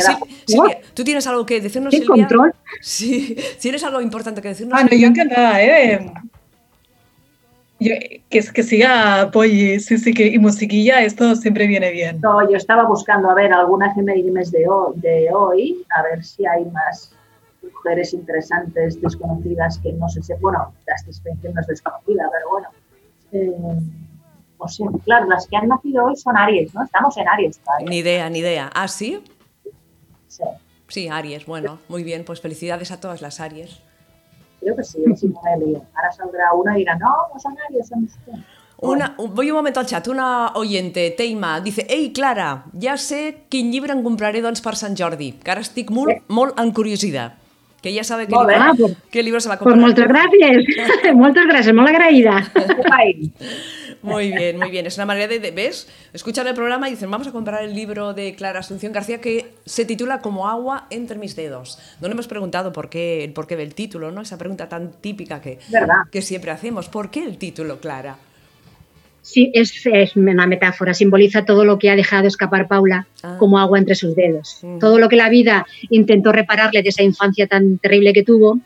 sí, 0.46 0.58
¿tú 0.92 1.02
tienes 1.02 1.26
algo 1.26 1.46
que 1.46 1.62
decirnos, 1.62 1.94
¿Qué 1.94 2.04
control? 2.04 2.52
Sí, 2.82 3.38
¿tienes 3.60 3.82
algo 3.84 4.02
importante 4.02 4.42
que 4.42 4.48
decirnos? 4.48 4.78
Ah, 4.78 4.84
no, 4.84 4.94
yo 4.94 5.06
encantada, 5.06 5.62
¿eh? 5.62 6.12
que, 7.78 8.22
que 8.28 8.62
siga 8.62 9.30
Polly, 9.32 9.80
sí, 9.80 9.96
sí, 9.96 10.12
que 10.12 10.26
y 10.26 10.38
musiquilla, 10.38 11.02
esto 11.02 11.34
siempre 11.36 11.66
viene 11.68 11.90
bien. 11.90 12.20
No, 12.20 12.50
yo 12.50 12.58
estaba 12.58 12.84
buscando 12.84 13.30
a 13.30 13.34
ver 13.34 13.48
de 13.48 14.68
hoy, 14.68 14.92
de 14.96 15.30
hoy, 15.32 15.86
a 15.96 16.02
ver 16.02 16.22
si 16.22 16.44
hay 16.44 16.66
más 16.66 17.14
mujeres 17.72 18.12
interesantes, 18.12 19.00
desconocidas, 19.00 19.78
que 19.78 19.92
no 19.92 20.08
sé 20.08 20.22
si, 20.22 20.32
bueno, 20.40 20.72
la 20.86 20.94
experiencia 20.94 21.50
no 21.52 21.60
es 21.60 21.66
desconocida, 21.66 22.28
pero 22.32 22.50
bueno. 22.50 22.68
Eh, 23.32 23.52
o 24.58 24.68
sea, 24.68 24.88
claro, 25.04 25.26
las 25.26 25.46
que 25.46 25.56
han 25.56 25.68
nacido 25.68 26.04
hoy 26.04 26.16
son 26.16 26.36
Aries, 26.36 26.74
¿no? 26.74 26.84
Estamos 26.84 27.16
en 27.16 27.28
Aries 27.28 27.58
todavía. 27.58 27.88
Ni 27.88 27.98
idea, 27.98 28.28
ni 28.28 28.40
idea. 28.40 28.70
¿Ah, 28.74 28.88
sí? 28.88 29.22
Sí. 30.28 30.44
Sí, 30.88 31.08
Aries, 31.08 31.46
bueno, 31.46 31.78
muy 31.88 32.02
bien, 32.02 32.24
pues 32.24 32.40
felicidades 32.40 32.90
a 32.90 33.00
todas 33.00 33.22
las 33.22 33.40
Aries. 33.40 33.80
Creo 34.60 34.76
que 34.76 34.84
sí, 34.84 35.02
sí 35.16 35.28
me 35.28 35.76
Ahora 35.94 36.12
saldrá 36.12 36.52
una 36.52 36.76
y 36.76 36.80
dirá, 36.80 36.96
no, 36.96 37.08
no 37.32 37.40
son 37.40 37.56
Aries, 37.68 37.88
son 37.88 38.04
ustedes. 38.04 38.40
Una, 38.82 39.14
voy 39.18 39.50
un 39.50 39.58
momento 39.58 39.78
al 39.78 39.86
chat. 39.86 40.08
Una 40.08 40.52
oyente, 40.54 41.10
Teima, 41.10 41.60
dice 41.60 41.86
Ei, 41.88 42.12
Clara, 42.12 42.64
ja 42.80 42.96
sé 42.96 43.44
quin 43.52 43.68
llibre 43.68 43.92
em 43.92 44.00
compraré 44.02 44.40
doncs 44.40 44.62
per 44.64 44.72
Sant 44.80 44.96
Jordi, 44.96 45.34
que 45.36 45.52
ara 45.52 45.60
estic 45.60 45.92
molt, 45.92 46.14
sí. 46.16 46.24
molt 46.32 46.56
en 46.60 46.72
curiositat. 46.72 47.36
Que 47.82 47.94
ja 47.94 48.04
sabe 48.04 48.26
qué, 48.26 48.32
libro, 48.32 48.54
ah, 48.56 48.72
pues, 48.76 48.96
qué 49.10 49.22
libro 49.22 49.40
se 49.40 49.48
va 49.48 49.54
a 49.54 49.58
comprar. 49.58 49.80
Pues 49.80 49.90
muchas 49.90 50.08
gracias, 50.08 51.14
muchas 51.14 51.46
gracias, 51.46 51.74
muy 51.74 51.86
agradecida. 51.86 52.52
Muy 54.02 54.32
bien, 54.32 54.58
muy 54.58 54.70
bien. 54.70 54.86
Es 54.86 54.96
una 54.96 55.06
manera 55.06 55.28
de, 55.28 55.50
¿ves? 55.50 55.86
Escuchan 56.12 56.46
el 56.46 56.54
programa 56.54 56.88
y 56.88 56.92
dicen, 56.92 57.10
vamos 57.10 57.28
a 57.28 57.32
comprar 57.32 57.62
el 57.62 57.74
libro 57.74 58.14
de 58.14 58.34
Clara 58.34 58.60
Asunción 58.60 58.92
García 58.92 59.20
que 59.20 59.52
se 59.66 59.84
titula 59.84 60.20
Como 60.20 60.48
agua 60.48 60.86
entre 60.90 61.18
mis 61.18 61.36
dedos. 61.36 61.78
No 62.00 62.08
le 62.08 62.14
hemos 62.14 62.26
preguntado 62.26 62.72
por 62.72 62.88
qué, 62.88 63.24
el 63.24 63.32
porqué 63.32 63.56
del 63.56 63.74
título, 63.74 64.10
¿no? 64.10 64.22
Esa 64.22 64.38
pregunta 64.38 64.68
tan 64.68 64.92
típica 64.92 65.40
que, 65.40 65.58
que 66.10 66.22
siempre 66.22 66.50
hacemos. 66.50 66.88
¿Por 66.88 67.10
qué 67.10 67.24
el 67.24 67.36
título, 67.36 67.78
Clara? 67.80 68.16
Sí, 69.22 69.50
es, 69.54 69.86
es, 69.86 70.16
una 70.16 70.46
metáfora, 70.46 70.94
simboliza 70.94 71.44
todo 71.44 71.64
lo 71.64 71.78
que 71.78 71.90
ha 71.90 71.96
dejado 71.96 72.26
escapar 72.26 72.68
Paula 72.68 73.06
ah. 73.22 73.36
como 73.38 73.58
agua 73.58 73.78
entre 73.78 73.94
sus 73.94 74.14
dedos. 74.16 74.60
Mm. 74.62 74.78
Todo 74.78 74.98
lo 74.98 75.08
que 75.08 75.16
la 75.16 75.28
vida 75.28 75.66
intentó 75.90 76.32
repararle 76.32 76.82
de 76.82 76.88
esa 76.88 77.02
infancia 77.02 77.46
tan 77.46 77.78
terrible 77.78 78.12
que 78.12 78.22
tuvo 78.22 78.60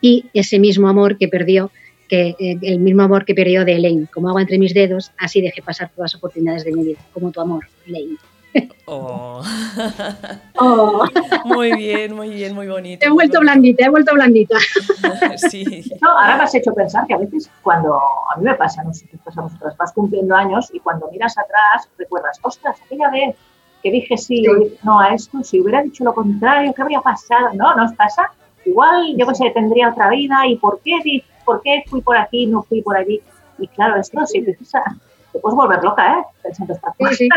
y 0.00 0.26
ese 0.34 0.58
mismo 0.58 0.88
amor 0.88 1.16
que 1.16 1.28
perdió 1.28 1.70
que 2.08 2.36
eh, 2.38 2.58
el 2.62 2.78
mismo 2.78 3.02
amor 3.02 3.24
que 3.24 3.34
perdió 3.34 3.64
de 3.64 3.74
Elaine, 3.74 4.06
como 4.12 4.28
agua 4.28 4.42
entre 4.42 4.58
mis 4.58 4.74
dedos, 4.74 5.10
así 5.18 5.40
dejé 5.40 5.62
pasar 5.62 5.90
todas 5.94 6.12
las 6.12 6.14
oportunidades 6.16 6.64
de 6.64 6.72
mi 6.72 6.84
vida, 6.84 6.98
como 7.12 7.32
tu 7.32 7.40
amor, 7.40 7.66
Elaine. 7.86 8.16
Oh. 8.86 9.42
oh. 10.58 11.04
Muy 11.44 11.72
bien, 11.74 12.14
muy 12.14 12.30
bien, 12.30 12.54
muy 12.54 12.68
bonito. 12.68 13.00
Te 13.00 13.06
he 13.06 13.10
vuelto 13.10 13.40
blandita, 13.40 13.84
he 13.84 13.90
vuelto 13.90 14.14
blandita. 14.14 14.56
sí. 15.50 15.84
No, 16.00 16.10
ahora 16.10 16.36
me 16.36 16.44
has 16.44 16.54
hecho 16.54 16.72
pensar 16.72 17.06
que 17.06 17.14
a 17.14 17.18
veces 17.18 17.50
cuando, 17.62 17.94
a 17.94 18.36
mí 18.36 18.44
me 18.44 18.54
pasa, 18.54 18.82
no 18.84 18.94
sé 18.94 19.06
qué 19.08 19.18
pasa 19.18 19.40
a 19.40 19.44
vosotras, 19.44 19.76
vas 19.76 19.92
cumpliendo 19.92 20.34
años 20.34 20.70
y 20.72 20.80
cuando 20.80 21.10
miras 21.10 21.36
atrás 21.36 21.88
recuerdas, 21.98 22.38
ostras, 22.42 22.76
aquella 22.84 23.10
vez 23.10 23.36
que 23.82 23.90
dije 23.90 24.16
sí, 24.16 24.44
no 24.82 25.00
a 25.00 25.14
esto, 25.14 25.42
si 25.42 25.60
hubiera 25.60 25.82
dicho 25.82 26.04
lo 26.04 26.14
contrario, 26.14 26.72
¿qué 26.74 26.82
habría 26.82 27.00
pasado? 27.00 27.50
No, 27.54 27.74
¿no 27.74 27.84
os 27.84 27.92
pasa? 27.94 28.30
Igual, 28.64 29.14
yo 29.16 29.26
qué 29.26 29.34
sé, 29.34 29.50
tendría 29.50 29.90
otra 29.90 30.10
vida 30.10 30.46
y 30.46 30.56
¿por 30.56 30.80
qué 30.80 30.98
¿por 31.44 31.62
qué 31.62 31.84
fui 31.86 32.00
por 32.00 32.16
aquí, 32.16 32.46
no 32.46 32.62
fui 32.62 32.82
por 32.82 32.96
allí? 32.96 33.20
Y 33.58 33.68
claro, 33.68 34.00
esto 34.00 34.26
sí, 34.26 34.44
te 35.36 35.42
puedes 35.42 35.56
volver 35.56 35.82
loca, 35.82 36.18
¿eh? 36.18 36.24
Pensando 36.42 36.74
sí, 37.10 37.28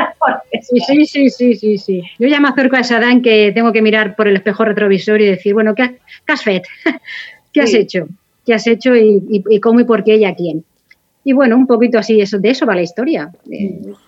sí. 0.62 1.06
sí, 1.06 1.30
sí, 1.30 1.56
sí, 1.56 1.78
sí, 1.78 2.04
Yo 2.18 2.28
ya 2.28 2.40
me 2.40 2.50
acerco 2.50 2.76
a 2.76 2.80
esa 2.80 2.98
edad 2.98 3.12
en 3.12 3.22
que 3.22 3.52
tengo 3.54 3.72
que 3.74 3.82
mirar 3.82 4.16
por 4.16 4.28
el 4.28 4.38
espejo 4.38 4.66
retrovisor 4.66 5.22
y 5.22 5.26
decir, 5.26 5.54
bueno, 5.54 5.76
¿qué, 5.76 6.00
has 6.28 6.48
hecho? 6.48 6.70
¿Qué 7.54 7.62
has 7.62 7.74
hecho? 7.74 8.08
¿Qué 8.46 8.54
has 8.54 8.66
hecho 8.68 8.96
y, 8.96 9.60
cómo 9.62 9.82
y 9.82 9.84
por 9.84 10.04
qué 10.04 10.16
y 10.16 10.26
a 10.26 10.34
quién? 10.34 10.64
Y 11.24 11.34
bueno, 11.34 11.58
un 11.58 11.68
poquito 11.68 12.00
así, 12.00 12.22
eso, 12.22 12.40
de 12.40 12.50
eso 12.50 12.66
va 12.66 12.76
la 12.76 12.82
historia. 12.82 13.30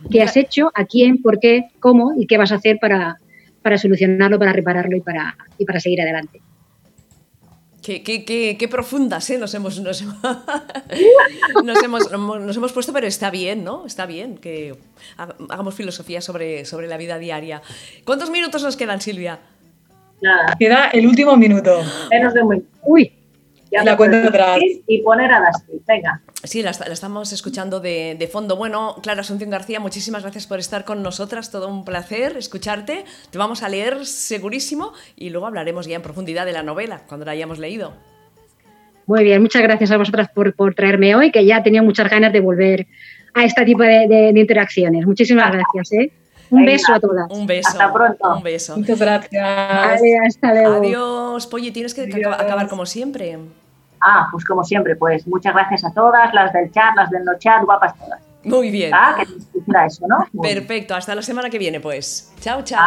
¿Qué 0.10 0.24
has 0.24 0.38
hecho? 0.38 0.72
¿A 0.74 0.86
quién? 0.86 1.22
¿Por 1.22 1.39
qué? 1.39 1.66
¿Cómo? 1.80 2.14
¿Y 2.18 2.26
qué 2.26 2.38
vas 2.38 2.52
a 2.52 2.56
hacer 2.56 2.80
para, 2.80 3.18
para 3.62 3.78
solucionarlo, 3.78 4.39
para 4.39 4.54
repararlo 4.54 4.96
y 4.96 5.02
para, 5.02 5.36
y 5.58 5.66
para 5.66 5.80
seguir 5.80 6.02
adelante? 6.02 6.42
Qué, 7.82 8.03
qué, 8.03 8.23
qué, 8.25 8.57
qué, 8.59 8.67
profundas 8.67 9.27
¿eh? 9.32 9.39
nos, 9.39 9.55
hemos, 9.55 9.79
nos, 9.79 10.03
nos, 11.63 11.84
hemos, 11.84 12.11
nos 12.11 12.57
hemos 12.57 12.73
puesto, 12.73 12.93
pero 12.93 13.07
está 13.07 13.32
bien, 13.32 13.63
¿no? 13.63 13.88
Está 13.88 14.05
bien 14.05 14.38
que 14.38 14.75
hagamos 15.17 15.73
filosofía 15.73 16.21
sobre, 16.21 16.65
sobre 16.65 16.88
la 16.88 16.97
vida 16.97 17.17
diaria. 17.17 17.63
¿Cuántos 18.05 18.29
minutos 18.29 18.61
nos 18.61 18.77
quedan, 18.77 19.01
Silvia? 19.01 19.39
Nada. 20.21 20.55
Queda 20.59 20.89
el 20.89 21.07
último 21.07 21.36
minuto. 21.36 21.82
Menos 22.11 22.36
de 22.36 22.43
un 22.43 22.49
minuto. 22.49 22.67
Uy. 22.84 23.11
Ya 23.71 23.84
la 23.84 23.97
cuenta 23.97 24.27
atrás. 24.27 24.59
Y 24.86 25.01
poner 25.01 25.32
a 25.32 25.39
Dusty. 25.39 25.82
Venga. 25.88 26.21
Sí, 26.44 26.64
la, 26.64 26.72
estamos 26.72 27.32
escuchando 27.34 27.80
de, 27.80 28.16
de, 28.18 28.28
fondo. 28.28 28.56
Bueno, 28.56 28.96
Clara 29.04 29.22
Asunción 29.22 29.52
García, 29.52 29.80
muchísimas 29.80 30.24
gracias 30.24 30.48
por 30.48 30.60
estar 30.60 30.86
con 30.86 31.04
nosotras. 31.04 31.52
Todo 31.52 31.68
un 31.68 31.86
placer 31.86 32.36
escucharte. 32.36 33.06
Te 33.30 33.38
vamos 33.38 33.62
a 33.62 33.70
leer 33.70 34.06
segurísimo 34.06 34.94
y 35.16 35.30
luego 35.30 35.46
hablaremos 35.46 35.86
ya 35.86 35.96
en 35.96 36.02
profundidad 36.02 36.46
de 36.46 36.54
la 36.54 36.64
novela 36.64 37.02
cuando 37.08 37.26
la 37.26 37.34
hayamos 37.34 37.60
leído. 37.60 37.94
Muy 39.06 39.24
bien, 39.24 39.42
muchas 39.42 39.62
gracias 39.62 39.92
a 39.92 39.98
vosotras 39.98 40.30
por, 40.34 40.56
por 40.56 40.74
traerme 40.74 41.16
hoy, 41.16 41.32
que 41.32 41.46
ya 41.46 41.62
tenía 41.62 41.84
muchas 41.84 42.10
ganas 42.10 42.34
de 42.34 42.39
volver 42.39 42.88
a 43.34 43.44
este 43.44 43.64
tipo 43.64 43.84
de, 43.84 44.08
de, 44.08 44.39
interacciones. 44.39 45.06
Muchísimas 45.06 45.52
gracias. 45.52 45.92
¿eh? 45.94 46.12
Un 46.50 46.66
beso 46.66 46.94
a 46.94 47.00
todas. 47.00 47.30
Un 47.30 47.46
beso. 47.46 47.70
Hasta 47.70 47.94
pronto. 47.94 48.36
Un 48.36 48.44
beso. 48.44 48.78
Muchas 48.78 49.00
gracias. 49.00 49.44
Adiós, 49.44 50.22
hasta 50.28 50.54
luego. 50.54 50.76
Adiós. 50.76 51.48
Polly, 51.48 51.72
tienes 51.72 51.94
que 51.94 52.04
acabar 52.04 52.68
como 52.68 52.86
siempre. 52.86 53.38
Ah, 54.02 54.28
pues 54.32 54.43
como 54.45 54.64
siempre, 54.64 54.95
pues 54.95 55.28
muchas 55.28 55.54
gracias 55.54 55.86
a 55.86 55.93
todas, 55.93 56.34
las 56.34 56.52
del 56.54 56.72
chat, 56.72 56.95
las 56.95 57.10
del 57.10 57.24
no 57.24 57.38
chat, 57.38 57.64
guapas 57.64 57.97
todas. 57.97 58.22
Muy 58.43 58.72
bien. 58.72 58.91
Ah, 58.93 59.16
que 59.18 59.51
eso, 59.86 60.05
¿no? 60.07 60.41
Perfecto, 60.41 60.95
hasta 60.95 61.16
la 61.16 61.22
semana 61.22 61.49
que 61.49 61.57
viene, 61.57 61.80
pues. 61.80 62.32
Chao, 62.41 62.64
chao. 62.64 62.82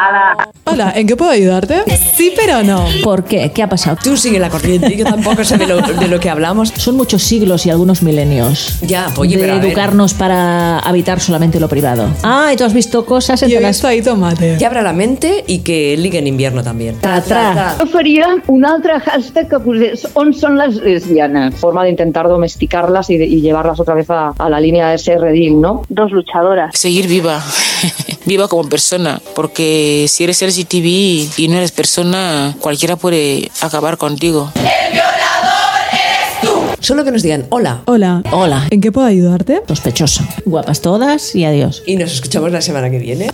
Hola, 0.64 0.92
¿en 0.96 1.06
qué 1.06 1.16
puedo 1.16 1.30
ayudarte? 1.30 1.84
Sí, 2.16 2.32
pero 2.34 2.62
no. 2.62 2.86
¿Por 3.02 3.24
qué? 3.24 3.52
¿Qué 3.52 3.62
ha 3.62 3.68
pasado? 3.68 3.96
Tú 4.02 4.16
sigue 4.16 4.38
la 4.38 4.50
corriente, 4.50 4.96
yo 4.96 5.04
tampoco 5.04 5.44
sé 5.44 5.56
de 5.56 5.66
lo, 5.66 6.20
que 6.20 6.30
hablamos. 6.30 6.70
Son 6.70 6.96
muchos 6.96 7.22
siglos 7.22 7.66
y 7.66 7.70
algunos 7.70 8.02
milenios. 8.02 8.80
Ya, 8.82 9.08
oye, 9.16 9.36
de 9.36 9.48
educarnos 9.48 10.14
para 10.14 10.78
habitar 10.80 11.20
solamente 11.20 11.60
lo 11.60 11.68
privado. 11.68 12.08
Ah, 12.22 12.50
y 12.52 12.56
tú 12.56 12.64
has 12.64 12.74
visto 12.74 13.04
cosas 13.04 13.42
en 13.42 13.50
he 13.50 13.58
visto 13.58 13.86
ahí 13.86 14.02
tomate. 14.02 14.56
Que 14.58 14.66
abra 14.66 14.82
la 14.82 14.92
mente 14.92 15.44
y 15.46 15.60
que 15.60 15.96
ligue 15.96 16.18
en 16.18 16.26
invierno 16.26 16.62
también. 16.62 16.98
Tra, 17.00 17.20
tra. 17.20 17.76
Yo 17.78 17.86
faria 17.86 18.28
un 18.46 18.64
altre 18.64 18.98
hashtag 19.00 19.48
que 19.48 19.58
posés 19.58 20.08
on 20.14 20.32
son 20.34 20.56
las 20.56 20.76
lesbianas. 20.76 21.54
Forma 21.54 21.84
de 21.84 21.90
intentar 21.90 22.28
domesticarlas 22.28 23.10
y, 23.10 23.18
llevarlas 23.44 23.78
otra 23.80 23.94
vez 23.94 24.10
a, 24.10 24.32
a 24.38 24.48
la 24.48 24.60
línea 24.60 24.88
de 24.88 24.96
ese 24.96 25.18
redil, 25.18 25.60
¿no? 25.60 25.82
Dos 25.88 26.10
luchadoras. 26.12 26.63
Seguir 26.72 27.06
viva, 27.08 27.42
viva 28.24 28.48
como 28.48 28.68
persona, 28.68 29.20
porque 29.34 30.06
si 30.08 30.24
eres 30.24 30.42
LGTB 30.42 31.38
y 31.38 31.48
no 31.48 31.56
eres 31.56 31.72
persona, 31.72 32.56
cualquiera 32.60 32.96
puede 32.96 33.50
acabar 33.60 33.98
contigo. 33.98 34.50
El 34.56 34.92
violador 34.92 35.80
eres 35.92 36.40
tú. 36.42 36.48
Solo 36.80 37.04
que 37.04 37.10
nos 37.10 37.22
digan 37.22 37.46
hola. 37.50 37.82
Hola. 37.86 38.22
Hola. 38.32 38.66
¿En 38.70 38.80
qué 38.80 38.92
puedo 38.92 39.06
ayudarte? 39.06 39.62
Sospechoso. 39.68 40.24
Guapas 40.44 40.80
todas 40.80 41.34
y 41.34 41.44
adiós. 41.44 41.82
Y 41.86 41.96
nos 41.96 42.12
escuchamos 42.12 42.50
la 42.50 42.60
semana 42.60 42.90
que 42.90 42.98
viene. 42.98 43.30